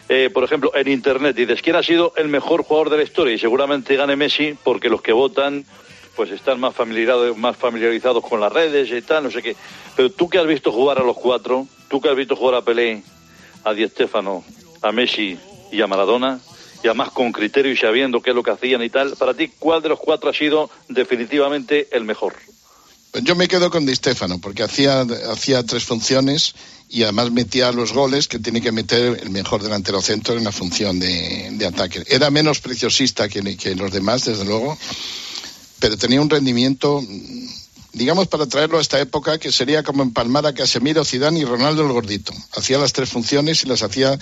eh, 0.10 0.30
por 0.34 0.44
ejemplo, 0.44 0.72
en 0.76 0.88
Internet, 0.88 1.36
dices, 1.36 1.62
¿quién 1.62 1.76
ha 1.76 1.84
sido 1.84 2.14
el 2.18 2.28
mejor 2.28 2.64
jugador 2.64 2.90
de 2.90 2.98
la 2.98 3.04
historia? 3.04 3.34
Y 3.34 3.40
seguramente 3.40 3.96
gane 3.96 4.16
Messi 4.16 4.56
porque 4.64 4.90
los 4.90 5.02
que 5.02 5.14
votan 5.14 5.66
pues 6.16 6.30
están 6.32 6.60
más 6.60 6.76
familiarizados, 6.76 7.38
más 7.38 7.56
familiarizados 7.56 8.24
con 8.28 8.42
las 8.42 8.52
redes 8.52 8.92
y 8.92 9.02
tal, 9.02 9.24
no 9.24 9.32
sé 9.32 9.42
qué. 9.42 9.56
Pero 9.96 10.12
tú 10.12 10.30
que 10.30 10.38
has 10.38 10.46
visto 10.46 10.72
jugar 10.72 11.00
a 11.00 11.04
los 11.04 11.18
cuatro, 11.18 11.68
tú 11.88 12.02
que 12.02 12.10
has 12.10 12.16
visto 12.16 12.36
jugar 12.36 12.56
a 12.56 12.62
Pelé, 12.62 13.02
a 13.64 13.74
Di 13.74 13.88
Stéfano, 13.88 14.44
a 14.82 14.92
Messi 14.92 15.40
y 15.72 15.82
a 15.82 15.88
Maradona, 15.88 16.40
y 16.84 16.88
además 16.88 17.12
con 17.12 17.32
criterio 17.32 17.72
y 17.72 17.78
sabiendo 17.78 18.22
qué 18.22 18.32
es 18.32 18.36
lo 18.36 18.44
que 18.44 18.52
hacían 18.52 18.84
y 18.84 18.90
tal, 18.90 19.16
para 19.16 19.34
ti, 19.34 19.52
¿cuál 19.60 19.82
de 19.82 19.90
los 19.90 20.00
cuatro 20.00 20.30
ha 20.30 20.34
sido 20.34 20.70
definitivamente 20.90 21.88
el 21.92 22.04
mejor? 22.04 22.36
Yo 23.24 23.36
me 23.36 23.48
quedo 23.48 23.70
con 23.70 23.86
Di 23.86 23.94
Stefano, 23.94 24.40
porque 24.40 24.64
hacía, 24.64 25.02
hacía 25.02 25.64
tres 25.64 25.84
funciones 25.84 26.56
y 26.88 27.04
además 27.04 27.32
metía 27.32 27.72
los 27.74 27.92
goles 27.92 28.28
que 28.28 28.40
tiene 28.40 28.62
que 28.62 28.72
meter 28.72 29.20
el 29.22 29.30
mejor 29.30 29.62
delantero 29.62 30.02
centro 30.02 30.38
en 30.38 30.46
la 30.46 30.52
función 30.52 30.98
de, 30.98 31.50
de 31.52 31.66
ataque. 31.66 32.04
Era 32.08 32.30
menos 32.30 32.62
preciosista 32.62 33.28
que, 33.28 33.58
que 33.58 33.76
los 33.76 33.92
demás, 33.92 34.26
desde 34.26 34.46
luego, 34.46 34.78
pero 35.80 35.98
tenía 35.98 36.22
un 36.22 36.30
rendimiento, 36.30 37.04
digamos, 37.92 38.28
para 38.28 38.46
traerlo 38.46 38.78
a 38.78 38.82
esta 38.82 39.00
época, 39.02 39.40
que 39.40 39.52
sería 39.52 39.84
como 39.84 40.04
empalmar 40.04 40.46
a 40.46 40.54
Casemiro, 40.54 41.04
Zidane 41.04 41.40
y 41.40 41.46
Ronaldo 41.46 41.82
el 41.82 41.92
gordito. 41.92 42.34
Hacía 42.56 42.78
las 42.78 42.94
tres 42.94 43.10
funciones 43.10 43.64
y 43.64 43.68
las 43.68 43.84
hacía 43.84 44.18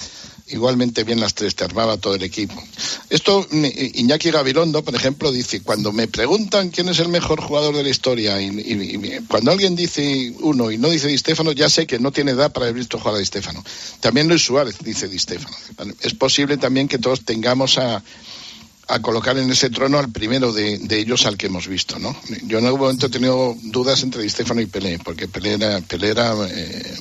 igualmente 0.50 1.04
bien 1.04 1.20
las 1.20 1.34
tres, 1.34 1.56
te 1.56 1.64
armaba 1.64 1.98
todo 1.98 2.16
el 2.16 2.24
equipo. 2.24 2.62
Esto, 3.10 3.46
mm, 3.50 3.66
Iñaki 3.96 4.32
Gabilondo, 4.32 4.84
por 4.84 4.96
ejemplo, 4.96 5.32
dice, 5.32 5.62
cuando 5.62 5.92
me 5.92 6.08
preguntan 6.08 6.70
quién 6.70 6.90
es 6.90 7.00
el 7.00 7.08
mejor 7.10 7.42
jugador 7.42 7.76
de 7.76 7.84
la 7.84 7.90
historia, 7.90 8.42
y, 8.42 8.48
y- 8.48 9.20
cuando 9.28 9.52
alguien 9.52 9.76
dice 9.76 10.34
uno 10.42 10.72
y 10.72 10.78
no 10.78 10.90
dice 10.90 11.08
Di 11.08 11.18
Stéfano, 11.18 11.52
ya 11.52 11.70
sé 11.70 11.88
que 11.88 12.00
no 12.00 12.12
tiene 12.12 12.32
edad 12.32 12.52
para 12.52 12.66
haber 12.68 12.76
visto 12.80 13.00
jugar 13.00 13.16
a 13.16 13.20
Di 13.20 13.26
Stéfano. 13.26 13.64
También 14.00 14.28
Luis 14.28 14.44
Suárez 14.44 14.76
dice 14.84 15.08
Di 15.08 15.20
Stéfano. 15.20 15.56
Es 16.02 16.14
posible 16.14 16.58
también 16.58 16.88
que 16.88 16.98
todos 17.00 17.24
tengamos 17.26 17.78
a, 17.78 18.04
a 18.88 19.02
colocar 19.02 19.38
en 19.38 19.52
ese 19.52 19.70
trono 19.70 20.00
al 20.00 20.12
primero 20.12 20.52
de, 20.52 20.80
de 20.80 21.00
ellos 21.00 21.26
al 21.26 21.38
que 21.38 21.46
hemos 21.48 21.68
visto, 21.68 22.00
¿no? 22.00 22.16
Yo 22.44 22.58
en 22.58 22.66
algún 22.66 22.82
momento 22.82 23.06
he 23.06 23.10
tenido 23.10 23.56
dudas 23.62 24.02
entre 24.04 24.24
Di 24.24 24.30
Stéfano 24.30 24.62
y 24.62 24.66
Pelé, 24.66 24.98
porque 25.00 25.28
Pelé 25.28 25.54
era, 25.54 25.80
Pelé 25.82 26.08
era, 26.10 26.34
eh, 26.50 26.96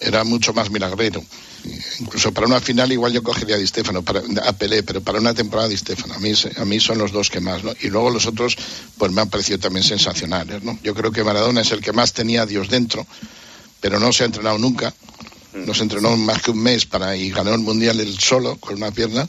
era 0.00 0.24
mucho 0.24 0.52
más 0.52 0.70
milagrero. 0.70 1.22
Incluso 1.98 2.32
para 2.32 2.46
una 2.46 2.60
final 2.60 2.90
igual 2.90 3.12
yo 3.12 3.22
cogería 3.22 3.56
a 3.56 3.58
Di 3.58 3.66
Stéfano, 3.66 4.02
para, 4.02 4.22
a 4.46 4.52
Pelé, 4.54 4.82
pero 4.82 5.02
para 5.02 5.18
una 5.20 5.34
temporada 5.34 5.68
Di 5.68 5.76
Stéfano. 5.76 6.14
A 6.14 6.18
mí, 6.18 6.32
a 6.56 6.64
mí 6.64 6.80
son 6.80 6.98
los 6.98 7.12
dos 7.12 7.28
que 7.28 7.40
más, 7.40 7.62
¿no? 7.62 7.72
Y 7.82 7.88
luego 7.88 8.10
los 8.10 8.26
otros, 8.26 8.56
pues 8.96 9.12
me 9.12 9.20
han 9.20 9.28
parecido 9.28 9.58
también 9.58 9.84
sensacionales, 9.84 10.62
¿no? 10.62 10.78
Yo 10.82 10.94
creo 10.94 11.12
que 11.12 11.22
Maradona 11.22 11.60
es 11.60 11.70
el 11.72 11.80
que 11.82 11.92
más 11.92 12.12
tenía 12.14 12.42
a 12.42 12.46
Dios 12.46 12.68
dentro, 12.70 13.06
pero 13.80 14.00
no 14.00 14.12
se 14.12 14.22
ha 14.22 14.26
entrenado 14.26 14.56
nunca. 14.58 14.94
No 15.52 15.74
se 15.74 15.82
entrenó 15.82 16.16
más 16.16 16.40
que 16.42 16.52
un 16.52 16.62
mes 16.62 16.86
para 16.86 17.16
y 17.16 17.30
ganó 17.30 17.52
el 17.52 17.58
mundial 17.60 17.98
él 18.00 18.16
solo 18.18 18.56
con 18.56 18.76
una 18.76 18.92
pierna. 18.92 19.28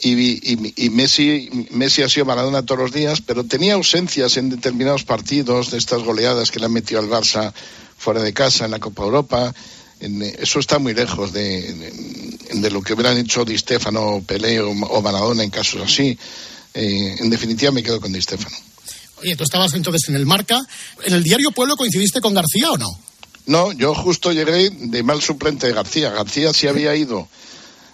Y, 0.00 0.14
y- 0.14 0.74
y 0.76 0.90
Messi, 0.90 1.68
Messi 1.70 2.02
ha 2.02 2.08
sido 2.08 2.26
Maradona 2.26 2.64
todos 2.66 2.80
los 2.80 2.92
días, 2.92 3.20
pero 3.20 3.44
tenía 3.44 3.74
ausencias 3.74 4.36
en 4.36 4.48
determinados 4.50 5.04
partidos 5.04 5.70
de 5.70 5.78
estas 5.78 6.02
goleadas 6.02 6.50
que 6.50 6.58
le 6.58 6.64
han 6.66 6.72
metido 6.72 6.98
al 7.00 7.08
Barça 7.08 7.52
fuera 7.98 8.20
de 8.22 8.32
casa 8.32 8.64
en 8.64 8.72
la 8.72 8.80
Copa 8.80 9.04
Europa. 9.04 9.54
En- 10.02 10.22
eso 10.22 10.58
está 10.58 10.78
muy 10.78 10.92
lejos 10.94 11.32
de, 11.32 11.72
de- 11.72 12.60
de 12.60 12.70
lo 12.70 12.82
que 12.82 12.92
hubieran 12.92 13.16
hecho 13.16 13.44
Di 13.44 13.56
Stefano, 13.56 14.22
Pelé 14.26 14.60
o, 14.60 14.70
o 14.70 15.02
Maradona 15.02 15.42
en 15.42 15.50
casos 15.50 15.80
así. 15.82 16.18
Eh, 16.74 17.16
en 17.20 17.30
definitiva 17.30 17.70
me 17.72 17.82
quedo 17.82 18.00
con 18.00 18.12
Di 18.12 18.20
Stefano. 18.20 18.56
Oye, 19.20 19.36
tú 19.36 19.44
estabas 19.44 19.72
entonces 19.74 20.08
en 20.08 20.16
el 20.16 20.26
Marca. 20.26 20.58
¿En 21.04 21.14
el 21.14 21.22
diario 21.22 21.50
Pueblo 21.52 21.76
coincidiste 21.76 22.20
con 22.20 22.34
García 22.34 22.72
o 22.72 22.76
no? 22.78 22.88
No, 23.46 23.72
yo 23.72 23.94
justo 23.94 24.32
llegué 24.32 24.70
de 24.70 25.02
mal 25.02 25.22
suplente 25.22 25.66
de 25.66 25.72
García. 25.72 26.10
García 26.10 26.52
sí 26.52 26.66
había 26.66 26.94
ido, 26.94 27.28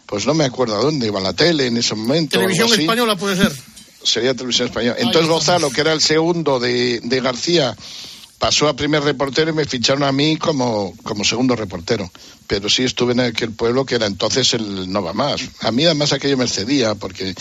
pues 0.07 0.27
no 0.27 0.35
me 0.35 0.45
acuerdo 0.45 0.77
a 0.77 0.83
dónde, 0.83 1.07
iba 1.07 1.21
a 1.21 1.23
la 1.23 1.33
tele 1.35 1.67
en 1.67 1.77
ese 1.77 1.95
momento. 1.95 2.39
Televisión 2.39 2.69
española 2.81 3.17
puede 3.17 3.37
ser. 3.37 3.53
Sería 4.03 4.33
televisión 4.35 4.69
española. 4.69 4.97
Entonces 4.99 5.29
Gonzalo, 5.29 5.71
que 5.71 5.81
era 5.83 5.93
el 5.93 6.01
segundo 6.01 6.59
de, 6.61 7.01
de 7.03 7.21
García, 7.21 7.77
pasó 8.39 8.69
a 8.69 8.77
primer 8.77 9.03
reportero 9.03 9.51
y 9.51 9.55
me 9.55 9.65
ficharon 9.65 10.03
a 10.05 10.13
mí 10.13 10.37
como, 10.37 10.95
como 11.03 11.25
segundo 11.25 11.57
reportero. 11.57 12.11
Pero 12.47 12.69
sí 12.69 12.85
estuve 12.85 13.13
en 13.13 13.21
aquel 13.21 13.51
pueblo 13.53 13.85
que 13.85 13.97
era 13.97 14.07
entonces 14.07 14.55
el 14.55 14.91
No 14.91 15.03
Va 15.03 15.13
Más. 15.13 15.41
A 15.61 15.71
mí 15.73 15.85
además 15.85 16.13
aquello 16.13 16.37
me 16.37 16.47
cedía 16.49 16.95
porque 16.95 17.35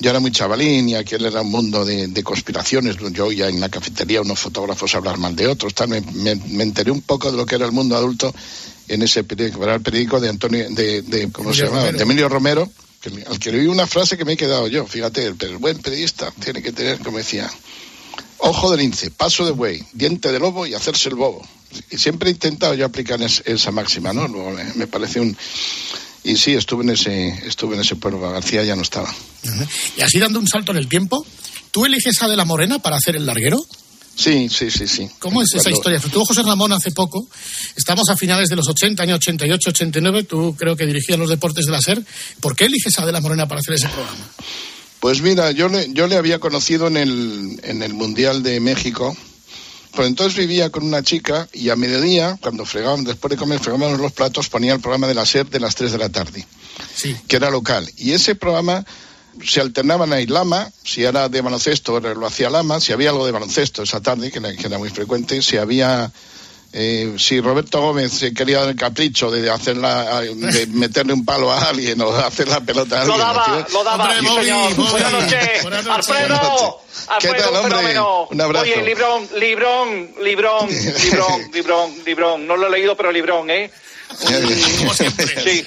yo 0.00 0.10
era 0.10 0.20
muy 0.20 0.30
chavalín 0.30 0.88
y 0.88 0.94
aquel 0.94 1.26
era 1.26 1.40
un 1.40 1.50
mundo 1.50 1.84
de, 1.84 2.06
de 2.06 2.22
conspiraciones. 2.22 2.96
Yo 3.12 3.26
oía 3.26 3.48
en 3.48 3.58
la 3.60 3.68
cafetería 3.68 4.20
unos 4.20 4.38
fotógrafos 4.38 4.94
hablar 4.94 5.18
mal 5.18 5.34
de 5.34 5.48
otros. 5.48 5.74
Tal. 5.74 5.88
Me, 5.88 6.00
me- 6.02 6.36
me 6.36 6.62
enteré 6.62 6.90
un 6.92 7.00
poco 7.02 7.30
de 7.32 7.36
lo 7.36 7.44
que 7.46 7.56
era 7.56 7.66
el 7.66 7.72
mundo 7.72 7.96
adulto 7.96 8.32
en 8.86 9.02
ese 9.02 9.24
periódico, 9.24 9.62
era 9.64 9.74
el 9.74 9.82
periódico 9.82 10.18
de 10.20 10.28
Antonio, 10.30 10.66
de, 10.70 11.02
de- 11.02 11.30
¿cómo 11.32 11.52
se 11.52 11.62
Emilio 11.62 11.66
llamaba? 11.66 11.82
Romero. 11.90 11.96
De 11.98 12.02
Emilio 12.04 12.28
Romero, 12.28 12.70
que, 13.00 13.24
al 13.28 13.38
que 13.38 13.52
le 13.52 13.58
oí 13.60 13.66
una 13.66 13.86
frase 13.86 14.16
que 14.16 14.24
me 14.24 14.32
he 14.34 14.36
quedado 14.36 14.66
yo. 14.68 14.86
Fíjate, 14.86 15.26
el, 15.26 15.36
el 15.40 15.56
buen 15.58 15.78
periodista 15.78 16.32
tiene 16.42 16.62
que 16.62 16.72
tener, 16.72 16.98
como 17.00 17.18
decía, 17.18 17.50
ojo 18.38 18.70
de 18.70 18.78
lince, 18.78 19.10
paso 19.10 19.44
de 19.44 19.52
buey, 19.52 19.84
diente 19.92 20.30
de 20.32 20.38
lobo 20.38 20.66
y 20.66 20.74
hacerse 20.74 21.08
el 21.08 21.14
bobo. 21.16 21.46
Y 21.90 21.98
siempre 21.98 22.30
he 22.30 22.32
intentado 22.32 22.74
yo 22.74 22.86
aplicar 22.86 23.20
es- 23.22 23.42
esa 23.44 23.70
máxima, 23.70 24.12
¿no? 24.12 24.26
Luego 24.26 24.50
me, 24.52 24.64
me 24.74 24.86
parece 24.86 25.20
un... 25.20 25.36
Y 26.24 26.36
sí, 26.36 26.52
estuve 26.54 26.82
en 26.84 26.90
ese, 26.90 27.28
estuve 27.46 27.74
en 27.76 27.80
ese 27.82 27.96
pueblo, 27.96 28.20
García 28.20 28.62
ya 28.64 28.74
no 28.76 28.82
estaba. 28.82 29.14
Y 29.96 30.00
así 30.02 30.18
dando 30.18 30.38
un 30.38 30.48
salto 30.48 30.72
en 30.72 30.78
el 30.78 30.88
tiempo, 30.88 31.24
¿tú 31.70 31.86
eliges 31.86 32.20
a 32.22 32.28
De 32.28 32.36
la 32.36 32.44
Morena 32.44 32.80
para 32.80 32.96
hacer 32.96 33.16
el 33.16 33.24
larguero? 33.24 33.64
Sí, 34.16 34.48
sí, 34.48 34.68
sí, 34.68 34.88
sí. 34.88 35.08
¿Cómo 35.20 35.42
es 35.42 35.54
esa 35.54 35.70
historia? 35.70 36.00
Tuvo 36.00 36.24
José 36.26 36.42
Ramón 36.42 36.72
hace 36.72 36.90
poco. 36.90 37.28
Estamos 37.76 38.08
a 38.10 38.16
finales 38.16 38.48
de 38.48 38.56
los 38.56 38.66
80, 38.68 39.00
año 39.04 39.14
88, 39.14 39.70
89. 39.70 40.24
Tú 40.24 40.56
creo 40.58 40.74
que 40.74 40.86
dirigías 40.86 41.16
los 41.18 41.30
deportes 41.30 41.66
de 41.66 41.70
la 41.72 41.80
SER. 41.80 42.04
¿Por 42.40 42.56
qué 42.56 42.64
eliges 42.64 42.98
a 42.98 43.06
De 43.06 43.12
la 43.12 43.20
Morena 43.20 43.46
para 43.46 43.60
hacer 43.60 43.74
ese 43.74 43.88
programa? 43.88 44.28
Pues 45.00 45.22
mira, 45.22 45.50
yo 45.52 45.68
le, 45.68 45.92
yo 45.92 46.06
le 46.06 46.16
había 46.16 46.38
conocido 46.38 46.88
en 46.88 46.96
el, 46.96 47.60
en 47.62 47.82
el 47.82 47.94
Mundial 47.94 48.42
de 48.42 48.60
México. 48.60 49.16
Pues 49.94 50.06
entonces 50.08 50.36
vivía 50.36 50.70
con 50.70 50.84
una 50.84 51.02
chica 51.02 51.48
y 51.52 51.70
a 51.70 51.76
mediodía, 51.76 52.38
cuando 52.40 52.64
fregábamos, 52.64 53.06
después 53.06 53.30
de 53.30 53.36
comer, 53.36 53.58
fregábamos 53.58 53.98
los 53.98 54.12
platos, 54.12 54.48
ponía 54.48 54.74
el 54.74 54.80
programa 54.80 55.08
de 55.08 55.14
la 55.14 55.24
SER 55.26 55.48
de 55.48 55.60
las 55.60 55.74
3 55.74 55.92
de 55.92 55.98
la 55.98 56.08
tarde, 56.08 56.46
Sí. 56.94 57.16
que 57.26 57.36
era 57.36 57.50
local. 57.50 57.90
Y 57.96 58.12
ese 58.12 58.34
programa 58.34 58.84
se 59.44 59.60
alternaban 59.60 60.12
ahí 60.12 60.26
Lama, 60.26 60.70
si 60.84 61.04
era 61.04 61.28
de 61.28 61.40
baloncesto 61.40 61.98
lo 62.00 62.26
hacía 62.26 62.50
Lama, 62.50 62.80
si 62.80 62.92
había 62.92 63.10
algo 63.10 63.24
de 63.24 63.32
baloncesto 63.32 63.82
esa 63.82 64.00
tarde, 64.00 64.30
que 64.30 64.38
era, 64.38 64.54
que 64.54 64.66
era 64.66 64.78
muy 64.78 64.90
frecuente, 64.90 65.42
si 65.42 65.56
había... 65.56 66.12
eh, 66.72 67.14
si 67.18 67.40
Roberto 67.40 67.80
Gómez 67.80 68.12
se 68.12 68.34
quería 68.34 68.60
dar 68.60 68.68
el 68.68 68.76
capricho 68.76 69.30
de 69.30 69.50
hacerla, 69.50 70.20
de 70.20 70.66
meterle 70.66 71.14
un 71.14 71.24
palo 71.24 71.50
a 71.50 71.62
alguien 71.62 72.00
o 72.02 72.12
de 72.12 72.22
hacer 72.22 72.46
la 72.48 72.60
pelota 72.60 73.00
a 73.02 73.04
Lo 73.04 73.14
alguien, 73.14 73.28
daba, 73.34 73.66
¿sí? 73.66 73.72
lo 73.72 73.84
daba, 73.84 74.20
sí, 74.20 74.26
señor. 74.26 74.74
Buenas 74.74 75.12
noches. 75.12 75.64
Alfredo, 75.88 76.80
¿Qué 77.20 77.28
Alfredo, 77.28 77.44
tal, 77.44 77.56
hombre? 77.56 77.70
fenómeno. 77.78 78.28
Un 78.30 78.40
abrazo. 78.40 78.64
Oye, 78.64 78.82
Librón, 78.82 79.28
Librón, 79.36 80.10
Librón, 80.22 80.68
Librón, 81.04 81.50
Librón, 81.52 81.94
Librón. 82.04 82.46
No 82.46 82.56
lo 82.56 82.66
he 82.66 82.70
leído, 82.70 82.96
pero 82.96 83.12
Librón, 83.12 83.50
¿eh? 83.50 83.70
Sí. 85.44 85.66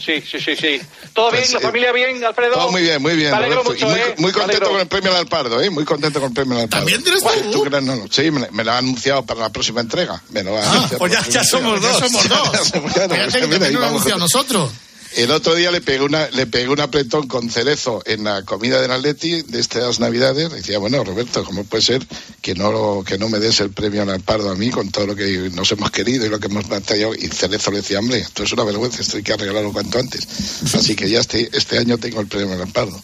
Sí, 0.00 0.22
sí, 0.22 0.38
sí, 0.40 0.56
sí. 0.56 0.80
¿Todo 1.12 1.30
bien? 1.30 1.42
Pues, 1.42 1.52
¿La 1.54 1.58
eh, 1.58 1.62
familia 1.62 1.92
bien, 1.92 2.24
Alfredo? 2.24 2.54
Todo 2.54 2.70
muy 2.72 2.82
bien, 2.82 3.00
muy 3.02 3.14
bien. 3.16 3.30
Me 3.30 3.36
alegro 3.36 3.62
Roberto, 3.62 3.72
y 3.72 3.84
mucho, 3.84 3.88
muy, 3.88 4.00
¿eh? 4.00 4.14
muy 4.18 4.32
contento 4.32 4.68
con 4.70 4.80
el 4.80 4.86
premio 4.88 5.10
al 5.10 5.16
Alpardo, 5.18 5.60
¿eh? 5.62 5.70
Muy 5.70 5.84
contento 5.84 6.20
con 6.20 6.28
el 6.30 6.34
premio 6.34 6.54
al 6.56 6.62
Alpardo. 6.64 6.84
¿También 6.86 7.02
tienes 7.02 7.22
tú? 7.22 7.50
¿Tú 7.52 7.62
crees? 7.64 7.82
No, 7.82 7.96
no. 7.96 8.04
Sí, 8.10 8.30
me, 8.30 8.48
me 8.50 8.64
lo 8.64 8.72
ha 8.72 8.78
anunciado 8.78 9.24
para 9.24 9.40
la 9.40 9.48
próxima 9.50 9.80
entrega. 9.80 10.22
Me 10.30 10.42
lo 10.42 10.56
ha 10.56 10.60
Ah, 10.62 10.70
anunciado 10.70 10.98
pues 10.98 11.12
ya- 11.12 11.18
para 11.20 11.28
la 11.28 11.34
ya 11.34 11.44
somos 11.44 11.74
entrega. 11.76 11.92
dos. 11.92 12.00
Ya 12.02 12.08
somos 12.08 12.28
dos. 12.28 12.92
Claro, 12.94 13.14
Fíjate 13.14 13.40
que 13.40 13.46
mira, 13.46 13.50
también 13.50 13.62
ahí 13.64 13.72
lo 13.72 13.78
ha 13.78 13.80
vamos. 13.82 13.90
anunciado 14.02 14.16
a 14.16 14.20
nosotros. 14.20 14.70
El 15.14 15.30
otro 15.30 15.54
día 15.54 15.70
le 15.70 15.80
pegué, 15.80 16.02
una, 16.02 16.28
le 16.30 16.46
pegué 16.46 16.68
un 16.68 16.80
apretón 16.80 17.26
con 17.26 17.48
cerezo 17.48 18.02
en 18.04 18.24
la 18.24 18.42
comida 18.42 18.80
del 18.80 18.90
Atleti 18.90 19.42
de 19.42 19.60
estas 19.60 20.00
navidades. 20.00 20.52
Decía, 20.52 20.78
bueno, 20.78 21.02
Roberto, 21.04 21.44
¿cómo 21.44 21.64
puede 21.64 21.82
ser 21.82 22.06
que 22.42 22.54
no, 22.54 23.02
que 23.06 23.16
no 23.16 23.28
me 23.28 23.38
des 23.38 23.60
el 23.60 23.70
premio 23.70 24.02
al 24.02 24.10
Alpardo 24.10 24.50
a 24.50 24.54
mí 24.54 24.70
con 24.70 24.90
todo 24.90 25.06
lo 25.06 25.16
que 25.16 25.50
nos 25.52 25.70
hemos 25.72 25.90
querido 25.90 26.26
y 26.26 26.28
lo 26.28 26.38
que 26.38 26.48
hemos 26.48 26.68
batallado? 26.68 27.14
Y 27.14 27.28
cerezo 27.28 27.70
le 27.70 27.78
decía, 27.78 27.98
hombre, 27.98 28.18
esto 28.18 28.42
es 28.42 28.52
una 28.52 28.64
vergüenza, 28.64 29.02
esto 29.02 29.16
hay 29.16 29.22
que 29.22 29.32
arreglarlo 29.32 29.72
cuanto 29.72 29.98
antes. 29.98 30.26
Así 30.74 30.94
que 30.94 31.08
ya 31.08 31.20
este, 31.20 31.48
este 31.52 31.78
año 31.78 31.98
tengo 31.98 32.20
el 32.20 32.26
premio 32.26 32.54
al 32.54 32.62
Alpardo. 32.62 33.00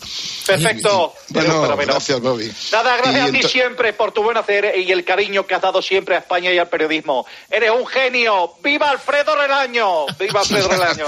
Perfecto. 0.46 1.14
Gracias, 1.30 2.20
Bobby. 2.20 2.52
Nada, 2.72 2.96
gracias 2.96 3.32
Y 3.32 3.36
a 3.36 3.40
ti 3.40 3.48
siempre 3.48 3.92
por 3.92 4.12
tu 4.12 4.22
buen 4.22 4.36
hacer 4.36 4.74
y 4.76 4.90
el 4.90 5.04
cariño 5.04 5.46
que 5.46 5.54
has 5.54 5.62
dado 5.62 5.80
siempre 5.80 6.14
a 6.14 6.18
España 6.18 6.52
y 6.52 6.58
al 6.58 6.68
periodismo. 6.68 7.26
Eres 7.50 7.70
un 7.70 7.86
genio. 7.86 8.54
¡Viva 8.62 8.90
Alfredo 8.90 9.34
Relaño! 9.36 10.06
¡Viva 10.18 10.40
Alfredo 10.40 10.68
Relaño! 10.70 11.06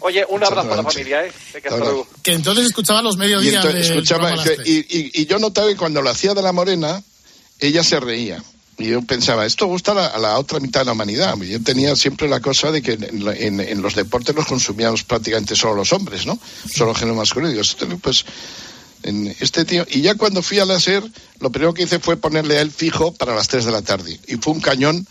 Oye, 0.00 0.24
un 0.30 0.44
abrazo 0.44 0.72
a 0.72 0.76
la 0.76 0.82
familia, 0.84 1.26
¿eh? 1.26 1.32
Venga, 1.54 1.70
hasta 1.70 1.84
luego. 1.84 2.06
Que 2.22 2.32
entonces 2.32 2.66
escuchaba 2.66 3.02
los 3.02 3.16
Y 3.16 3.18
mediodías 3.18 3.64
entonces, 3.64 3.90
escuchaba, 3.90 4.34
tres. 4.42 4.60
y, 4.64 4.78
y- 4.78 5.10
y 5.14 5.26
yo 5.26 5.38
notaba 5.38 5.68
que 5.68 5.76
cuando 5.76 6.02
lo 6.02 6.10
hacía 6.10 6.34
de 6.34 6.42
la 6.42 6.52
morena, 6.52 7.02
ella 7.58 7.84
se 7.84 8.00
reía. 8.00 8.42
Y 8.78 8.86
yo 8.88 9.02
pensaba, 9.02 9.44
esto 9.44 9.66
gusta 9.66 9.92
a 9.92 9.94
la, 9.94 10.06
a 10.06 10.18
la 10.18 10.38
otra 10.38 10.58
mitad 10.58 10.80
de 10.80 10.86
la 10.86 10.92
humanidad. 10.92 11.36
Yo 11.36 11.62
tenía 11.62 11.94
siempre 11.96 12.28
la 12.28 12.40
cosa 12.40 12.70
de 12.72 12.80
que 12.80 12.92
en, 12.92 13.28
en- 13.36 13.60
en 13.60 13.82
los 13.82 13.94
deportes 13.94 14.34
los 14.34 14.46
consumíamos 14.46 15.04
prácticamente 15.04 15.54
solo 15.54 15.74
los 15.74 15.92
hombres, 15.92 16.24
¿no? 16.24 16.38
Solo 16.74 16.94
género 16.94 17.14
masculino. 17.16 17.50
Y 17.50 17.52
digo, 17.52 17.62
esto, 17.62 17.86
pues, 17.98 18.24
en 19.02 19.34
este 19.40 19.64
tío. 19.66 19.86
Y 19.90 20.00
ya 20.00 20.14
cuando 20.14 20.42
fui 20.42 20.58
a 20.60 20.64
la 20.64 20.80
SER, 20.80 21.02
lo 21.40 21.50
primero 21.50 21.74
que 21.74 21.82
hice 21.82 21.98
fue 21.98 22.16
ponerle 22.16 22.56
a 22.58 22.62
él 22.62 22.70
fijo 22.70 23.12
para 23.12 23.34
las 23.34 23.48
3 23.48 23.64
de 23.66 23.72
la 23.72 23.82
tarde. 23.82 24.18
Y 24.28 24.36
fue 24.36 24.54
un 24.54 24.60
cañón, 24.60 25.06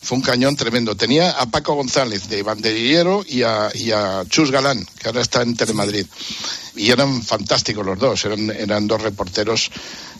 fue 0.00 0.16
un 0.16 0.22
cañón 0.22 0.56
tremendo. 0.56 0.96
Tenía 0.96 1.32
a 1.32 1.46
Paco 1.46 1.74
González 1.74 2.28
de 2.28 2.42
banderillero 2.42 3.22
y 3.26 3.42
a, 3.42 3.70
y 3.74 3.90
a 3.90 4.24
Chus 4.28 4.50
Galán, 4.50 4.86
que 4.98 5.08
ahora 5.08 5.20
está 5.20 5.42
en 5.42 5.54
Telemadrid. 5.54 6.06
Y 6.76 6.90
eran 6.90 7.22
fantásticos 7.22 7.84
los 7.84 7.98
dos, 7.98 8.24
eran, 8.24 8.50
eran 8.50 8.86
dos 8.86 9.02
reporteros 9.02 9.70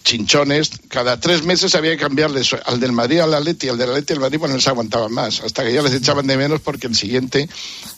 chinchones. 0.02 0.70
Cada 0.88 1.18
tres 1.20 1.44
meses 1.44 1.74
había 1.74 1.92
que 1.92 1.98
cambiarles 1.98 2.54
al 2.64 2.80
del 2.80 2.92
Madrid 2.92 3.20
al 3.20 3.34
Atleti, 3.34 3.68
al 3.68 3.78
del 3.78 3.90
Atleti 3.90 4.12
al 4.14 4.20
Madrid, 4.20 4.38
bueno, 4.38 4.54
no 4.54 4.60
se 4.60 4.70
aguantaban 4.70 5.12
más. 5.12 5.40
Hasta 5.40 5.64
que 5.64 5.72
ya 5.72 5.82
les 5.82 5.92
echaban 5.94 6.26
de 6.26 6.36
menos 6.36 6.60
porque 6.60 6.86
el 6.86 6.96
siguiente 6.96 7.48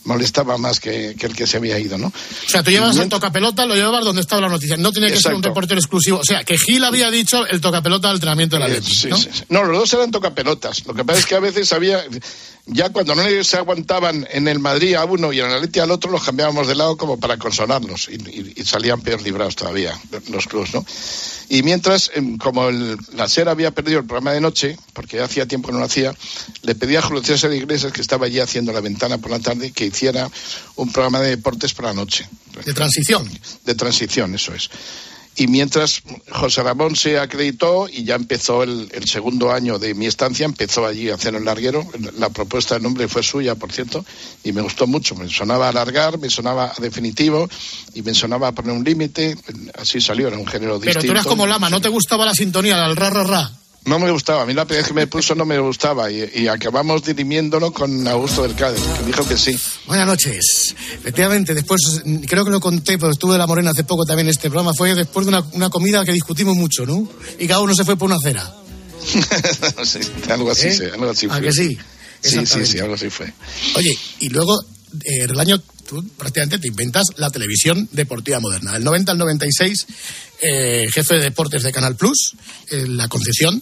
molestaba 0.03 0.57
más 0.57 0.79
que, 0.79 1.15
que 1.17 1.25
el 1.27 1.35
que 1.35 1.47
se 1.47 1.57
había 1.57 1.79
ido, 1.79 1.97
¿no? 1.97 2.07
O 2.07 2.49
sea, 2.49 2.63
tú 2.63 2.71
llevas 2.71 2.97
el 2.97 3.09
tocapelota, 3.09 3.65
lo 3.65 3.75
llevabas 3.75 4.03
donde 4.03 4.21
estaba 4.21 4.41
la 4.41 4.49
noticia. 4.49 4.77
No 4.77 4.91
tenía 4.91 5.09
que 5.09 5.19
ser 5.19 5.33
un 5.33 5.43
reportero 5.43 5.79
exclusivo. 5.79 6.19
O 6.19 6.23
sea, 6.25 6.43
que 6.43 6.57
Gil 6.57 6.83
había 6.83 7.09
dicho 7.11 7.45
el 7.47 7.61
tocapelota 7.61 8.07
del 8.09 8.15
entrenamiento 8.17 8.55
de 8.57 8.59
la 8.61 8.67
Eh, 8.67 8.73
Leti, 8.73 8.93
sí, 8.93 9.07
¿no? 9.09 9.17
sí, 9.17 9.29
sí. 9.31 9.43
No, 9.49 9.63
los 9.63 9.77
dos 9.77 9.93
eran 9.93 10.11
tocapelotas. 10.11 10.85
Lo 10.85 10.93
que 10.93 11.03
pasa 11.05 11.19
es 11.19 11.25
que 11.25 11.35
a 11.35 11.39
veces 11.39 11.71
había. 11.73 12.03
Ya 12.65 12.89
cuando 12.91 13.13
no 13.13 13.23
se 13.43 13.57
aguantaban 13.57 14.25
en 14.31 14.47
el 14.47 14.57
Madrid 14.59 14.95
a 14.95 15.03
uno 15.03 15.33
y 15.33 15.39
en 15.41 15.47
el 15.47 15.53
Atleti 15.55 15.79
al 15.81 15.91
otro, 15.91 16.09
los 16.09 16.23
cambiábamos 16.23 16.65
de 16.65 16.75
lado 16.75 16.95
como 16.95 17.19
para 17.19 17.37
consonarlos. 17.37 18.07
Y, 18.09 18.13
y- 18.15 18.53
y 18.55 18.63
salían 18.63 19.01
peor 19.01 19.21
librados 19.21 19.57
todavía 19.57 19.99
los 20.29 20.47
clubes, 20.47 20.73
¿no? 20.73 20.85
Y 21.49 21.61
mientras, 21.61 22.09
em, 22.15 22.37
como 22.37 22.69
el- 22.69 22.97
la 23.15 23.27
SER 23.27 23.49
había 23.49 23.71
perdido 23.71 23.99
el 23.99 24.05
programa 24.05 24.31
de 24.31 24.39
noche, 24.39 24.77
porque 24.93 25.17
ya 25.17 25.25
hacía 25.25 25.45
tiempo 25.45 25.67
que 25.67 25.73
no 25.73 25.79
lo 25.79 25.85
hacía, 25.85 26.15
le 26.61 26.73
pedí 26.73 26.95
a 26.95 27.01
Julio 27.01 27.21
César 27.21 27.51
Iglesias, 27.53 27.91
que 27.91 27.99
estaba 27.99 28.27
allí 28.27 28.39
haciendo 28.39 28.71
la 28.71 28.79
ventana 28.79 29.17
por 29.17 29.31
la 29.31 29.39
tarde, 29.39 29.71
que 29.71 29.85
hiciera 29.87 30.29
un 30.77 30.89
programa 30.89 31.19
de 31.19 31.31
deportes 31.31 31.73
por 31.73 31.83
la 31.85 31.93
noche. 31.93 32.29
De 32.65 32.73
transición. 32.73 33.29
De 33.65 33.75
transición, 33.75 34.33
eso 34.35 34.53
es. 34.53 34.69
Y 35.35 35.47
mientras 35.47 36.03
José 36.29 36.61
Ramón 36.61 36.95
se 36.95 37.17
acreditó 37.17 37.87
y 37.89 38.03
ya 38.03 38.15
empezó 38.15 38.61
el, 38.63 38.89
el 38.93 39.07
segundo 39.07 39.51
año 39.51 39.79
de 39.79 39.95
mi 39.95 40.05
estancia, 40.05 40.45
empezó 40.45 40.85
allí 40.85 41.09
a 41.09 41.15
hacer 41.15 41.33
el 41.35 41.45
larguero. 41.45 41.85
La 42.19 42.29
propuesta 42.29 42.75
de 42.75 42.81
nombre 42.81 43.07
fue 43.07 43.23
suya, 43.23 43.55
por 43.55 43.71
cierto, 43.71 44.05
y 44.43 44.51
me 44.51 44.61
gustó 44.61 44.85
mucho. 44.85 45.15
Me 45.15 45.27
sonaba 45.29 45.65
a 45.65 45.69
alargar, 45.69 46.19
me 46.19 46.29
sonaba 46.29 46.73
a 46.77 46.81
definitivo 46.81 47.49
y 47.95 48.03
me 48.03 48.13
sonaba 48.13 48.49
a 48.49 48.51
poner 48.51 48.73
un 48.73 48.83
límite. 48.83 49.35
Así 49.79 49.99
salió, 50.01 50.27
era 50.27 50.37
un 50.37 50.45
género 50.45 50.79
Pero 50.79 50.91
distinto. 50.93 51.07
tú 51.07 51.11
eras 51.13 51.25
como 51.25 51.47
Lama, 51.47 51.69
¿no 51.69 51.81
te 51.81 51.89
gustaba 51.89 52.25
la 52.25 52.33
sintonía, 52.33 52.85
el 52.85 52.95
ra, 52.95 53.09
ra, 53.09 53.23
ra? 53.23 53.51
No 53.85 53.99
me 53.99 54.09
gustaba, 54.11 54.43
a 54.43 54.45
mí 54.45 54.53
la 54.53 54.63
vez 54.63 54.87
que 54.87 54.93
me 54.93 55.07
puso 55.07 55.35
no 55.35 55.43
me 55.45 55.59
gustaba 55.59 56.09
y, 56.09 56.29
y 56.35 56.47
acabamos 56.47 57.03
dirimiéndolo 57.03 57.73
con 57.73 58.07
Augusto 58.07 58.43
del 58.43 58.55
Cádiz, 58.55 58.81
que 58.97 59.05
dijo 59.05 59.27
que 59.27 59.37
sí. 59.37 59.59
Buenas 59.87 60.07
noches. 60.07 60.73
Efectivamente, 60.93 61.53
después, 61.53 62.01
creo 62.25 62.45
que 62.45 62.51
lo 62.51 62.61
conté, 62.61 62.97
pero 62.97 63.11
estuve 63.11 63.33
de 63.33 63.39
la 63.39 63.47
Morena 63.47 63.71
hace 63.71 63.83
poco 63.83 64.05
también 64.05 64.29
este 64.29 64.49
programa. 64.49 64.73
Fue 64.73 64.95
después 64.95 65.25
de 65.25 65.29
una, 65.29 65.41
una 65.51 65.69
comida 65.69 66.05
que 66.05 66.13
discutimos 66.13 66.55
mucho, 66.55 66.85
¿no? 66.85 67.05
Y 67.37 67.45
cada 67.45 67.59
uno 67.59 67.75
se 67.75 67.83
fue 67.83 67.97
por 67.97 68.09
una 68.09 68.19
cera. 68.19 68.49
Sí, 69.83 69.99
algo 70.29 70.49
así, 70.51 70.67
¿Eh? 70.67 70.73
sí, 70.73 70.83
algo 70.85 71.09
así 71.09 71.25
¿A 71.25 71.29
fue. 71.29 71.41
que 71.41 71.51
sí? 71.51 71.77
Sí, 72.21 72.45
sí, 72.45 72.79
algo 72.79 72.93
así 72.93 73.09
fue. 73.09 73.33
Oye, 73.75 73.91
y 74.19 74.29
luego, 74.29 74.61
eh, 75.03 75.25
el 75.29 75.37
año, 75.37 75.61
prácticamente 76.17 76.59
te 76.59 76.67
inventas 76.67 77.03
la 77.17 77.29
televisión 77.29 77.87
deportiva 77.91 78.39
moderna. 78.39 78.73
Del 78.73 78.83
90 78.83 79.11
al 79.11 79.17
96, 79.17 79.87
eh, 80.41 80.87
jefe 80.93 81.15
de 81.15 81.21
deportes 81.21 81.63
de 81.63 81.71
Canal 81.71 81.95
Plus, 81.95 82.35
eh, 82.69 82.85
la 82.87 83.07
concesión 83.07 83.61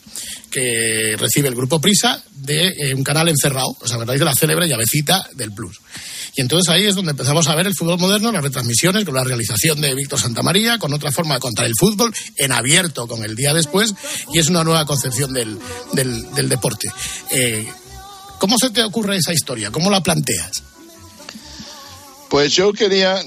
que 0.49 1.15
recibe 1.17 1.47
el 1.47 1.55
grupo 1.55 1.79
Prisa 1.79 2.23
de 2.34 2.67
eh, 2.69 2.93
un 2.93 3.03
canal 3.03 3.29
encerrado. 3.29 3.75
¿Os 3.79 3.91
acordáis 3.91 4.19
de 4.19 4.25
la 4.25 4.36
célebre 4.36 4.67
llavecita 4.67 5.27
del 5.36 5.51
Plus? 5.51 5.79
Y 6.36 6.41
entonces 6.41 6.69
ahí 6.69 6.86
es 6.86 6.95
donde 6.95 7.11
empezamos 7.11 7.47
a 7.47 7.55
ver 7.55 7.67
el 7.67 7.75
fútbol 7.75 7.99
moderno, 7.99 8.32
las 8.32 8.43
retransmisiones, 8.43 9.03
con 9.03 9.15
la 9.15 9.23
realización 9.23 9.82
de 9.82 9.93
Víctor 9.93 10.19
Santamaría, 10.19 10.77
con 10.77 10.93
otra 10.93 11.11
forma 11.11 11.36
de 11.36 11.41
contar 11.41 11.65
el 11.65 11.75
fútbol, 11.77 12.13
en 12.38 12.51
abierto 12.51 13.07
con 13.07 13.23
el 13.25 13.36
día 13.36 13.53
después, 13.53 13.93
y 14.34 14.39
es 14.39 14.47
una 14.47 14.63
nueva 14.63 14.86
concepción 14.86 15.34
del, 15.34 15.59
del, 15.93 16.32
del 16.34 16.49
deporte. 16.49 16.89
Eh, 17.32 17.67
¿Cómo 18.39 18.57
se 18.57 18.69
te 18.71 18.82
ocurre 18.82 19.17
esa 19.17 19.34
historia? 19.34 19.71
¿Cómo 19.71 19.91
la 19.91 20.01
planteas? 20.01 20.70
Pues 22.32 22.53
yo 22.55 22.71
quería, 22.71 23.21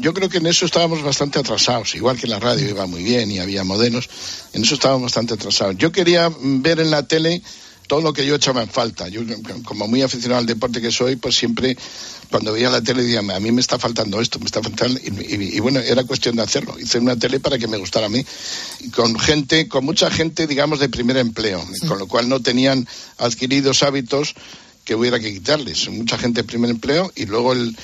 yo 0.00 0.12
creo 0.12 0.28
que 0.28 0.38
en 0.38 0.46
eso 0.46 0.66
estábamos 0.66 1.00
bastante 1.00 1.38
atrasados, 1.38 1.94
igual 1.94 2.18
que 2.18 2.26
la 2.26 2.40
radio 2.40 2.68
iba 2.68 2.86
muy 2.86 3.04
bien 3.04 3.30
y 3.30 3.38
había 3.38 3.62
modelos, 3.62 4.10
en 4.52 4.64
eso 4.64 4.74
estábamos 4.74 5.02
bastante 5.04 5.34
atrasados. 5.34 5.76
Yo 5.78 5.92
quería 5.92 6.28
ver 6.40 6.80
en 6.80 6.90
la 6.90 7.04
tele 7.06 7.40
todo 7.86 8.00
lo 8.00 8.12
que 8.12 8.26
yo 8.26 8.34
echaba 8.34 8.60
en 8.64 8.68
falta. 8.68 9.06
Yo, 9.06 9.20
como 9.64 9.86
muy 9.86 10.02
aficionado 10.02 10.40
al 10.40 10.46
deporte 10.46 10.80
que 10.80 10.90
soy, 10.90 11.14
pues 11.14 11.36
siempre 11.36 11.76
cuando 12.32 12.52
veía 12.52 12.68
la 12.68 12.82
tele 12.82 13.04
decía, 13.04 13.20
a 13.20 13.38
mí 13.38 13.52
me 13.52 13.60
está 13.60 13.78
faltando 13.78 14.20
esto, 14.20 14.40
me 14.40 14.46
está 14.46 14.60
faltando... 14.60 14.98
Y, 15.04 15.34
y- 15.36 15.56
y 15.58 15.60
bueno, 15.60 15.78
era 15.78 16.02
cuestión 16.02 16.34
de 16.34 16.42
hacerlo. 16.42 16.74
Hice 16.80 16.98
una 16.98 17.14
tele 17.16 17.38
para 17.38 17.58
que 17.58 17.68
me 17.68 17.76
gustara 17.76 18.06
a 18.06 18.08
mí. 18.08 18.26
Y 18.80 18.88
con 18.90 19.16
gente, 19.20 19.68
con 19.68 19.84
mucha 19.84 20.10
gente, 20.10 20.48
digamos, 20.48 20.80
de 20.80 20.88
primer 20.88 21.16
empleo, 21.16 21.64
con 21.86 21.96
lo 21.96 22.08
cual 22.08 22.28
no 22.28 22.40
tenían 22.40 22.88
adquiridos 23.18 23.84
hábitos 23.84 24.34
que 24.84 24.96
hubiera 24.96 25.20
que 25.20 25.32
quitarles. 25.32 25.88
Mucha 25.90 26.18
gente 26.18 26.42
de 26.42 26.48
primer 26.48 26.70
empleo 26.70 27.12
y 27.14 27.26
luego 27.26 27.52
el, 27.52 27.76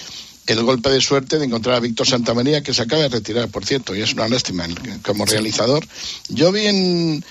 el 0.49 0.63
golpe 0.63 0.89
de 0.89 1.01
suerte 1.01 1.39
de 1.39 1.45
encontrar 1.45 1.77
a 1.77 1.81
Víctor 1.81 2.07
Santamaría, 2.07 2.63
que 2.63 2.73
se 2.73 2.83
acaba 2.83 3.03
de 3.03 3.11
retirar, 3.11 3.49
por 3.49 3.67
cierto, 3.67 3.95
y 3.95 4.01
es 4.01 4.15
una 4.15 4.29
lástima 4.29 4.67
como 5.03 5.27
realizador. 5.27 5.87
Yo 6.29 6.51
vi 6.53 6.67
en, 6.67 7.25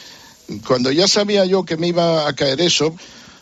cuando 0.67 0.91
ya 0.91 1.07
sabía 1.07 1.43
yo 1.45 1.65
que 1.65 1.77
me 1.77 1.87
iba 1.87 2.27
a 2.27 2.33
caer 2.33 2.61
eso, 2.61 2.95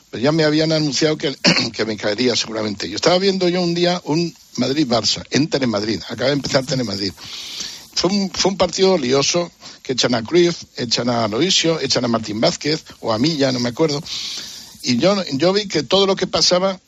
pues 0.10 0.24
ya 0.24 0.32
me 0.32 0.46
habían 0.46 0.72
anunciado 0.72 1.18
que, 1.18 1.36
que 1.74 1.84
me 1.84 1.98
caería 1.98 2.38
seguramente. 2.38 2.90
Yo 2.90 2.96
estaba 2.96 3.18
viendo 3.20 3.50
yo 3.50 3.62
un 3.62 3.74
día 3.74 4.02
un 4.06 4.34
Madrid-Barça 4.56 5.26
en 5.32 5.50
Telemadrid, 5.50 6.02
acaba 6.08 6.30
de 6.30 6.36
empezar 6.38 6.66
Telemadrid. 6.66 7.12
Fue 7.94 8.10
un, 8.10 8.32
fue 8.32 8.52
un 8.52 8.58
partido 8.58 8.98
lioso, 8.98 9.52
que 9.84 9.92
echan 9.92 10.16
a 10.16 10.24
Cruyff, 10.24 10.64
echan 10.78 11.10
a 11.10 11.26
Aloisio, 11.26 11.82
echan 11.82 12.06
a 12.06 12.08
Martín 12.08 12.40
Vázquez, 12.40 12.86
o 13.02 13.12
a 13.12 13.20
Milla, 13.20 13.52
no 13.52 13.60
me 13.60 13.70
acuerdo. 13.70 14.02
Y 14.84 14.98
yo, 14.98 15.22
yo 15.34 15.52
vi 15.52 15.68
que 15.68 15.84
todo 15.84 16.06
lo 16.06 16.16
que 16.16 16.28
pasaba 16.28 16.80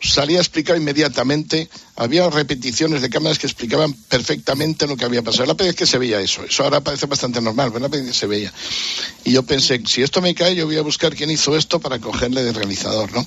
salía 0.00 0.38
explicado 0.38 0.78
inmediatamente. 0.78 1.68
Había 1.96 2.28
repeticiones 2.28 3.02
de 3.02 3.10
cámaras 3.10 3.38
que 3.38 3.46
explicaban 3.46 3.92
perfectamente 3.92 4.86
lo 4.86 4.96
que 4.96 5.04
había 5.04 5.22
pasado. 5.22 5.46
La 5.46 5.54
primera 5.54 5.76
que 5.76 5.86
se 5.86 5.98
veía 5.98 6.20
eso. 6.20 6.44
Eso 6.44 6.64
ahora 6.64 6.80
parece 6.80 7.06
bastante 7.06 7.40
normal, 7.40 7.70
pero 7.72 7.82
la 7.82 7.88
primera 7.88 8.12
que 8.12 8.18
se 8.18 8.26
veía. 8.26 8.52
Y 9.24 9.32
yo 9.32 9.42
pensé, 9.42 9.82
si 9.86 10.02
esto 10.02 10.20
me 10.20 10.34
cae, 10.34 10.54
yo 10.54 10.66
voy 10.66 10.76
a 10.76 10.82
buscar 10.82 11.14
quién 11.14 11.30
hizo 11.30 11.56
esto 11.56 11.80
para 11.80 11.98
cogerle 11.98 12.42
de 12.42 12.52
realizador, 12.52 13.12
¿no? 13.12 13.26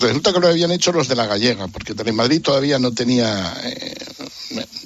Resulta 0.00 0.32
que 0.32 0.40
lo 0.40 0.48
habían 0.48 0.72
hecho 0.72 0.90
los 0.90 1.06
de 1.06 1.14
la 1.14 1.26
Gallega, 1.26 1.68
porque 1.68 1.94
Telemadrid 1.94 2.42
todavía 2.42 2.78
no 2.80 2.92
tenía, 2.92 3.54
eh, 3.62 3.94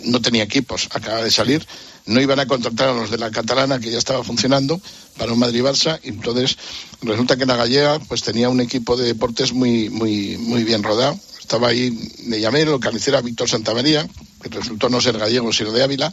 no 0.04 0.20
tenía 0.20 0.42
equipos, 0.42 0.88
acaba 0.92 1.22
de 1.22 1.30
salir. 1.30 1.66
No 2.06 2.20
iban 2.20 2.38
a 2.40 2.46
contratar 2.46 2.88
a 2.90 2.94
los 2.94 3.10
de 3.10 3.18
la 3.18 3.30
Catalana, 3.30 3.80
que 3.80 3.90
ya 3.90 3.98
estaba 3.98 4.22
funcionando, 4.22 4.80
para 5.18 5.32
un 5.32 5.38
Madrid-Barça. 5.38 6.00
Y 6.02 6.08
entonces 6.08 6.56
resulta 7.02 7.36
que 7.36 7.46
la 7.46 7.56
Gallega 7.56 7.98
pues 8.00 8.22
tenía 8.22 8.48
un 8.48 8.60
equipo 8.60 8.96
de 8.96 9.06
deportes 9.06 9.52
muy, 9.52 9.90
muy, 9.90 10.36
muy 10.38 10.64
bien 10.64 10.82
rodado. 10.82 11.18
Estaba 11.40 11.68
ahí, 11.68 11.90
le 12.26 12.40
llamé, 12.40 12.62
a 12.62 13.20
Víctor 13.20 13.48
Santamaría, 13.48 14.08
que 14.42 14.48
resultó 14.48 14.88
no 14.88 15.00
ser 15.00 15.18
gallego, 15.18 15.52
sino 15.52 15.72
de 15.72 15.82
Ávila 15.82 16.12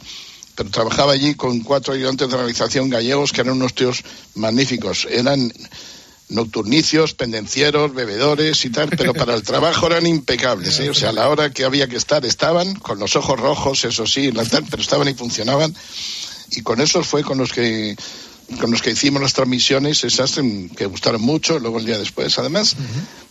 pero 0.54 0.70
trabajaba 0.70 1.12
allí 1.12 1.34
con 1.34 1.60
cuatro 1.60 1.94
ayudantes 1.94 2.28
de 2.28 2.36
realización 2.36 2.88
gallegos 2.88 3.32
que 3.32 3.40
eran 3.40 3.56
unos 3.56 3.74
tíos 3.74 4.04
magníficos. 4.34 5.06
Eran 5.10 5.52
nocturnicios, 6.28 7.14
pendencieros, 7.14 7.94
bebedores 7.94 8.64
y 8.64 8.70
tal, 8.70 8.90
pero 8.90 9.14
para 9.14 9.34
el 9.34 9.42
trabajo 9.44 9.86
eran 9.86 10.06
impecables. 10.06 10.80
¿eh? 10.80 10.90
O 10.90 10.94
sea, 10.94 11.10
a 11.10 11.12
la 11.12 11.28
hora 11.28 11.50
que 11.50 11.64
había 11.64 11.88
que 11.88 11.96
estar 11.96 12.24
estaban, 12.24 12.74
con 12.76 12.98
los 12.98 13.16
ojos 13.16 13.38
rojos, 13.38 13.84
eso 13.84 14.06
sí, 14.06 14.32
pero 14.70 14.82
estaban 14.82 15.08
y 15.08 15.14
funcionaban. 15.14 15.74
Y 16.50 16.62
con 16.62 16.80
esos 16.80 17.06
fue 17.06 17.22
con 17.22 17.38
los 17.38 17.52
que 17.52 17.96
con 18.60 18.70
los 18.70 18.82
que 18.82 18.90
hicimos 18.90 19.22
las 19.22 19.32
transmisiones 19.32 20.04
esas 20.04 20.36
em, 20.36 20.68
que 20.68 20.84
gustaron 20.84 21.22
mucho, 21.22 21.58
luego 21.58 21.78
el 21.78 21.86
día 21.86 21.98
después. 21.98 22.38
Además, 22.38 22.76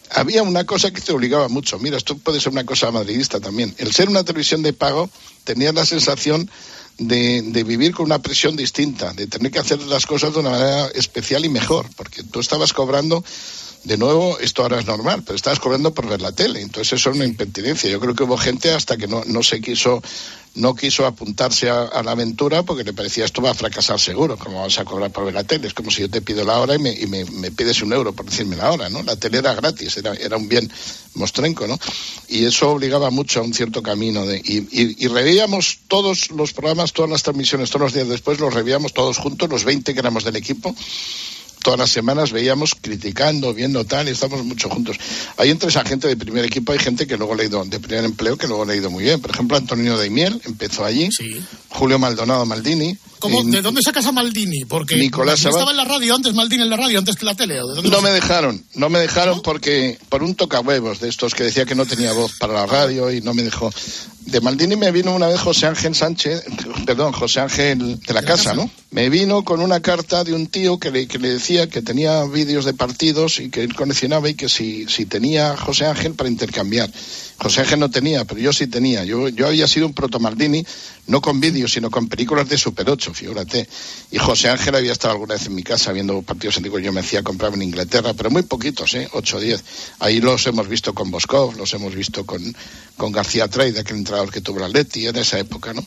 había 0.09 0.43
una 0.43 0.65
cosa 0.65 0.91
que 0.91 1.01
te 1.01 1.11
obligaba 1.11 1.47
mucho. 1.49 1.77
Mira, 1.79 1.97
esto 1.97 2.17
puede 2.17 2.39
ser 2.39 2.51
una 2.51 2.65
cosa 2.65 2.91
madridista 2.91 3.39
también. 3.39 3.75
El 3.77 3.93
ser 3.93 4.09
una 4.09 4.23
televisión 4.23 4.63
de 4.63 4.73
pago, 4.73 5.09
tenías 5.43 5.73
la 5.73 5.85
sensación 5.85 6.49
de, 6.97 7.41
de 7.41 7.63
vivir 7.63 7.93
con 7.93 8.05
una 8.05 8.21
presión 8.21 8.55
distinta, 8.55 9.13
de 9.13 9.27
tener 9.27 9.51
que 9.51 9.59
hacer 9.59 9.81
las 9.83 10.05
cosas 10.05 10.33
de 10.33 10.39
una 10.39 10.51
manera 10.51 10.87
especial 10.87 11.45
y 11.45 11.49
mejor, 11.49 11.87
porque 11.95 12.23
tú 12.23 12.39
estabas 12.39 12.73
cobrando, 12.73 13.23
de 13.83 13.97
nuevo, 13.97 14.39
esto 14.39 14.61
ahora 14.61 14.79
es 14.79 14.85
normal, 14.85 15.23
pero 15.25 15.35
estabas 15.35 15.59
cobrando 15.59 15.93
por 15.93 16.07
ver 16.07 16.21
la 16.21 16.31
tele, 16.31 16.61
entonces 16.61 16.93
eso 16.93 17.09
es 17.09 17.15
una 17.15 17.25
impertinencia. 17.25 17.89
Yo 17.89 17.99
creo 17.99 18.15
que 18.15 18.23
hubo 18.23 18.37
gente 18.37 18.71
hasta 18.71 18.95
que 18.97 19.07
no, 19.07 19.23
no 19.25 19.43
se 19.43 19.59
quiso, 19.59 20.01
no 20.55 20.75
quiso 20.75 21.05
apuntarse 21.05 21.69
a, 21.69 22.03
la 22.03 22.11
aventura 22.11 22.63
porque 22.63 22.83
le 22.83 22.93
parecía 22.93 23.25
esto 23.25 23.41
va 23.41 23.51
a 23.51 23.55
fracasar 23.55 23.99
seguro, 23.99 24.37
como 24.37 24.61
vas 24.61 24.77
a 24.77 24.85
cobrar 24.85 25.11
por 25.11 25.25
ver 25.25 25.33
la 25.33 25.43
tele, 25.43 25.67
es 25.67 25.73
como 25.73 25.89
si 25.89 26.01
yo 26.01 26.09
te 26.09 26.21
pido 26.21 26.43
la 26.43 26.59
hora 26.59 26.75
y 26.75 26.79
me, 26.79 26.91
y 26.91 27.07
me, 27.07 27.25
me 27.25 27.51
pides 27.51 27.81
un 27.81 27.91
euro 27.91 28.13
por 28.13 28.25
decirme 28.25 28.55
la 28.55 28.71
hora, 28.71 28.89
¿no? 28.89 29.01
La 29.01 29.15
tele 29.15 29.39
era 29.39 29.53
gratis, 29.55 29.97
era, 29.97 30.13
era 30.13 30.37
un 30.37 30.47
bien 30.47 30.71
mostrenco, 31.15 31.65
¿no? 31.65 31.79
Y 32.27 32.45
eso 32.45 32.69
obligaba 32.69 33.09
mucho 33.09 33.39
a 33.39 33.43
un 33.43 33.53
cierto 33.53 33.81
camino 33.81 34.25
de, 34.25 34.37
y, 34.37 34.57
y, 34.71 35.05
y 35.05 35.07
reveíamos 35.07 35.79
todos 35.87 36.29
los 36.31 36.53
programas, 36.53 36.93
todas 36.93 37.09
las 37.09 37.23
transmisiones, 37.23 37.69
todos 37.69 37.81
los 37.81 37.93
días 37.93 38.07
después, 38.07 38.39
los 38.39 38.53
reveíamos 38.53 38.93
todos 38.93 39.17
juntos, 39.17 39.49
los 39.49 39.63
20 39.63 39.93
que 39.93 39.99
éramos 39.99 40.23
del 40.23 40.35
equipo, 40.35 40.75
todas 41.63 41.79
las 41.79 41.89
semanas 41.89 42.31
veíamos 42.31 42.75
criticando, 42.79 43.53
viendo 43.53 43.85
tal, 43.85 44.07
y 44.07 44.11
estamos 44.11 44.43
mucho 44.43 44.69
juntos. 44.69 44.97
Hay 45.37 45.49
entre 45.49 45.69
esa 45.69 45.83
gente 45.83 46.07
de 46.07 46.15
primer 46.15 46.45
equipo, 46.45 46.73
hay 46.73 46.79
gente 46.79 47.07
que 47.07 47.17
luego 47.17 47.33
le 47.33 47.43
ha 47.43 47.45
ido 47.47 47.65
de 47.65 47.79
primer 47.79 48.05
empleo, 48.05 48.37
que 48.37 48.47
luego 48.47 48.65
le 48.65 48.73
ha 48.73 48.75
ido 48.75 48.91
muy 48.91 49.03
bien. 49.03 49.19
Por 49.21 49.31
ejemplo, 49.31 49.57
Antonio 49.57 49.97
Daimiel 49.97 50.39
empezó 50.45 50.85
allí, 50.85 51.09
Julio 51.69 51.97
Maldonado 51.97 52.45
Maldini. 52.45 52.97
¿De 53.45 53.61
dónde 53.61 53.81
sacas 53.83 54.05
a 54.05 54.11
Maldini? 54.11 54.65
Porque 54.65 54.95
Nicolás 54.95 55.43
¿no 55.43 55.49
Sabat- 55.51 55.53
estaba 55.59 55.71
en 55.71 55.77
la 55.77 55.85
radio 55.85 56.15
antes, 56.15 56.33
Maldini 56.33 56.63
en 56.63 56.69
la 56.69 56.77
radio, 56.77 56.99
antes 56.99 57.15
que 57.15 57.25
la 57.25 57.35
tele. 57.35 57.61
¿o 57.61 57.67
de 57.67 57.75
dónde 57.75 57.89
No 57.89 58.01
me 58.01 58.09
dejaron, 58.11 58.63
no 58.75 58.89
me 58.89 58.99
dejaron 58.99 59.41
porque 59.41 59.97
por 60.09 60.23
un 60.23 60.35
tocahuevos 60.35 60.99
de 60.99 61.09
estos 61.09 61.33
que 61.33 61.43
decía 61.43 61.65
que 61.65 61.75
no 61.75 61.85
tenía 61.85 62.11
voz 62.13 62.33
para 62.39 62.53
la 62.53 62.65
radio 62.65 63.11
y 63.11 63.21
no 63.21 63.33
me 63.33 63.43
dejó. 63.43 63.71
De 64.25 64.39
Maldini 64.39 64.75
me 64.77 64.91
vino 64.91 65.13
una 65.13 65.27
vez 65.27 65.39
José 65.41 65.65
Ángel 65.67 65.93
Sánchez, 65.95 66.43
perdón, 66.85 67.11
José 67.11 67.41
Ángel 67.41 67.99
de 67.99 68.13
la 68.13 68.21
Casa, 68.23 68.53
¿no? 68.53 68.69
Me 68.91 69.09
vino 69.09 69.43
con 69.43 69.59
una 69.59 69.81
carta 69.81 70.23
de 70.23 70.33
un 70.33 70.47
tío 70.47 70.79
que 70.79 70.91
le, 70.91 71.07
que 71.07 71.19
le 71.19 71.29
decía 71.33 71.67
que 71.67 71.81
tenía 71.81 72.23
vídeos 72.23 72.63
de 72.63 72.73
partidos 72.73 73.39
y 73.39 73.49
que 73.49 73.63
él 73.63 73.75
coleccionaba 73.75 74.29
y 74.29 74.35
que 74.35 74.47
si, 74.47 74.85
si 74.87 75.05
tenía 75.05 75.57
José 75.57 75.85
Ángel 75.87 76.13
para 76.13 76.29
intercambiar. 76.29 76.89
José 77.43 77.59
Ángel 77.59 77.79
no 77.81 77.91
tenía, 77.91 78.23
pero 78.23 78.39
yo 78.39 78.53
sí 78.53 78.67
tenía. 78.67 79.03
Yo, 79.03 79.27
yo 79.27 79.47
había 79.47 79.67
sido 79.67 79.85
un 79.85 79.93
proto 79.93 80.17
Maldini, 80.17 80.65
no 81.07 81.19
con 81.19 81.41
vídeos, 81.41 81.73
sino 81.73 81.91
con 81.91 82.07
películas 82.07 82.47
de 82.47 82.57
Super 82.57 82.89
8, 82.89 83.13
figúrate. 83.13 83.67
Y 84.11 84.17
José 84.17 84.47
Ángel 84.47 84.75
había 84.75 84.93
estado 84.93 85.15
alguna 85.15 85.33
vez 85.33 85.45
en 85.47 85.55
mi 85.55 85.61
casa 85.61 85.91
viendo 85.91 86.21
partidos 86.21 86.55
antiguos. 86.55 86.81
Yo 86.81 86.93
me 86.93 87.01
hacía 87.01 87.21
comprar 87.21 87.53
en 87.53 87.63
Inglaterra, 87.63 88.13
pero 88.13 88.31
muy 88.31 88.43
poquitos, 88.43 88.93
¿eh? 88.93 89.09
8 89.11 89.35
o 89.35 89.39
10. 89.41 89.63
Ahí 89.99 90.21
los 90.21 90.47
hemos 90.47 90.69
visto 90.69 90.93
con 90.93 91.11
Boscov, 91.11 91.57
los 91.57 91.73
hemos 91.73 91.93
visto 91.93 92.25
con, 92.25 92.55
con 92.95 93.11
García 93.11 93.49
Traide, 93.49 93.81
aquel 93.81 93.97
entrenador 93.97 94.31
que 94.31 94.39
tuvo 94.39 94.59
la 94.59 94.69
Leti 94.69 95.05
en 95.05 95.17
esa 95.17 95.37
época, 95.37 95.73
¿no? 95.73 95.85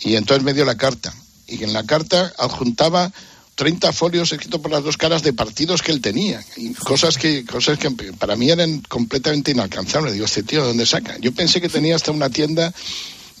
Y 0.00 0.16
entonces 0.16 0.44
me 0.44 0.52
dio 0.52 0.66
la 0.66 0.76
carta. 0.76 1.14
Y 1.46 1.64
en 1.64 1.72
la 1.72 1.84
carta 1.84 2.30
adjuntaba 2.36 3.10
30 3.54 3.92
folios 3.92 4.32
escritos 4.32 4.60
por 4.60 4.70
las 4.70 4.82
dos 4.82 4.96
caras 4.96 5.22
de 5.22 5.32
partidos 5.32 5.82
que 5.82 5.92
él 5.92 6.00
tenía. 6.00 6.44
Y 6.56 6.74
cosas 6.74 7.18
que, 7.18 7.44
cosas 7.44 7.78
que 7.78 7.90
para 7.90 8.36
mí 8.36 8.50
eran 8.50 8.80
completamente 8.80 9.52
inalcanzables. 9.52 10.12
Digo, 10.12 10.24
este 10.24 10.42
tío, 10.42 10.62
¿de 10.62 10.68
dónde 10.68 10.86
saca? 10.86 11.16
Yo 11.18 11.32
pensé 11.32 11.60
que 11.60 11.68
tenía 11.68 11.96
hasta 11.96 12.12
una 12.12 12.30
tienda 12.30 12.72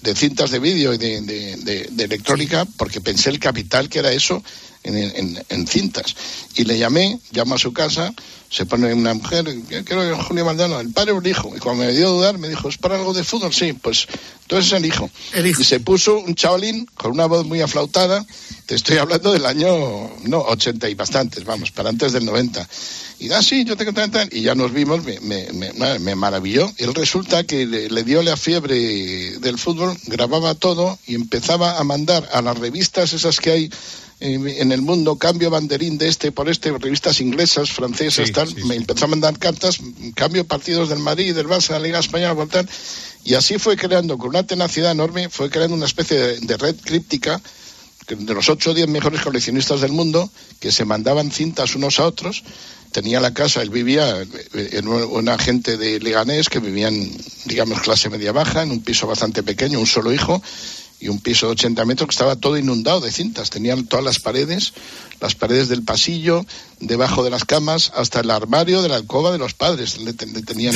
de 0.02 0.14
cintas 0.14 0.50
de 0.50 0.58
vídeo 0.58 0.92
y 0.92 0.98
de 0.98 1.90
electrónica, 1.98 2.66
porque 2.76 3.00
pensé 3.00 3.30
el 3.30 3.38
capital 3.38 3.88
que 3.88 4.00
era 4.00 4.12
eso 4.12 4.42
en, 4.84 4.96
en- 4.96 5.44
en 5.48 5.66
cintas. 5.66 6.14
Y 6.54 6.64
le 6.64 6.78
llamé, 6.78 7.18
llamo 7.32 7.56
a 7.56 7.58
su 7.58 7.72
casa, 7.72 8.12
se 8.50 8.66
pone 8.66 8.92
una 8.94 9.14
mujer, 9.14 9.44
quiero 9.84 9.84
que 10.16 10.22
Julio 10.22 10.44
Maldano, 10.44 10.78
el 10.78 10.90
padre 10.92 11.10
o 11.12 11.18
el 11.18 11.26
hijo. 11.26 11.52
Y 11.56 11.58
cuando 11.58 11.84
me 11.84 11.92
dio 11.92 12.06
a 12.06 12.10
dudar, 12.10 12.38
me 12.38 12.48
dijo, 12.48 12.68
¿es 12.68 12.78
para 12.78 12.94
algo 12.96 13.12
de 13.12 13.24
fútbol? 13.24 13.52
Sí, 13.52 13.72
pues 13.72 14.06
entonces 14.42 14.72
el 14.72 14.86
hijo. 14.86 15.10
Y 15.60 15.64
se 15.64 15.80
puso 15.80 16.18
un 16.18 16.34
chavalín 16.36 16.86
con 16.96 17.10
una 17.10 17.26
voz 17.26 17.44
muy 17.46 17.60
aflautada, 17.62 18.24
te 18.66 18.76
estoy 18.76 18.98
hablando 18.98 19.32
del 19.32 19.44
año, 19.46 19.68
no, 20.22 20.38
80 20.40 20.88
y 20.88 20.94
bastantes, 20.94 21.44
vamos, 21.44 21.72
para 21.72 21.88
antes 21.90 22.12
del 22.12 22.24
90. 22.24 22.68
Y 23.18 23.32
ah, 23.32 23.42
sí, 23.42 23.64
yo 23.64 23.76
tengo 23.76 23.92
tal. 23.92 24.28
Y 24.32 24.42
ya 24.42 24.54
nos 24.54 24.72
vimos, 24.72 25.02
me, 25.02 25.18
me, 25.20 25.48
me- 25.52 25.98
me 25.98 26.14
maravilló. 26.14 26.70
Y 26.78 26.84
él 26.84 26.94
resulta 26.94 27.44
que 27.44 27.66
le, 27.66 27.88
le 27.88 28.02
dio 28.04 28.22
la 28.22 28.36
fiebre 28.36 29.38
del 29.40 29.58
fútbol, 29.58 29.96
grababa 30.06 30.54
todo 30.54 30.98
y 31.06 31.14
empezaba 31.14 31.78
a 31.78 31.84
mandar 31.84 32.28
a 32.32 32.42
las 32.42 32.58
revistas 32.58 33.12
esas 33.12 33.40
que 33.40 33.50
hay 33.50 33.64
eh, 33.64 33.70
en 34.20 34.72
el 34.72 34.80
mundo, 34.82 35.16
cambio 35.16 35.50
banderín 35.50 35.98
de 35.98 36.08
este 36.08 36.32
por 36.32 36.48
este, 36.48 36.70
revistas 36.72 37.20
inglesas, 37.20 37.70
francesas, 37.70 38.30
tal. 38.32 38.48
Me 38.66 38.76
empezó 38.76 39.04
a 39.04 39.08
mandar 39.08 39.38
cartas, 39.38 39.78
cambio 40.14 40.46
partidos 40.46 40.88
del 40.88 41.00
Madrid, 41.00 41.34
del 41.34 41.46
Barça, 41.48 41.68
de 41.68 41.80
la 41.80 41.86
Liga 41.86 41.98
Española, 41.98 42.46
tal. 42.50 42.68
Y 43.24 43.34
así 43.34 43.58
fue 43.58 43.76
creando, 43.76 44.16
con 44.18 44.28
una 44.30 44.46
tenacidad 44.46 44.92
enorme, 44.92 45.28
fue 45.30 45.50
creando 45.50 45.74
una 45.76 45.86
especie 45.86 46.16
de, 46.18 46.40
de 46.40 46.56
red 46.56 46.76
críptica 46.82 47.40
de 48.08 48.34
los 48.34 48.48
8 48.50 48.70
o 48.70 48.74
10 48.74 48.86
mejores 48.88 49.22
coleccionistas 49.22 49.80
del 49.80 49.92
mundo 49.92 50.30
que 50.60 50.70
se 50.70 50.84
mandaban 50.84 51.30
cintas 51.30 51.74
unos 51.74 51.98
a 52.00 52.06
otros. 52.06 52.44
Tenía 52.92 53.18
la 53.18 53.32
casa, 53.34 53.62
él 53.62 53.70
vivía 53.70 54.20
eh, 54.22 54.68
en 54.72 54.86
un- 54.88 55.02
una 55.04 55.36
gente 55.38 55.76
de 55.78 55.98
Leganés 56.00 56.48
que 56.48 56.60
vivían, 56.60 56.94
digamos, 57.46 57.80
clase 57.80 58.10
media-baja, 58.10 58.62
en 58.62 58.70
un 58.70 58.82
piso 58.82 59.06
bastante 59.06 59.42
pequeño, 59.42 59.80
un 59.80 59.86
solo 59.86 60.12
hijo, 60.12 60.40
y 61.04 61.08
un 61.08 61.20
piso 61.20 61.46
de 61.46 61.52
80 61.52 61.84
metros 61.84 62.08
que 62.08 62.12
estaba 62.14 62.34
todo 62.36 62.56
inundado 62.56 63.00
de 63.00 63.12
cintas. 63.12 63.50
Tenían 63.50 63.84
todas 63.86 64.02
las 64.04 64.18
paredes, 64.20 64.72
las 65.20 65.34
paredes 65.34 65.68
del 65.68 65.82
pasillo, 65.82 66.46
debajo 66.80 67.22
de 67.22 67.28
las 67.28 67.44
camas, 67.44 67.92
hasta 67.94 68.20
el 68.20 68.30
armario 68.30 68.80
de 68.80 68.88
la 68.88 68.96
alcoba 68.96 69.30
de 69.30 69.36
los 69.38 69.52
padres. 69.52 69.98
Le, 69.98 70.14
ten- 70.14 70.32
le 70.32 70.40
tenían 70.40 70.74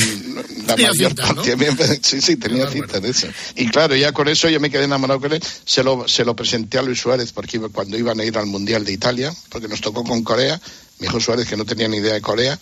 la 0.67 0.75
Tenía 0.77 0.91
mayor 0.91 1.09
cintas, 1.13 1.29
¿no? 1.31 1.35
parte. 1.37 1.55
Bien, 1.57 1.79
Sí, 2.03 2.21
sí, 2.21 2.37
tenía 2.37 2.69
cintas 2.69 3.01
de 3.01 3.09
eso. 3.09 3.27
Y 3.57 3.69
claro, 3.69 3.97
ya 3.97 4.13
con 4.13 4.29
eso 4.29 4.51
yo 4.51 4.61
me 4.61 4.69
quedé 4.71 4.85
enamorado 4.85 5.19
con 5.21 5.33
él. 5.33 5.43
Se 5.65 5.83
lo, 5.83 6.07
se 6.07 6.25
lo 6.27 6.37
presenté 6.37 6.77
a 6.79 6.83
Luis 6.83 7.01
Suárez 7.01 7.33
porque 7.33 7.59
cuando 7.59 7.97
iban 7.97 8.21
a 8.21 8.25
ir 8.25 8.37
al 8.37 8.47
Mundial 8.47 8.85
de 8.85 8.93
Italia, 8.93 9.35
porque 9.49 9.67
nos 9.67 9.81
tocó 9.81 10.05
con 10.05 10.23
Corea. 10.23 10.61
mi 10.99 11.07
hijo 11.07 11.21
Suárez, 11.21 11.49
que 11.49 11.57
no 11.57 11.65
tenía 11.65 11.89
ni 11.89 11.97
idea 11.97 12.13
de 12.13 12.21
Corea, 12.21 12.59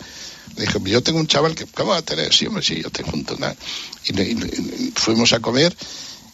le 0.55 0.65
dijo, 0.65 0.79
yo 0.85 1.03
tengo 1.03 1.19
un 1.19 1.27
chaval 1.27 1.53
que, 1.53 1.65
¿cómo 1.65 1.89
va 1.91 1.97
a 1.97 2.01
tener? 2.01 2.33
Sí, 2.33 2.47
hombre, 2.47 2.63
sí, 2.63 2.81
yo 2.81 2.89
te 2.89 3.03
junto 3.03 3.37
y 4.07 4.91
fuimos 4.95 5.33
a 5.33 5.39
comer 5.41 5.75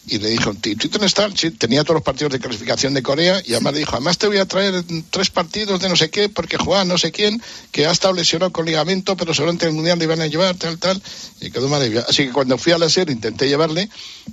y 0.06 0.18
le 0.18 0.28
dijo, 0.30 0.52
¿tú 0.54 0.74
tú 0.76 0.88
dónde 0.88 1.06
estás? 1.06 1.32
Sí, 1.36 1.50
tenía 1.50 1.82
todos 1.82 1.94
los 1.94 2.02
partidos 2.02 2.32
de 2.32 2.38
clasificación 2.38 2.92
de 2.92 3.02
Corea 3.02 3.40
y 3.44 3.52
además 3.52 3.72
le 3.72 3.78
dijo, 3.80 3.92
además 3.92 4.18
te 4.18 4.26
voy 4.26 4.38
a 4.38 4.46
traer 4.46 4.84
tres 5.10 5.30
partidos 5.30 5.80
de 5.80 5.88
no 5.88 5.96
sé 5.96 6.10
qué, 6.10 6.28
porque 6.28 6.58
juega 6.58 6.84
no 6.84 6.98
sé 6.98 7.10
quién, 7.10 7.42
que 7.72 7.86
ha 7.86 7.90
estado 7.90 8.12
lesionado 8.12 8.52
con 8.52 8.66
ligamento, 8.66 9.16
pero 9.16 9.32
seguramente 9.32 9.64
en 9.64 9.70
el 9.70 9.76
Mundial 9.76 9.98
le 9.98 10.04
iban 10.04 10.20
a 10.20 10.26
llevar, 10.26 10.56
tal, 10.56 10.78
tal, 10.78 11.00
y 11.40 11.50
quedó 11.50 11.68
maravilloso. 11.68 12.06
Así 12.08 12.26
que 12.26 12.32
cuando 12.32 12.58
fui 12.58 12.72
a 12.72 12.78
la 12.78 12.90
serie 12.90 13.14
intenté 13.14 13.48
llevarle, 13.48 13.88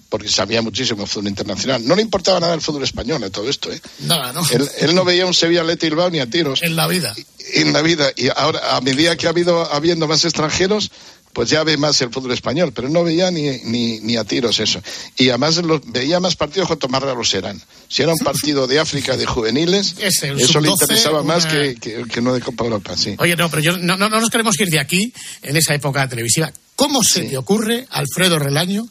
porque 0.10 0.28
sabía 0.28 0.62
muchísimo 0.62 1.06
fútbol 1.06 1.30
internacional. 1.30 1.86
No 1.88 1.96
le 1.96 2.02
importaba 2.02 2.40
nada 2.40 2.54
el 2.54 2.62
fútbol 2.62 2.84
español 2.84 3.24
a 3.24 3.30
todo 3.30 3.50
esto, 3.50 3.72
¿eh? 3.72 3.82
Nada, 4.00 4.34
¿no? 4.34 4.42
Él, 4.52 4.70
él 4.80 4.96
no 4.96 5.06
veía 5.06 5.26
un 5.26 5.34
Sevilla 5.34 5.64
Leti 5.64 5.88
Bilbao 5.88 6.10
ni 6.10 6.20
a 6.20 6.30
tiros. 6.30 6.62
En 6.64 6.76
la 6.76 6.88
vida. 6.88 7.16
En 7.54 7.72
la 7.72 7.82
vida. 7.82 8.12
Y 8.16 8.28
ahora, 8.36 8.76
a 8.76 8.82
medida 8.82 9.16
que 9.16 9.28
ha 9.28 9.30
habido 9.30 9.72
habiendo 9.74 10.08
más 10.08 10.26
extranjeros, 10.26 10.92
pues 11.34 11.50
ya 11.50 11.64
ve 11.64 11.78
más 11.78 12.02
el 12.02 12.12
fútbol 12.12 12.32
español, 12.32 12.72
pero 12.74 12.90
no 12.90 13.04
veía 13.04 13.32
ni, 13.32 13.50
ni, 13.64 14.00
ni 14.02 14.18
a 14.18 14.24
tiros 14.24 14.60
eso. 14.60 14.82
Y 15.18 15.30
además 15.30 15.58
los- 15.58 15.82
veía 15.92 16.20
más 16.20 16.36
partidos 16.36 16.68
cuanto 16.68 16.88
más 16.90 17.02
raros 17.02 17.34
eran. 17.34 17.62
Si 17.88 18.02
era 18.02 18.12
un 18.14 18.20
partido 18.20 18.68
de 18.68 18.80
África 18.80 19.16
de 19.18 19.26
juveniles, 19.26 19.96
Ese, 20.00 20.32
eso 20.34 20.60
le 20.62 20.70
sub-12, 20.70 20.72
interesaba 20.72 21.24
más 21.24 21.46
que, 21.46 21.76
que, 21.76 22.04
que 22.04 22.22
no 22.22 22.34
de 22.34 22.42
Copa 22.42 22.64
Europa, 22.66 22.98
sí. 22.98 23.16
Oye, 23.20 23.36
no, 23.36 23.50
pero 23.50 23.62
yo 23.62 23.78
no, 23.78 23.98
no, 23.98 24.10
no 24.10 24.20
nos 24.20 24.30
queremos 24.30 24.60
ir 24.60 24.68
de 24.70 24.80
aquí, 24.80 25.14
en 25.42 25.56
esa 25.58 25.74
época 25.74 26.08
televisiva. 26.08 26.52
¿Cómo 26.76 27.04
se 27.04 27.22
te 27.24 27.38
ocurre, 27.38 27.86
Alfredo 27.92 28.40
Relaño, 28.40 28.88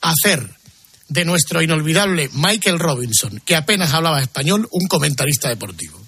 hacer 0.00 0.48
de 1.08 1.24
nuestro 1.24 1.62
inolvidable 1.62 2.28
Michael 2.34 2.78
Robinson, 2.78 3.40
que 3.44 3.56
apenas 3.56 3.92
hablaba 3.94 4.20
español, 4.20 4.68
un 4.72 4.86
comentarista 4.88 5.48
deportivo? 5.48 5.98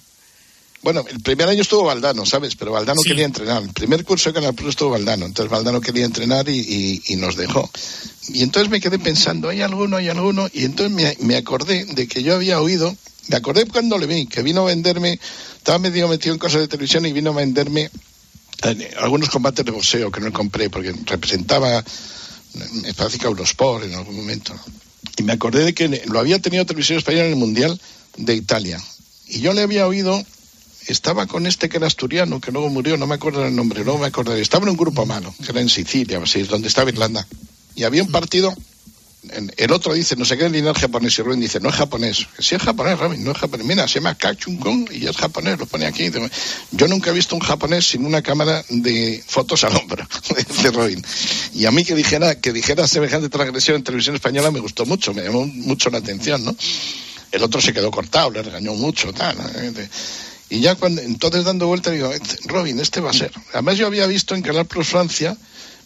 Bueno, 0.83 1.05
el 1.07 1.19
primer 1.21 1.47
año 1.47 1.61
estuvo 1.61 1.83
Valdano, 1.83 2.25
¿sabes? 2.25 2.55
Pero 2.55 2.71
Valdano 2.71 3.01
quería 3.03 3.25
entrenar. 3.25 3.61
El 3.61 3.69
primer 3.69 4.03
curso 4.03 4.29
de 4.29 4.33
Canal 4.33 4.55
Plus 4.55 4.69
estuvo 4.69 4.89
Valdano. 4.91 5.25
Entonces 5.27 5.51
Valdano 5.51 5.79
quería 5.79 6.05
entrenar 6.05 6.49
y, 6.49 6.57
y- 6.59 7.01
y 7.09 7.15
nos 7.17 7.35
dejó. 7.35 7.69
Y 8.29 8.41
entonces 8.41 8.71
me 8.71 8.79
quedé 8.81 8.97
pensando, 8.97 9.49
¿hay 9.49 9.61
alguno, 9.61 9.97
hay 9.97 10.09
alguno? 10.09 10.47
Y 10.51 10.65
entonces 10.65 10.91
me, 10.95 11.15
me 11.25 11.35
acordé 11.37 11.85
de 11.85 12.07
que 12.07 12.23
yo 12.23 12.35
había 12.35 12.59
oído, 12.61 12.95
me 13.27 13.35
acordé 13.35 13.67
cuando 13.67 13.97
le 13.99 14.07
vi, 14.07 14.25
que 14.25 14.41
vino 14.41 14.61
a 14.61 14.65
venderme, 14.65 15.19
estaba 15.57 15.77
medio 15.77 16.07
metido 16.07 16.33
en 16.33 16.39
cosas 16.39 16.61
de 16.61 16.67
televisión 16.67 17.05
y 17.05 17.13
vino 17.13 17.29
a 17.31 17.33
venderme 17.35 17.91
eh, 18.63 18.91
algunos 18.99 19.29
combates 19.29 19.63
de 19.63 19.71
boxeo 19.71 20.11
que 20.11 20.19
no 20.21 20.33
compré 20.33 20.69
porque 20.71 20.93
representaba, 21.05 21.83
me 22.83 22.93
parece 22.95 23.19
que 23.19 23.25
Eurosport 23.27 23.83
en 23.85 23.93
algún 23.93 24.15
momento. 24.15 24.53
Y 25.17 25.23
me 25.23 25.33
acordé 25.33 25.63
de 25.63 25.73
que 25.75 26.03
lo 26.07 26.19
había 26.19 26.39
tenido 26.39 26.65
Televisión 26.65 26.97
Española 26.97 27.25
en 27.25 27.31
el 27.33 27.35
Mundial 27.37 27.79
de 28.17 28.33
Italia. 28.35 28.81
Y 29.27 29.41
yo 29.41 29.53
le 29.53 29.61
había 29.61 29.87
oído 29.87 30.23
estaba 30.87 31.27
con 31.27 31.45
este 31.45 31.69
que 31.69 31.77
era 31.77 31.87
asturiano, 31.87 32.39
que 32.41 32.51
luego 32.51 32.69
murió, 32.69 32.97
no 32.97 33.07
me 33.07 33.15
acuerdo 33.15 33.45
el 33.45 33.55
nombre, 33.55 33.83
luego 33.83 33.99
me 33.99 34.07
acordaré. 34.07 34.41
Estaba 34.41 34.63
en 34.63 34.69
un 34.69 34.77
grupo 34.77 35.05
malo, 35.05 35.33
que 35.43 35.51
era 35.51 35.61
en 35.61 35.69
Sicilia, 35.69 36.19
así, 36.23 36.43
donde 36.43 36.67
estaba 36.67 36.89
Irlanda. 36.89 37.25
Y 37.75 37.83
había 37.83 38.03
un 38.03 38.11
partido, 38.11 38.53
en- 39.29 39.53
el 39.57 39.71
otro 39.71 39.93
dice, 39.93 40.15
no 40.15 40.25
sé 40.25 40.37
qué 40.37 40.49
línea 40.49 40.73
japonés, 40.73 41.17
y 41.19 41.21
Robin 41.21 41.39
dice, 41.39 41.59
no 41.59 41.69
es 41.69 41.75
japonés. 41.75 42.25
Sí 42.39 42.55
es 42.55 42.61
japonés, 42.61 42.97
Robin, 42.99 43.23
no 43.23 43.31
es 43.31 43.37
japonés. 43.37 43.65
Mira, 43.67 43.87
se 43.87 43.95
llama 43.95 44.15
Kachungong 44.15 44.89
y 44.91 45.05
es 45.07 45.15
japonés, 45.15 45.59
lo 45.59 45.65
pone 45.67 45.85
aquí. 45.85 46.09
Yo 46.71 46.87
nunca 46.87 47.11
he 47.11 47.13
visto 47.13 47.35
un 47.35 47.41
japonés 47.41 47.85
sin 47.87 48.03
una 48.05 48.21
cámara 48.21 48.65
de 48.69 49.23
fotos 49.25 49.63
al 49.63 49.75
hombro, 49.75 50.05
de 50.63 50.71
Robin. 50.71 51.01
Y 51.53 51.65
a 51.65 51.71
mí 51.71 51.85
que 51.85 51.93
dijera, 51.95 52.39
que 52.41 52.51
dijera 52.51 52.87
semejante 52.87 53.29
transgresión 53.29 53.77
en 53.77 53.83
televisión 53.83 54.15
española 54.15 54.49
me 54.51 54.59
gustó 54.59 54.85
mucho, 54.85 55.13
me 55.13 55.23
llamó 55.23 55.45
mucho 55.45 55.89
la 55.91 55.99
atención, 55.99 56.43
¿no? 56.43 56.55
El 57.31 57.43
otro 57.43 57.61
se 57.61 57.71
quedó 57.71 57.91
cortado, 57.91 58.29
le 58.31 58.41
regañó 58.41 58.73
mucho, 58.73 59.13
tal. 59.13 59.37
¿no? 59.37 59.43
Y 60.51 60.59
ya 60.59 60.75
cuando, 60.75 61.01
entonces 61.01 61.45
dando 61.45 61.65
vuelta 61.65 61.91
digo, 61.91 62.11
Robin, 62.43 62.77
este 62.81 62.99
va 62.99 63.11
a 63.11 63.13
ser. 63.13 63.31
Además 63.53 63.77
yo 63.77 63.87
había 63.87 64.05
visto 64.05 64.35
en 64.35 64.41
Canal 64.41 64.65
Plus 64.65 64.89
Francia, 64.89 65.37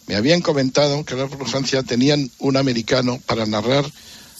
me 0.08 0.16
habían 0.16 0.40
comentado 0.40 1.04
que 1.04 1.14
Canal 1.14 1.30
Plus 1.30 1.48
Francia 1.48 1.84
tenían 1.84 2.32
un 2.40 2.56
americano 2.56 3.22
para 3.26 3.46
narrar 3.46 3.88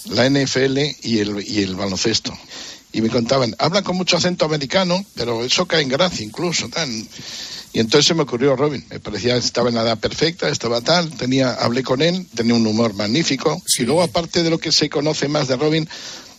la 0.07 0.29
NFL 0.29 0.79
y 1.03 1.20
el, 1.20 1.45
y 1.47 1.62
el 1.62 1.77
baloncesto. 1.77 2.37
Y 2.93 3.03
me 3.03 3.09
contaban, 3.09 3.55
habla 3.61 3.83
con 3.83 3.97
mucho 3.97 4.16
acento 4.16 4.45
americano, 4.45 5.05
pero 5.14 5.45
eso 5.45 5.66
cae 5.66 5.83
en 5.83 5.91
gracia 5.91 6.24
incluso. 6.24 6.68
Tan. 6.70 6.91
Y 7.72 7.79
entonces 7.79 8.07
se 8.07 8.14
me 8.14 8.22
ocurrió 8.22 8.57
Robin, 8.57 8.85
me 8.91 8.99
parecía 8.99 9.37
estaba 9.37 9.68
en 9.68 9.77
la 9.77 9.83
edad 9.83 9.99
perfecta, 10.01 10.49
estaba 10.49 10.81
tal, 10.81 11.09
tenía, 11.11 11.55
hablé 11.55 11.85
con 11.85 12.03
él, 12.03 12.27
tenía 12.35 12.55
un 12.55 12.66
humor 12.66 12.95
magnífico. 12.95 13.62
Y 13.79 13.85
luego 13.85 14.03
aparte 14.03 14.43
de 14.43 14.51
lo 14.51 14.59
que 14.59 14.72
se 14.72 14.91
conoce 14.91 15.29
más 15.29 15.47
de 15.47 15.57
Robin, 15.57 15.89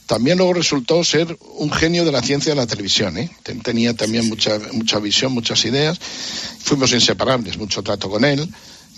también 0.08 0.38
luego 0.38 0.54
resultó 0.54 1.04
ser 1.04 1.38
un 1.58 1.72
genio 1.72 2.04
de 2.06 2.12
la 2.12 2.22
ciencia 2.22 2.54
de 2.54 2.56
la 2.56 2.66
televisión. 2.66 3.18
¿eh? 3.18 3.30
Ten- 3.44 3.62
Tenía 3.62 3.94
también 3.94 4.28
mucha, 4.28 4.58
mucha 4.72 5.00
visión, 5.00 5.32
muchas 5.34 5.64
ideas. 5.66 6.00
Fuimos 6.64 6.92
inseparables, 6.94 7.58
mucho 7.58 7.84
trato 7.84 8.10
con 8.10 8.26
él. 8.26 8.50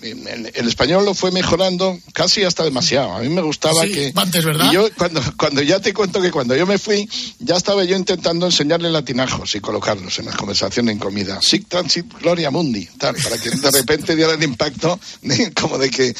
El, 0.01 0.67
español 0.67 1.03
lo 1.05 1.13
fue 1.13 1.31
mejorando 1.31 1.99
casi 2.13 2.43
hasta 2.43 2.63
demasiado. 2.63 3.13
A 3.15 3.19
mí 3.19 3.29
me 3.29 3.41
gustaba 3.41 3.83
Sí, 3.83 3.91
que. 3.91 4.13
antes, 4.15 4.45
¿verdad? 4.45 4.69
Y 4.71 4.75
yo, 4.75 4.87
cuando, 4.97 5.21
cuando 5.37 5.61
ya 5.61 5.79
te 5.79 5.93
cuento 5.93 6.21
que 6.21 6.31
cuando 6.31 6.55
yo 6.55 6.65
me 6.65 6.77
fui, 6.77 7.09
ya 7.39 7.55
estaba 7.55 7.83
yo 7.83 7.95
intentando 7.97 8.45
enseñarle 8.45 8.89
latinajos 8.89 9.55
y 9.55 9.59
colocarlos 9.59 10.17
en 10.19 10.25
las 10.25 10.35
conversaciones 10.35 10.93
en 10.93 10.99
comida. 10.99 11.39
Sic 11.41 11.67
transit 11.67 12.05
gloria 12.21 12.49
mundi, 12.51 12.85
tal, 12.97 13.15
para 13.15 13.37
que 13.37 13.49
de 13.49 13.71
repente 13.71 14.15
diera 14.15 14.33
el 14.33 14.43
impacto 14.43 14.99
de- 15.21 15.51
como 15.53 15.77
de 15.77 15.89
que, 15.89 16.15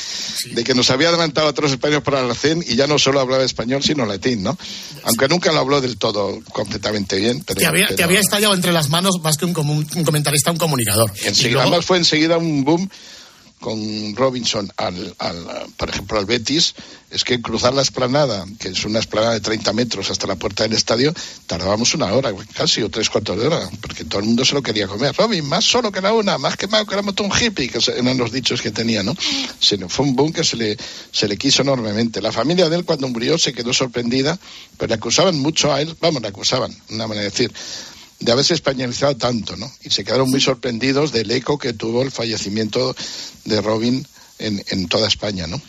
de 0.52 0.64
que 0.64 0.74
nos 0.74 0.90
había 0.90 1.10
adelantado 1.10 1.48
a 1.48 1.52
otros 1.52 1.72
españoles 1.72 2.04
por 2.04 2.16
alacén 2.16 2.64
y 2.68 2.76
ya 2.76 2.88
no 2.88 3.00
solo 3.00 3.20
hablaba 3.20 3.44
español, 3.44 3.82
sino 3.84 4.06
latín, 4.06 4.44
¿no? 4.44 4.58
Aunque 5.04 5.28
nunca 5.28 5.52
lo 5.52 5.60
habló 5.60 5.80
del 5.82 5.98
todo 5.98 6.40
completamente 6.52 7.16
bien. 7.18 7.44
Pero, 7.46 7.60
Te 7.62 7.66
había, 7.68 7.88
te 7.96 8.04
había 8.04 8.20
estallado 8.20 8.54
entre 8.54 8.72
las 8.74 8.90
manos 8.90 9.16
más 9.24 9.38
que 9.38 9.46
un, 9.46 9.58
un 9.58 10.04
comentarista, 10.04 10.52
un 10.52 10.58
comunicador. 10.58 11.12
Y 11.24 11.28
Enseguida, 11.28 11.52
luego- 11.54 11.70
además 11.70 11.86
fue 11.86 11.98
enseguida 11.98 12.38
un 12.38 12.64
boom 12.64 12.90
con 13.60 14.16
Robinson 14.16 14.72
al, 14.78 15.16
al, 15.20 15.46
por 15.78 15.90
ejemplo, 15.90 16.18
al 16.18 16.26
Betis, 16.26 16.76
es 17.12 17.24
que 17.24 17.42
cruzar 17.42 17.74
la 17.74 17.82
esplanada, 17.82 18.46
que 18.60 18.70
es 18.70 18.86
una 18.86 19.00
esplanada 19.00 19.34
de 19.34 19.42
30 19.42 19.74
metros 19.74 20.10
hasta 20.12 20.28
la 20.28 20.36
puerta 20.36 20.64
del 20.64 20.74
estadio, 20.74 21.14
tardábamos 21.48 21.94
una 21.96 22.14
hora, 22.14 22.32
casi, 22.54 22.82
o 22.84 22.90
tres 22.90 23.10
cuartos 23.10 23.40
de 23.40 23.48
hora, 23.48 23.68
porque 23.82 24.06
todo 24.06 24.20
el 24.22 24.28
mundo 24.28 24.46
se 24.46 24.54
lo 24.54 24.62
quería 24.62 24.88
comer. 24.88 25.16
Robin, 25.18 25.44
más 25.46 25.66
solo 25.66 25.92
que 25.92 26.02
la 26.02 26.14
una, 26.14 26.38
más 26.38 26.56
quemado 26.56 26.86
que 26.86 26.96
la 26.96 27.02
moto 27.02 27.24
un 27.24 27.32
hippie, 27.32 27.68
que 27.70 27.80
eran 27.92 28.18
los 28.18 28.32
dichos 28.32 28.62
que 28.62 28.72
tenía, 28.72 29.02
¿no? 29.04 29.16
Se 29.60 29.78
le- 29.78 29.90
fue 29.90 30.06
un 30.06 30.16
boom 30.16 30.32
que 30.32 30.44
se 30.44 30.56
le, 30.56 30.78
se 31.12 31.28
le 31.28 31.36
quiso 31.38 31.62
enormemente. 31.64 32.22
La 32.22 32.32
familia 32.32 32.70
de 32.70 32.78
él, 32.78 32.86
cuando 32.86 33.08
murió, 33.08 33.38
se 33.38 33.54
quedó 33.54 33.74
sorprendida, 33.74 34.40
pero 34.78 34.90
le 34.90 34.96
acusaban 34.96 35.38
mucho 35.40 35.74
a 35.74 35.82
él, 35.82 35.96
vamos, 36.00 36.22
le 36.22 36.28
acusaban, 36.28 36.76
una 36.92 37.08
manera 37.08 37.24
de 37.24 37.30
decir, 37.32 37.52
de 38.20 38.32
haberse 38.32 38.54
españolizado 38.54 39.16
tanto, 39.16 39.56
¿no? 39.56 39.72
Y 39.84 39.90
se 39.90 40.04
quedaron 40.04 40.30
muy 40.30 40.42
sorprendidos 40.42 41.12
del 41.12 41.32
eco 41.32 41.58
que 41.58 41.74
tuvo 41.74 42.02
el 42.02 42.12
fallecimiento 42.12 42.96
de 43.46 43.62
Robin 43.62 44.06
en, 44.40 44.64
en 44.68 44.88
toda 44.88 45.08
España, 45.08 45.48
¿no? 45.48 45.62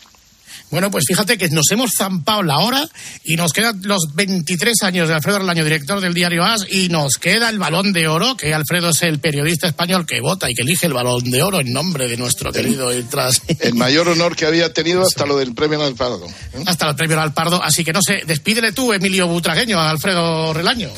Bueno, 0.71 0.89
pues 0.89 1.03
fíjate 1.07 1.37
que 1.37 1.49
nos 1.49 1.69
hemos 1.71 1.91
zampado 1.97 2.43
la 2.43 2.59
hora 2.59 2.87
y 3.23 3.35
nos 3.35 3.51
quedan 3.51 3.81
los 3.83 4.15
23 4.15 4.81
años 4.83 5.07
de 5.09 5.13
Alfredo 5.13 5.39
Relaño, 5.39 5.63
director 5.63 5.99
del 5.99 6.13
diario 6.13 6.43
AS, 6.43 6.65
y 6.69 6.87
nos 6.89 7.15
queda 7.15 7.49
el 7.49 7.59
balón 7.59 7.91
de 7.93 8.07
oro, 8.07 8.35
que 8.37 8.53
Alfredo 8.53 8.89
es 8.89 9.01
el 9.03 9.19
periodista 9.19 9.67
español 9.67 10.05
que 10.05 10.21
vota 10.21 10.49
y 10.49 10.53
que 10.53 10.61
elige 10.63 10.87
el 10.87 10.93
balón 10.93 11.29
de 11.29 11.43
oro 11.43 11.59
en 11.59 11.73
nombre 11.73 12.07
de 12.07 12.17
nuestro 12.17 12.51
querido 12.51 12.89
tras 13.09 13.41
El 13.59 13.75
mayor 13.75 14.07
honor 14.07 14.35
que 14.35 14.45
había 14.45 14.71
tenido 14.73 15.01
hasta 15.03 15.25
lo 15.25 15.37
del 15.37 15.53
premio 15.53 15.83
al 15.83 15.95
Pardo. 15.95 16.25
hasta 16.65 16.89
el 16.89 16.95
premio 16.95 17.19
al 17.19 17.33
Pardo. 17.33 17.61
Así 17.61 17.83
que 17.83 17.91
no 17.93 18.01
sé, 18.01 18.23
despídele 18.25 18.71
tú, 18.71 18.93
Emilio 18.93 19.27
Butragueño, 19.27 19.77
a 19.77 19.89
Alfredo 19.89 20.53
Relaño. 20.53 20.89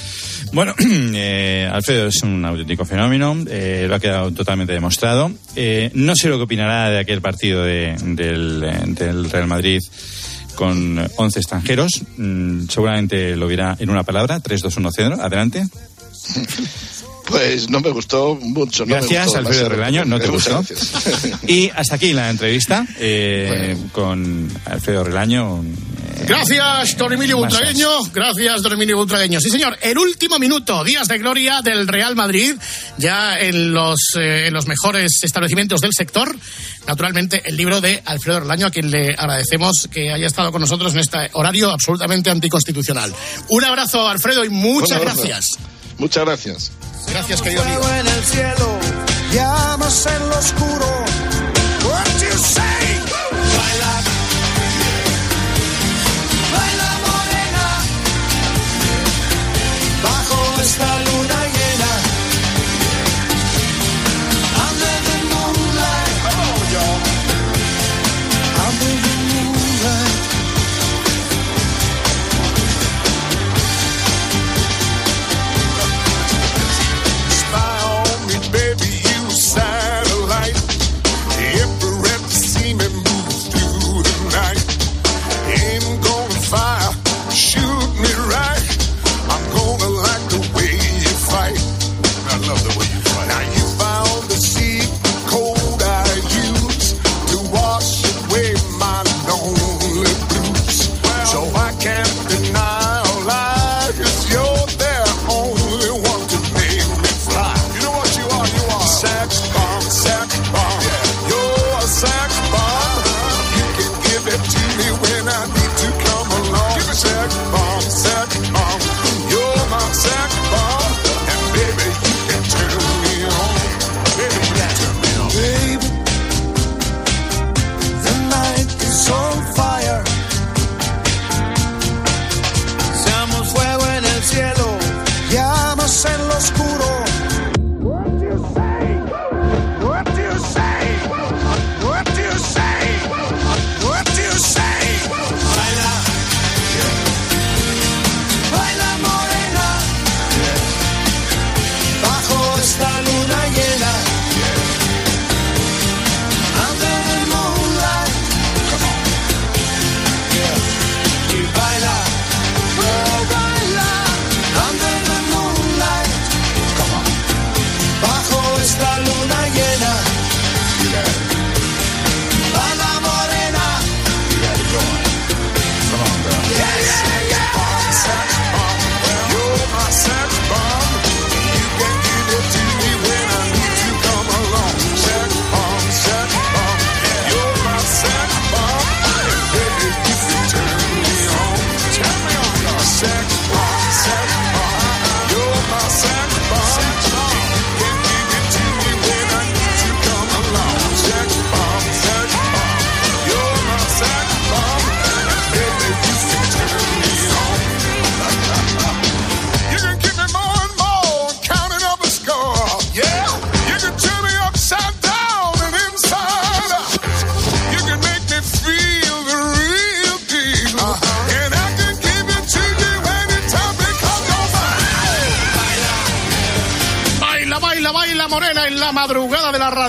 Bueno, 0.51 0.75
eh, 0.79 1.67
Alfredo 1.71 2.07
es 2.07 2.21
un 2.21 2.45
auténtico 2.45 2.85
fenómeno, 2.85 3.35
eh, 3.49 3.85
lo 3.89 3.95
ha 3.95 3.99
quedado 3.99 4.31
totalmente 4.31 4.73
demostrado. 4.73 5.31
Eh, 5.55 5.89
no 5.95 6.15
sé 6.15 6.29
lo 6.29 6.37
que 6.37 6.43
opinará 6.43 6.89
de 6.91 6.99
aquel 6.99 7.21
partido 7.21 7.63
de- 7.63 7.95
del, 8.03 8.63
eh, 8.63 8.81
del 8.85 9.31
Real 9.31 9.47
Madrid 9.47 9.62
con 10.55 10.99
11 11.15 11.39
extranjeros. 11.39 11.91
Mm, 12.17 12.67
seguramente 12.69 13.35
lo 13.35 13.47
dirá 13.47 13.75
en 13.79 13.89
una 13.89 14.03
palabra, 14.03 14.39
3, 14.39 14.61
2, 14.61 14.77
1, 14.77 14.89
0. 14.95 15.17
Adelante. 15.21 15.67
Pues 17.27 17.69
no 17.69 17.79
me 17.79 17.89
gustó 17.89 18.35
mucho. 18.35 18.85
No 18.85 18.95
Gracias, 18.95 19.25
gustó 19.25 19.39
Alfredo. 19.39 19.69
Relaño, 19.69 20.05
no 20.05 20.19
te 20.19 20.27
gustó. 20.29 20.57
gracias. 20.57 20.93
Y 21.47 21.69
hasta 21.75 21.95
aquí 21.95 22.13
la 22.13 22.29
entrevista 22.29 22.85
eh, 22.99 23.77
con 23.91 24.49
Alfredo 24.65 25.03
Relaño. 25.03 25.63
Gracias, 26.21 26.97
don 26.97 27.11
Emilio. 27.13 27.37
Butragueño. 27.37 27.89
Gracias, 28.13 28.61
don 28.61 28.73
Emilio 28.73 28.97
Butragueño. 28.97 29.39
Sí, 29.39 29.49
señor. 29.49 29.77
El 29.81 29.97
último 29.97 30.39
minuto, 30.39 30.83
días 30.83 31.07
de 31.07 31.17
gloria 31.17 31.61
del 31.61 31.87
Real 31.87 32.15
Madrid, 32.15 32.55
ya 32.97 33.37
en 33.37 33.73
los, 33.73 33.99
eh, 34.15 34.47
en 34.47 34.53
los 34.53 34.67
mejores 34.67 35.19
establecimientos 35.23 35.81
del 35.81 35.91
sector. 35.93 36.35
Naturalmente, 36.87 37.41
el 37.45 37.57
libro 37.57 37.81
de 37.81 38.01
Alfredo 38.05 38.41
Relaño, 38.41 38.67
a 38.67 38.71
quien 38.71 38.91
le 38.91 39.15
agradecemos 39.17 39.87
que 39.91 40.11
haya 40.11 40.27
estado 40.27 40.51
con 40.51 40.61
nosotros 40.61 40.93
en 40.93 40.99
este 40.99 41.29
horario 41.33 41.71
absolutamente 41.71 42.29
anticonstitucional. 42.29 43.13
Un 43.49 43.63
abrazo, 43.63 44.07
Alfredo, 44.07 44.45
y 44.45 44.49
muchas 44.49 44.99
gracias. 44.99 45.47
Muchas 45.97 46.25
gracias. 46.25 46.71
Gracias, 47.09 47.41
querido 47.41 47.61
amigo. 47.61 47.83
Fuego 47.83 47.99
en 47.99 48.07
el 48.07 48.23
cielo, 48.23 48.79
llamas 49.33 50.05
en 50.05 50.29
lo 50.29 50.37
oscuro. 50.37 51.05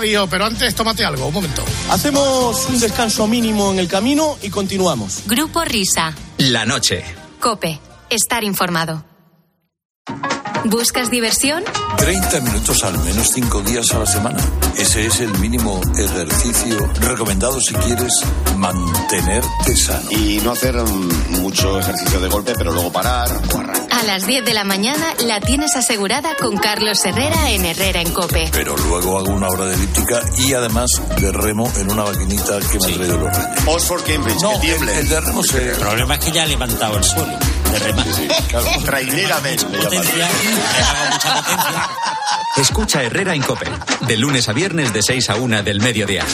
Radio, 0.04 0.26
pero 0.28 0.44
antes 0.44 0.74
tómate 0.74 1.04
algo, 1.04 1.26
un 1.28 1.34
momento. 1.34 1.64
Hacemos 1.90 2.66
un 2.68 2.78
descanso 2.78 3.26
mínimo 3.26 3.72
en 3.72 3.78
el 3.78 3.88
camino 3.88 4.36
y 4.42 4.50
continuamos. 4.50 5.22
Grupo 5.26 5.64
Risa. 5.64 6.14
La 6.38 6.66
noche. 6.66 7.02
Cope. 7.40 7.80
Estar 8.10 8.44
informado. 8.44 9.02
¿Buscas 10.66 11.10
diversión? 11.10 11.64
30 11.96 12.40
minutos 12.40 12.84
al 12.84 12.98
menos 12.98 13.30
5 13.32 13.62
días 13.62 13.90
a 13.92 14.00
la 14.00 14.06
semana. 14.06 14.38
Ese 14.84 15.06
es 15.06 15.20
el 15.20 15.30
mínimo 15.38 15.80
ejercicio 15.96 16.76
recomendado 17.00 17.58
si 17.58 17.72
quieres 17.74 18.12
mantenerte 18.58 19.74
sano. 19.76 20.10
Y 20.10 20.38
no 20.44 20.52
hacer 20.52 20.74
mucho 21.30 21.78
ejercicio 21.80 22.20
de 22.20 22.28
golpe, 22.28 22.52
pero 22.54 22.70
luego 22.70 22.92
parar 22.92 23.30
o 23.54 23.58
arrancar. 23.58 23.88
A 23.90 24.02
las 24.02 24.26
10 24.26 24.44
de 24.44 24.52
la 24.52 24.62
mañana 24.64 25.06
la 25.26 25.40
tienes 25.40 25.74
asegurada 25.74 26.36
con 26.38 26.58
Carlos 26.58 27.02
Herrera 27.02 27.50
en 27.50 27.64
Herrera 27.64 28.02
en 28.02 28.12
Cope. 28.12 28.50
Pero 28.52 28.76
luego 28.76 29.18
hago 29.18 29.32
una 29.32 29.48
hora 29.48 29.64
de 29.64 29.74
elíptica 29.74 30.20
y 30.36 30.52
además 30.52 30.90
de 31.18 31.32
remo 31.32 31.72
en 31.78 31.90
una 31.90 32.04
maquinita 32.04 32.58
que 32.60 32.78
me 32.78 32.92
ha 32.92 32.96
traído 32.96 33.16
los 33.18 33.34
reyes. 33.36 33.62
Oxford 33.66 34.02
Cambridge, 34.04 34.42
No, 34.42 34.52
que 34.52 34.58
tiemble. 34.66 34.92
el, 34.92 34.98
el 34.98 35.08
de 35.08 35.20
remo 35.22 35.42
se... 35.42 35.70
El 35.70 35.76
problema 35.78 36.14
es 36.16 36.24
que 36.26 36.30
ya 36.30 36.42
ha 36.42 36.46
levantado 36.46 36.98
el 36.98 37.04
suelo. 37.04 37.32
De 37.74 37.80
remate. 37.80 38.28
Potencia, 39.64 40.28
mucha 41.10 41.34
potencia. 41.34 41.88
Escucha 42.56 43.02
Herrera 43.02 43.34
en 43.34 43.42
Cope. 43.42 43.66
De 44.06 44.16
lunes 44.16 44.48
a 44.48 44.52
viernes 44.52 44.92
de 44.92 45.02
6 45.02 45.30
a 45.30 45.34
1 45.36 45.62
del 45.64 45.80
mediodía. 45.80 46.24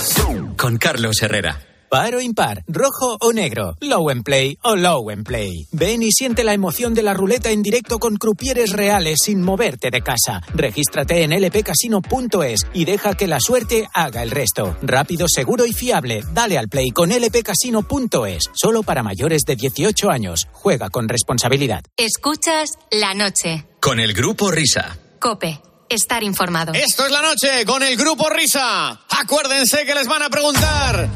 Con 0.57 0.76
Carlos 0.76 1.22
Herrera. 1.22 1.69
Par 1.91 2.14
o 2.14 2.20
impar, 2.20 2.62
rojo 2.68 3.18
o 3.20 3.32
negro, 3.32 3.74
low 3.80 4.11
and 4.11 4.22
play 4.22 4.57
o 4.62 4.76
low 4.76 5.11
and 5.11 5.26
play. 5.26 5.66
Ven 5.72 6.05
y 6.05 6.12
siente 6.12 6.45
la 6.45 6.55
emoción 6.55 6.95
de 6.95 7.03
la 7.03 7.14
ruleta 7.14 7.51
en 7.51 7.62
directo 7.62 7.99
con 7.99 8.14
crupieres 8.14 8.70
reales 8.70 9.18
sin 9.24 9.43
moverte 9.43 9.91
de 9.91 10.01
casa. 10.01 10.41
Regístrate 10.55 11.24
en 11.24 11.32
lpcasino.es 11.32 12.61
y 12.74 12.84
deja 12.84 13.16
que 13.16 13.26
la 13.26 13.41
suerte 13.41 13.88
haga 13.93 14.22
el 14.22 14.30
resto. 14.30 14.76
Rápido, 14.82 15.26
seguro 15.28 15.66
y 15.66 15.72
fiable. 15.72 16.22
Dale 16.32 16.59
al 16.59 16.68
play 16.68 16.91
con 16.91 17.09
lpcasino.es. 17.11 18.45
Solo 18.55 18.84
para 18.84 19.03
mayores 19.03 19.43
de 19.45 19.57
18 19.57 20.11
años. 20.11 20.47
Juega 20.53 20.91
con 20.91 21.09
responsabilidad. 21.09 21.82
Escuchas 21.97 22.70
la 22.93 23.14
noche. 23.14 23.66
Con 23.80 23.99
el 23.99 24.12
grupo 24.12 24.53
Risa. 24.53 24.97
Cope. 25.18 25.61
Estar 25.88 26.22
informado. 26.22 26.72
Esto 26.72 27.05
es 27.05 27.11
la 27.11 27.20
noche 27.20 27.66
con 27.66 27.82
el 27.82 27.97
grupo 27.97 28.30
Risa. 28.30 29.01
Acuérdense 29.09 29.84
que 29.84 29.95
les 29.97 30.07
van 30.07 30.22
a 30.22 30.30
preguntar. 30.30 31.11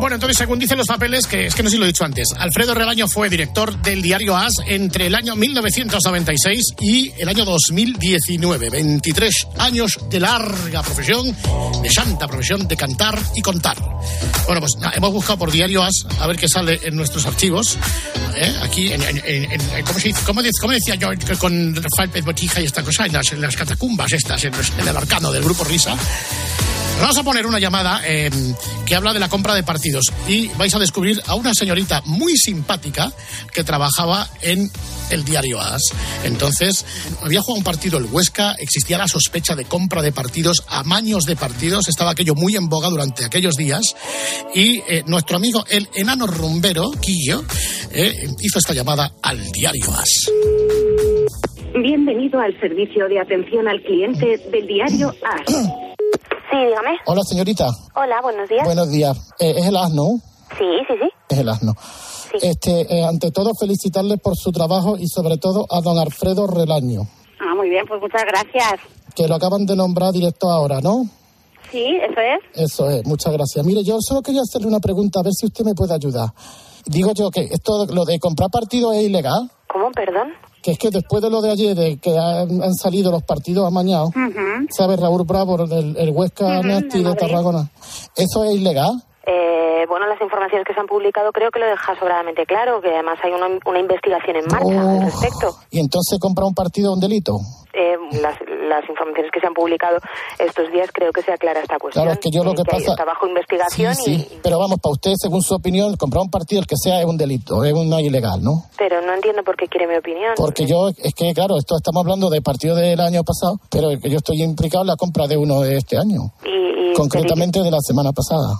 Bueno, 0.00 0.14
entonces, 0.16 0.38
según 0.38 0.58
dicen 0.58 0.78
los 0.78 0.86
papeles, 0.86 1.26
que 1.26 1.46
es 1.46 1.54
que 1.54 1.62
no 1.62 1.68
sé 1.68 1.74
si 1.76 1.78
lo 1.78 1.84
he 1.84 1.88
dicho 1.88 2.04
antes, 2.06 2.28
Alfredo 2.38 2.74
Relaño 2.74 3.06
fue 3.06 3.28
director 3.28 3.80
del 3.82 4.00
diario 4.00 4.34
AS 4.34 4.54
entre 4.66 5.06
el 5.08 5.14
año 5.14 5.36
1996 5.36 6.72
y 6.80 7.12
el 7.18 7.28
año 7.28 7.44
2019. 7.44 8.70
23 8.70 9.46
años 9.58 9.98
de 10.08 10.18
larga 10.20 10.82
profesión, 10.82 11.36
de 11.82 11.90
santa 11.90 12.26
profesión 12.26 12.66
de 12.66 12.76
cantar 12.78 13.18
y 13.34 13.42
contar. 13.42 13.76
Bueno, 14.46 14.60
pues 14.62 14.72
hemos 14.94 15.12
buscado 15.12 15.38
por 15.38 15.52
diario 15.52 15.82
AS 15.82 16.06
a 16.18 16.26
ver 16.26 16.36
qué 16.38 16.48
sale 16.48 16.80
en 16.82 16.96
nuestros 16.96 17.26
archivos. 17.26 17.76
¿eh? 18.36 18.54
Aquí, 18.62 18.90
en, 18.92 19.02
en- 19.02 19.20
en- 19.52 19.84
¿cómo, 19.84 19.98
se 20.00 20.08
dice? 20.08 20.20
¿Cómo, 20.24 20.42
dice- 20.42 20.58
cómo 20.62 20.72
decía 20.72 20.94
yo 20.94 21.08
con 21.38 21.76
Rafael 21.76 22.22
Botija 22.22 22.60
y 22.62 22.64
esta 22.64 22.82
cosa? 22.82 23.04
En 23.04 23.12
las, 23.12 23.30
en 23.32 23.40
las 23.42 23.54
catacumbas 23.54 24.10
estas, 24.12 24.42
en, 24.44 24.56
los- 24.56 24.72
en 24.78 24.88
el 24.88 24.96
arcano 24.96 25.30
del 25.30 25.44
grupo 25.44 25.62
Risa. 25.64 25.94
Vamos 26.98 27.16
a 27.18 27.22
poner 27.22 27.46
una 27.46 27.58
llamada 27.58 28.02
eh, 28.06 28.30
que 28.86 28.94
habla 28.94 29.12
de 29.12 29.20
la 29.20 29.28
compra 29.28 29.54
de 29.54 29.62
partidos 29.62 30.12
y 30.28 30.48
vais 30.58 30.74
a 30.74 30.78
descubrir 30.78 31.20
a 31.26 31.34
una 31.34 31.54
señorita 31.54 32.02
muy 32.06 32.36
simpática 32.36 33.12
que 33.52 33.64
trabajaba 33.64 34.28
en 34.42 34.70
el 35.10 35.24
diario 35.24 35.60
AS. 35.60 35.82
Entonces, 36.24 36.84
había 37.22 37.40
jugado 37.40 37.58
un 37.58 37.64
partido 37.64 37.98
el 37.98 38.06
Huesca, 38.06 38.52
existía 38.58 38.98
la 38.98 39.08
sospecha 39.08 39.56
de 39.56 39.64
compra 39.64 40.02
de 40.02 40.12
partidos, 40.12 40.64
amaños 40.68 41.24
de 41.24 41.36
partidos, 41.36 41.88
estaba 41.88 42.12
aquello 42.12 42.34
muy 42.34 42.56
en 42.56 42.68
boga 42.68 42.88
durante 42.88 43.24
aquellos 43.24 43.56
días 43.56 43.94
y 44.54 44.78
eh, 44.88 45.02
nuestro 45.06 45.36
amigo 45.36 45.64
el 45.68 45.88
enano 45.94 46.26
rumbero, 46.26 46.90
Quillo, 47.00 47.44
eh, 47.92 48.28
hizo 48.40 48.58
esta 48.58 48.74
llamada 48.74 49.12
al 49.22 49.50
diario 49.52 49.90
AS. 49.92 50.30
Bienvenido 51.82 52.40
al 52.40 52.58
servicio 52.60 53.08
de 53.08 53.20
atención 53.20 53.68
al 53.68 53.80
cliente 53.82 54.38
del 54.50 54.66
diario 54.66 55.14
AS. 55.22 55.70
Sí, 56.50 56.56
dígame. 56.56 56.98
Hola, 57.06 57.22
señorita. 57.22 57.68
Hola, 57.94 58.20
buenos 58.22 58.48
días. 58.48 58.64
Buenos 58.64 58.90
días. 58.90 59.16
Eh, 59.38 59.54
es 59.58 59.66
el 59.66 59.76
asno. 59.76 60.20
Sí, 60.58 60.64
sí, 60.88 60.94
sí. 61.00 61.08
Es 61.28 61.38
el 61.38 61.48
asno. 61.48 61.74
Este, 62.42 62.80
eh, 62.94 63.04
ante 63.04 63.30
todo, 63.30 63.52
felicitarle 63.58 64.16
por 64.18 64.36
su 64.36 64.50
trabajo 64.52 64.96
y 64.96 65.06
sobre 65.08 65.36
todo 65.36 65.66
a 65.70 65.80
don 65.80 65.98
Alfredo 65.98 66.46
Relaño, 66.46 67.02
Ah, 67.40 67.54
muy 67.56 67.70
bien, 67.70 67.84
pues 67.88 68.00
muchas 68.00 68.22
gracias. 68.24 68.80
que 69.16 69.26
lo 69.26 69.34
acaban 69.34 69.64
de 69.66 69.74
nombrar 69.74 70.12
directo 70.12 70.50
ahora, 70.50 70.80
¿no? 70.80 71.06
Sí, 71.70 71.84
eso 71.96 72.20
es. 72.20 72.40
Eso 72.70 72.90
es, 72.90 73.04
muchas 73.06 73.32
gracias. 73.32 73.64
Mire, 73.64 73.82
yo 73.82 73.96
solo 74.00 74.22
quería 74.22 74.42
hacerle 74.42 74.66
una 74.68 74.78
pregunta, 74.80 75.20
a 75.20 75.22
ver 75.22 75.32
si 75.32 75.46
usted 75.46 75.64
me 75.64 75.74
puede 75.74 75.94
ayudar. 75.94 76.28
Digo 76.86 77.12
yo 77.14 77.30
que 77.30 77.42
esto, 77.50 77.86
lo 77.86 78.04
de 78.04 78.18
comprar 78.18 78.50
partidos 78.50 78.94
es 78.96 79.02
ilegal, 79.04 79.50
¿Cómo, 79.68 79.90
perdón? 79.92 80.32
Que 80.62 80.72
es 80.72 80.78
que 80.78 80.90
después 80.90 81.22
de 81.22 81.30
lo 81.30 81.40
de 81.40 81.50
ayer, 81.50 81.74
de 81.76 81.96
que 81.98 82.18
han, 82.18 82.62
han 82.62 82.74
salido 82.74 83.10
los 83.10 83.22
partidos 83.22 83.66
amañados, 83.66 84.10
Ujú. 84.10 84.66
¿sabe 84.70 84.96
Raúl 84.96 85.24
Bravo, 85.24 85.66
del 85.66 85.96
el 85.96 86.10
Huesca 86.10 86.60
Ujú, 86.60 86.68
Nasti 86.68 87.02
de. 87.02 87.14
Tarragona? 87.14 87.70
¿Eso 88.16 88.44
es 88.44 88.56
ilegal? 88.56 89.02
Eh, 89.26 89.84
bueno, 89.88 90.06
las 90.06 90.20
informaciones 90.20 90.66
que 90.66 90.72
se 90.74 90.80
han 90.80 90.86
publicado 90.86 91.30
creo 91.32 91.50
que 91.50 91.60
lo 91.60 91.66
deja 91.66 91.94
sobradamente 91.98 92.46
claro, 92.46 92.80
que 92.80 92.88
además 92.88 93.18
hay 93.22 93.32
una, 93.32 93.48
una 93.66 93.78
investigación 93.78 94.36
en 94.36 94.46
marcha 94.50 94.80
al 94.80 95.02
respecto. 95.02 95.54
Y 95.70 95.78
entonces 95.80 96.18
comprar 96.18 96.46
un 96.46 96.54
partido 96.54 96.92
un 96.92 97.00
delito. 97.00 97.36
Eh, 97.72 97.96
las, 98.20 98.34
las 98.66 98.82
informaciones 98.88 99.30
que 99.32 99.38
se 99.38 99.46
han 99.46 99.54
publicado 99.54 99.98
estos 100.38 100.72
días 100.72 100.88
creo 100.92 101.12
que 101.12 101.22
se 101.22 101.32
aclara 101.32 101.60
esta 101.60 101.78
cuestión. 101.78 102.02
Claro, 102.04 102.14
es 102.14 102.18
que 102.20 102.30
yo 102.30 102.42
lo 102.42 102.52
eh, 102.52 102.54
que 102.56 102.64
pasa- 102.64 102.90
Está 102.90 103.04
bajo 103.04 103.26
investigación, 103.28 103.94
Sí, 103.94 104.18
sí, 104.28 104.38
pero 104.42 104.58
vamos, 104.58 104.78
para 104.80 104.92
usted, 104.92 105.12
según 105.16 105.42
su 105.42 105.54
opinión, 105.54 105.94
comprar 105.96 106.22
un 106.22 106.30
partido, 106.30 106.60
el 106.62 106.66
que 106.66 106.74
sea, 106.76 106.98
es 107.00 107.06
un 107.06 107.16
delito, 107.16 107.62
es 107.62 107.72
una 107.72 108.00
ilegal, 108.00 108.42
¿no? 108.42 108.64
y, 108.72 108.76
pero 108.78 109.02
no 109.02 109.12
entiendo 109.14 109.44
por 109.44 109.54
qué 109.56 109.68
quiere 109.68 109.86
mi 109.86 109.96
opinión. 109.96 110.32
Porque 110.36 110.66
yo, 110.66 110.88
es 110.88 111.14
que, 111.14 111.32
claro, 111.34 111.58
esto 111.58 111.76
estamos 111.76 112.00
hablando 112.02 112.28
de 112.30 112.40
partido 112.42 112.74
del 112.74 112.98
año 113.00 113.22
pasado, 113.22 113.60
pero 113.70 113.92
yo 113.92 114.16
estoy 114.16 114.42
implicado 114.42 114.82
en 114.82 114.88
la 114.88 114.96
compra 114.96 115.26
de 115.28 115.36
uno 115.36 115.60
de 115.60 115.76
este 115.76 115.96
año, 115.98 116.32
Y, 116.44 116.90
y- 116.90 116.94
concretamente 116.94 117.60
de 117.62 117.70
la 117.70 117.78
semana 117.80 118.10
pasada, 118.12 118.58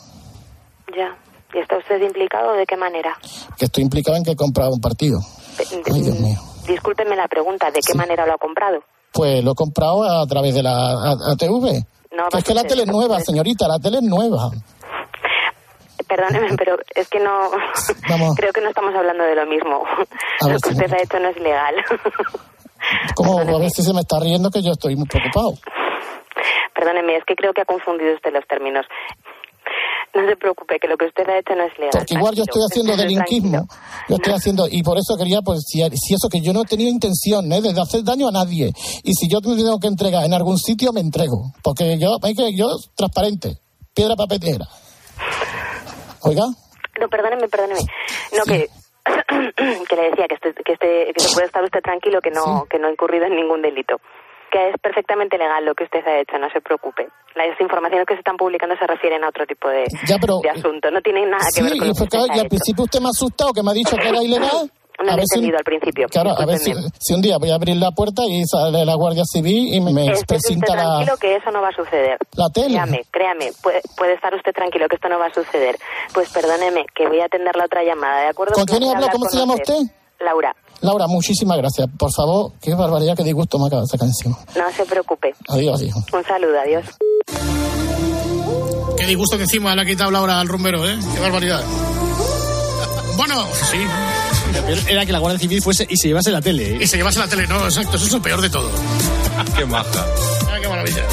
Ya. 0.97 1.17
¿Y 1.53 1.59
está 1.59 1.79
usted 1.79 2.01
implicado 2.01 2.53
de 2.53 2.67
qué 2.67 2.77
manera? 2.77 3.17
que 3.59 3.65
estoy 3.67 3.83
implicado 3.83 4.17
en 4.17 4.25
que 4.25 4.33
he 4.33 4.37
comprado 4.37 4.71
un 4.71 4.81
partido. 4.81 5.19
Ay, 5.59 6.03
Dios 6.03 6.19
mío. 6.21 6.39
Discúlpeme 6.67 7.17
la 7.17 7.29
pregunta, 7.29 7.71
¿de 7.71 7.81
qué 7.81 7.95
manera 7.95 8.25
lo 8.27 8.35
ha 8.35 8.39
comprado? 8.39 8.83
Pues 9.13 9.43
lo 9.43 9.53
he 9.53 9.55
comprado 9.55 10.05
a 10.05 10.27
través 10.27 10.55
de 10.55 10.63
la 10.63 11.13
ATV. 11.33 11.85
No, 12.13 12.29
Que 12.29 12.39
es 12.39 12.45
que 12.45 12.55
la 12.55 12.65
tele 12.65 12.83
es 12.83 12.89
nueva, 12.89 13.21
señorita, 13.21 13.67
la 13.69 13.79
tele 13.79 13.99
es 13.99 14.05
nueva. 14.05 14.51
Perdóneme, 16.09 16.57
pero 16.57 16.77
es 16.95 17.09
que 17.09 17.21
no. 17.21 17.51
Vamos. 18.09 18.37
Creo 18.37 18.53
que 18.53 18.61
no 18.61 18.69
estamos 18.69 18.95
hablando 18.95 19.25
de 19.25 19.35
lo 19.35 19.47
mismo. 19.47 19.85
A 20.41 20.49
Lo 20.49 20.59
que 20.59 20.71
usted 20.71 20.93
ha 20.93 21.03
hecho 21.03 21.19
no 21.21 21.29
es 21.29 21.37
legal. 21.39 21.75
Como 23.15 23.41
a 23.41 23.59
ver 23.59 23.71
si 23.71 23.83
se 23.83 23.93
me 23.93 24.01
está 24.01 24.19
riendo 24.19 24.51
que 24.51 24.63
yo 24.63 24.73
estoy 24.73 24.97
muy 24.97 25.07
preocupado. 25.07 25.53
Perdóneme, 26.75 27.17
es 27.17 27.25
que 27.25 27.35
creo 27.35 27.53
que 27.53 27.61
ha 27.61 27.67
confundido 27.67 28.15
usted 28.15 28.33
los 28.33 28.47
términos. 28.47 28.87
No 30.13 30.29
se 30.29 30.37
preocupe, 30.37 30.79
que 30.81 30.89
lo 30.89 30.97
que 30.97 31.07
usted 31.07 31.29
ha 31.29 31.39
hecho 31.39 31.55
no 31.55 31.65
es 31.65 31.79
legal. 31.79 31.91
Porque 31.93 32.15
igual 32.15 32.35
yo 32.35 32.43
estoy 32.43 32.63
haciendo 32.69 32.97
delinquismo. 32.97 33.67
Yo 34.09 34.17
estoy 34.17 34.33
haciendo, 34.33 34.67
y 34.69 34.83
por 34.83 34.99
eso 34.99 35.17
quería, 35.17 35.41
pues, 35.41 35.61
si, 35.67 35.79
si 35.95 36.15
eso 36.15 36.29
que 36.29 36.41
yo 36.41 36.53
no 36.53 36.63
he 36.63 36.65
tenido 36.65 36.91
intención 36.91 37.51
¿eh? 37.53 37.61
de 37.61 37.81
hacer 37.81 38.03
daño 38.03 38.29
a 38.29 38.33
nadie. 38.33 38.73
Y 39.05 39.15
si 39.15 39.29
yo 39.31 39.39
me 39.41 39.55
tengo 39.55 39.79
que 39.79 39.87
entregar 39.87 40.25
en 40.25 40.35
algún 40.35 40.59
sitio, 40.59 40.93
me 40.93 41.01
entrego. 41.01 41.53
Porque 41.63 41.97
yo, 41.99 42.19
hay 42.23 42.35
que, 42.35 42.55
yo, 42.57 42.67
transparente. 42.97 43.59
Piedra, 43.95 44.17
papel, 44.17 44.41
tijera. 44.41 44.67
Oiga, 46.23 46.45
No, 47.01 47.09
perdóneme, 47.09 47.49
perdóneme. 47.49 47.81
No, 48.37 48.45
que. 48.45 48.69
que 49.89 49.97
le 49.97 50.11
decía 50.11 50.27
que, 50.29 50.35
este, 50.35 50.55
que, 50.63 50.73
este, 50.73 51.13
que 51.15 51.35
puede 51.35 51.47
estar 51.47 51.63
usted 51.65 51.81
tranquilo, 51.81 52.21
que 52.21 52.31
no, 52.31 52.67
que 52.69 52.79
no 52.79 52.89
ha 52.89 52.93
incurrido 52.93 53.27
en 53.27 53.37
ningún 53.37 53.63
delito. 53.63 53.97
Que 54.51 54.71
es 54.71 54.75
perfectamente 54.83 55.39
legal 55.39 55.65
lo 55.65 55.75
que 55.75 55.85
usted 55.85 56.01
ha 56.07 56.19
hecho, 56.21 56.37
no 56.39 56.51
se 56.51 56.61
preocupe. 56.61 57.07
Las 57.37 57.61
informaciones 57.61 58.07
que 58.07 58.15
se 58.15 58.19
están 58.21 58.37
publicando 58.37 58.75
se 58.77 58.87
refieren 58.87 59.23
a 59.23 59.29
otro 59.29 59.47
tipo 59.47 59.69
de, 59.69 59.85
Ya, 60.09 60.17
pero- 60.21 60.41
de 60.43 60.51
asunto, 60.51 60.91
no 60.91 61.01
tienen 61.01 61.31
nada 61.31 61.45
que 61.55 61.61
sí, 61.61 61.63
ver 61.63 61.79
con 61.79 61.89
lo 61.89 61.95
que 61.95 62.03
usted 62.03 62.19
ha 62.19 62.27
y 62.27 62.31
al 62.31 62.39
hecho. 62.41 62.49
principio 62.49 62.85
usted 62.85 63.01
me 63.01 63.07
ha 63.07 63.11
asustado, 63.11 63.53
que 63.53 63.63
me 63.63 63.71
ha 63.71 63.75
dicho 63.75 63.97
que 63.97 64.09
era 64.09 64.23
ilegal. 64.23 64.71
No 65.01 65.07
lo 65.07 65.13
he 65.13 65.17
ver 65.17 65.25
si- 65.29 65.35
entendido 65.39 65.57
al 65.57 65.65
principio. 65.65 66.07
Claro, 66.11 66.31
a 66.37 66.45
ver 66.45 66.59
si, 66.59 66.75
si 66.99 67.15
un 67.15 67.23
día 67.23 67.39
voy 67.39 67.51
a 67.51 67.55
abrir 67.55 67.75
la 67.77 67.91
puerta 67.91 68.21
y 68.29 68.45
sale 68.45 68.85
la 68.85 68.95
Guardia 68.97 69.23
Civil 69.25 69.73
y 69.73 69.81
me, 69.81 69.95
me 69.95 70.03
Esté 70.03 70.13
usted 70.13 70.27
presenta 70.27 70.77
la, 70.77 70.83
tranquilo 70.85 71.17
que 71.17 71.37
eso 71.37 71.51
no 71.51 71.63
va 71.63 71.69
a 71.69 71.73
suceder. 71.73 72.19
la 72.37 72.51
tele. 72.53 72.75
Créame, 72.75 73.01
créame, 73.11 73.51
puede, 73.63 73.81
puede 73.97 74.13
estar 74.13 74.35
usted 74.35 74.53
tranquilo 74.53 74.89
que 74.89 74.97
esto 74.97 75.09
no 75.09 75.19
va 75.19 75.29
a 75.29 75.33
suceder. 75.33 75.79
Pues 76.13 76.29
perdóneme, 76.31 76.85
que 76.95 77.09
voy 77.09 77.19
a 77.21 77.25
atender 77.25 77.57
la 77.57 77.65
otra 77.65 77.83
llamada, 77.83 78.21
¿de 78.25 78.29
acuerdo? 78.29 78.53
¿Con 78.53 78.65
quién 78.67 78.83
he 78.83 78.87
voy 78.87 78.89
a 78.89 78.97
hablado? 78.99 79.07
hablar 79.07 79.13
¿Cómo 79.13 79.31
se 79.31 79.39
llama 79.39 79.55
usted? 79.55 79.95
Laura, 80.21 80.55
Laura, 80.83 81.07
muchísimas 81.07 81.59
gracias. 81.59 81.89
Por 81.99 82.11
favor, 82.13 82.53
qué 82.61 82.75
barbaridad, 82.75 83.17
qué 83.17 83.25
disgusto 83.25 83.59
me 83.59 83.67
acaba 83.67 83.83
esta 83.85 83.99
canción. 83.99 84.35
No 84.57 84.73
se 84.75 84.85
preocupe. 84.87 85.35
Adiós, 85.49 85.83
hijo. 85.83 86.03
Un 86.13 86.25
saludo, 86.25 86.59
adiós. 86.59 86.85
Qué 88.97 89.07
disgusto 89.07 89.37
que 89.37 89.45
encima 89.45 89.75
le 89.75 89.83
ha 89.83 89.85
quitado 89.85 90.11
Laura 90.11 90.41
al 90.41 90.49
rumbero, 90.49 90.87
¿eh? 90.89 90.99
Qué 91.15 91.21
barbaridad. 91.21 91.63
Bueno, 93.17 93.47
sí. 93.71 93.79
Era 94.89 95.07
que 95.07 95.13
la 95.13 95.19
Guardia 95.19 95.39
Civil 95.39 95.63
fuese 95.63 95.87
y 95.89 95.97
se 95.97 96.09
llevase 96.09 96.31
la 96.31 96.41
tele. 96.41 96.77
¿eh? 96.77 96.79
Y 96.81 96.87
se 96.87 96.97
llevase 96.97 97.19
la 97.19 97.29
tele, 97.29 97.47
no, 97.47 97.65
exacto, 97.65 97.97
eso 97.97 98.07
es 98.07 98.13
lo 98.13 98.23
peor 98.23 98.41
de 98.41 98.51
todo. 98.51 98.71
qué 99.57 99.65
maja. 99.65 100.07
Ah, 100.51 100.57
qué 100.61 100.69
maravilla. 100.69 101.05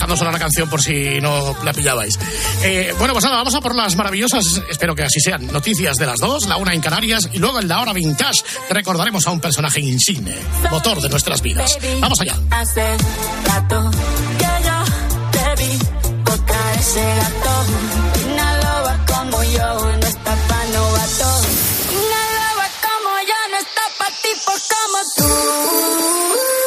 dejando 0.00 0.16
sonar 0.16 0.32
la 0.32 0.38
canción 0.38 0.70
por 0.70 0.80
si 0.80 1.20
no 1.20 1.54
la 1.62 1.74
pillabais. 1.74 2.18
Eh, 2.62 2.94
bueno, 2.98 3.12
pues 3.12 3.22
nada, 3.22 3.36
vamos 3.36 3.54
a 3.54 3.60
por 3.60 3.74
las 3.74 3.96
maravillosas, 3.96 4.62
espero 4.70 4.94
que 4.94 5.02
así 5.02 5.20
sean, 5.20 5.46
noticias 5.48 5.96
de 5.96 6.06
las 6.06 6.18
dos, 6.18 6.46
la 6.46 6.56
una 6.56 6.72
en 6.72 6.80
Canarias 6.80 7.28
y 7.30 7.38
luego 7.38 7.60
en 7.60 7.68
la 7.68 7.82
hora 7.82 7.92
vintage 7.92 8.42
recordaremos 8.70 9.26
a 9.26 9.30
un 9.30 9.40
personaje 9.40 9.80
insigne, 9.80 10.34
motor 10.70 11.02
de 11.02 11.10
nuestras 11.10 11.42
vidas. 11.42 11.78
Vamos 12.00 12.18
allá. 12.22 12.34
como 24.68 24.98
tú 25.16 26.59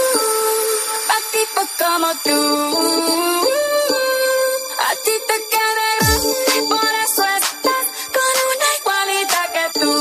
como 1.56 2.10
tú. 2.24 2.39
A 4.80 4.95
ti 5.04 5.16
te 5.28 5.38
queda 5.51 5.88
grande, 5.99 6.56
por 6.70 6.91
eso 7.06 7.24
estás 7.39 7.86
con 8.16 8.34
una 8.51 8.70
igualita 8.80 9.41
que 9.54 9.66
tú. 9.80 9.93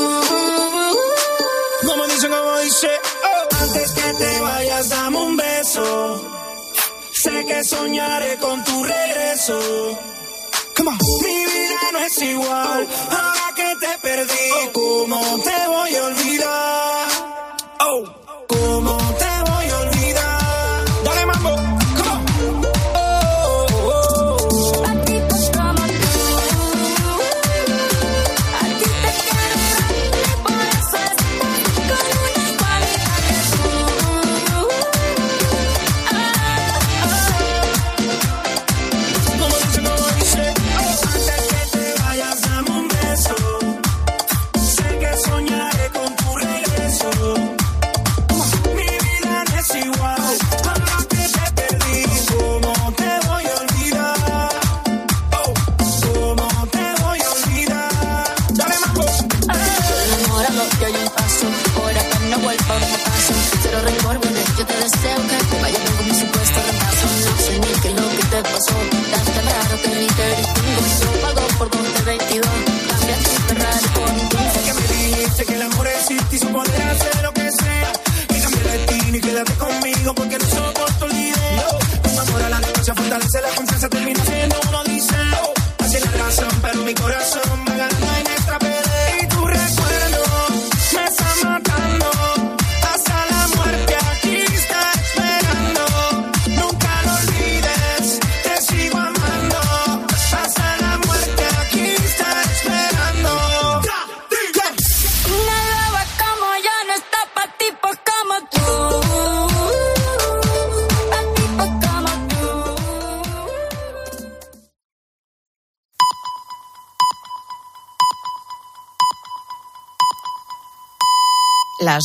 Como 1.87 2.03
dice, 2.07 2.27
como 2.29 2.59
dice, 2.59 2.91
antes 3.61 3.91
que 3.91 4.13
te 4.13 4.39
vayas, 4.41 4.89
dame 4.89 5.17
un 5.17 5.37
beso. 5.37 5.85
Sé 7.11 7.45
que 7.45 7.63
soñaré 7.63 8.37
con 8.37 8.63
tu 8.63 8.83
regreso. 8.83 9.59
Mi 11.21 11.45
vida 11.45 11.91
no 11.93 11.99
es 11.99 12.17
igual, 12.21 12.87
ahora 13.09 13.53
que 13.55 13.75
te 13.79 13.97
perdí, 13.99 14.49
¿cómo 14.73 15.39
te 15.43 15.67
voy 15.67 15.95
a 15.95 16.03
olvidar? 16.05 16.22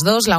las 0.03 0.13
2. 0.13 0.23
La 0.23 0.27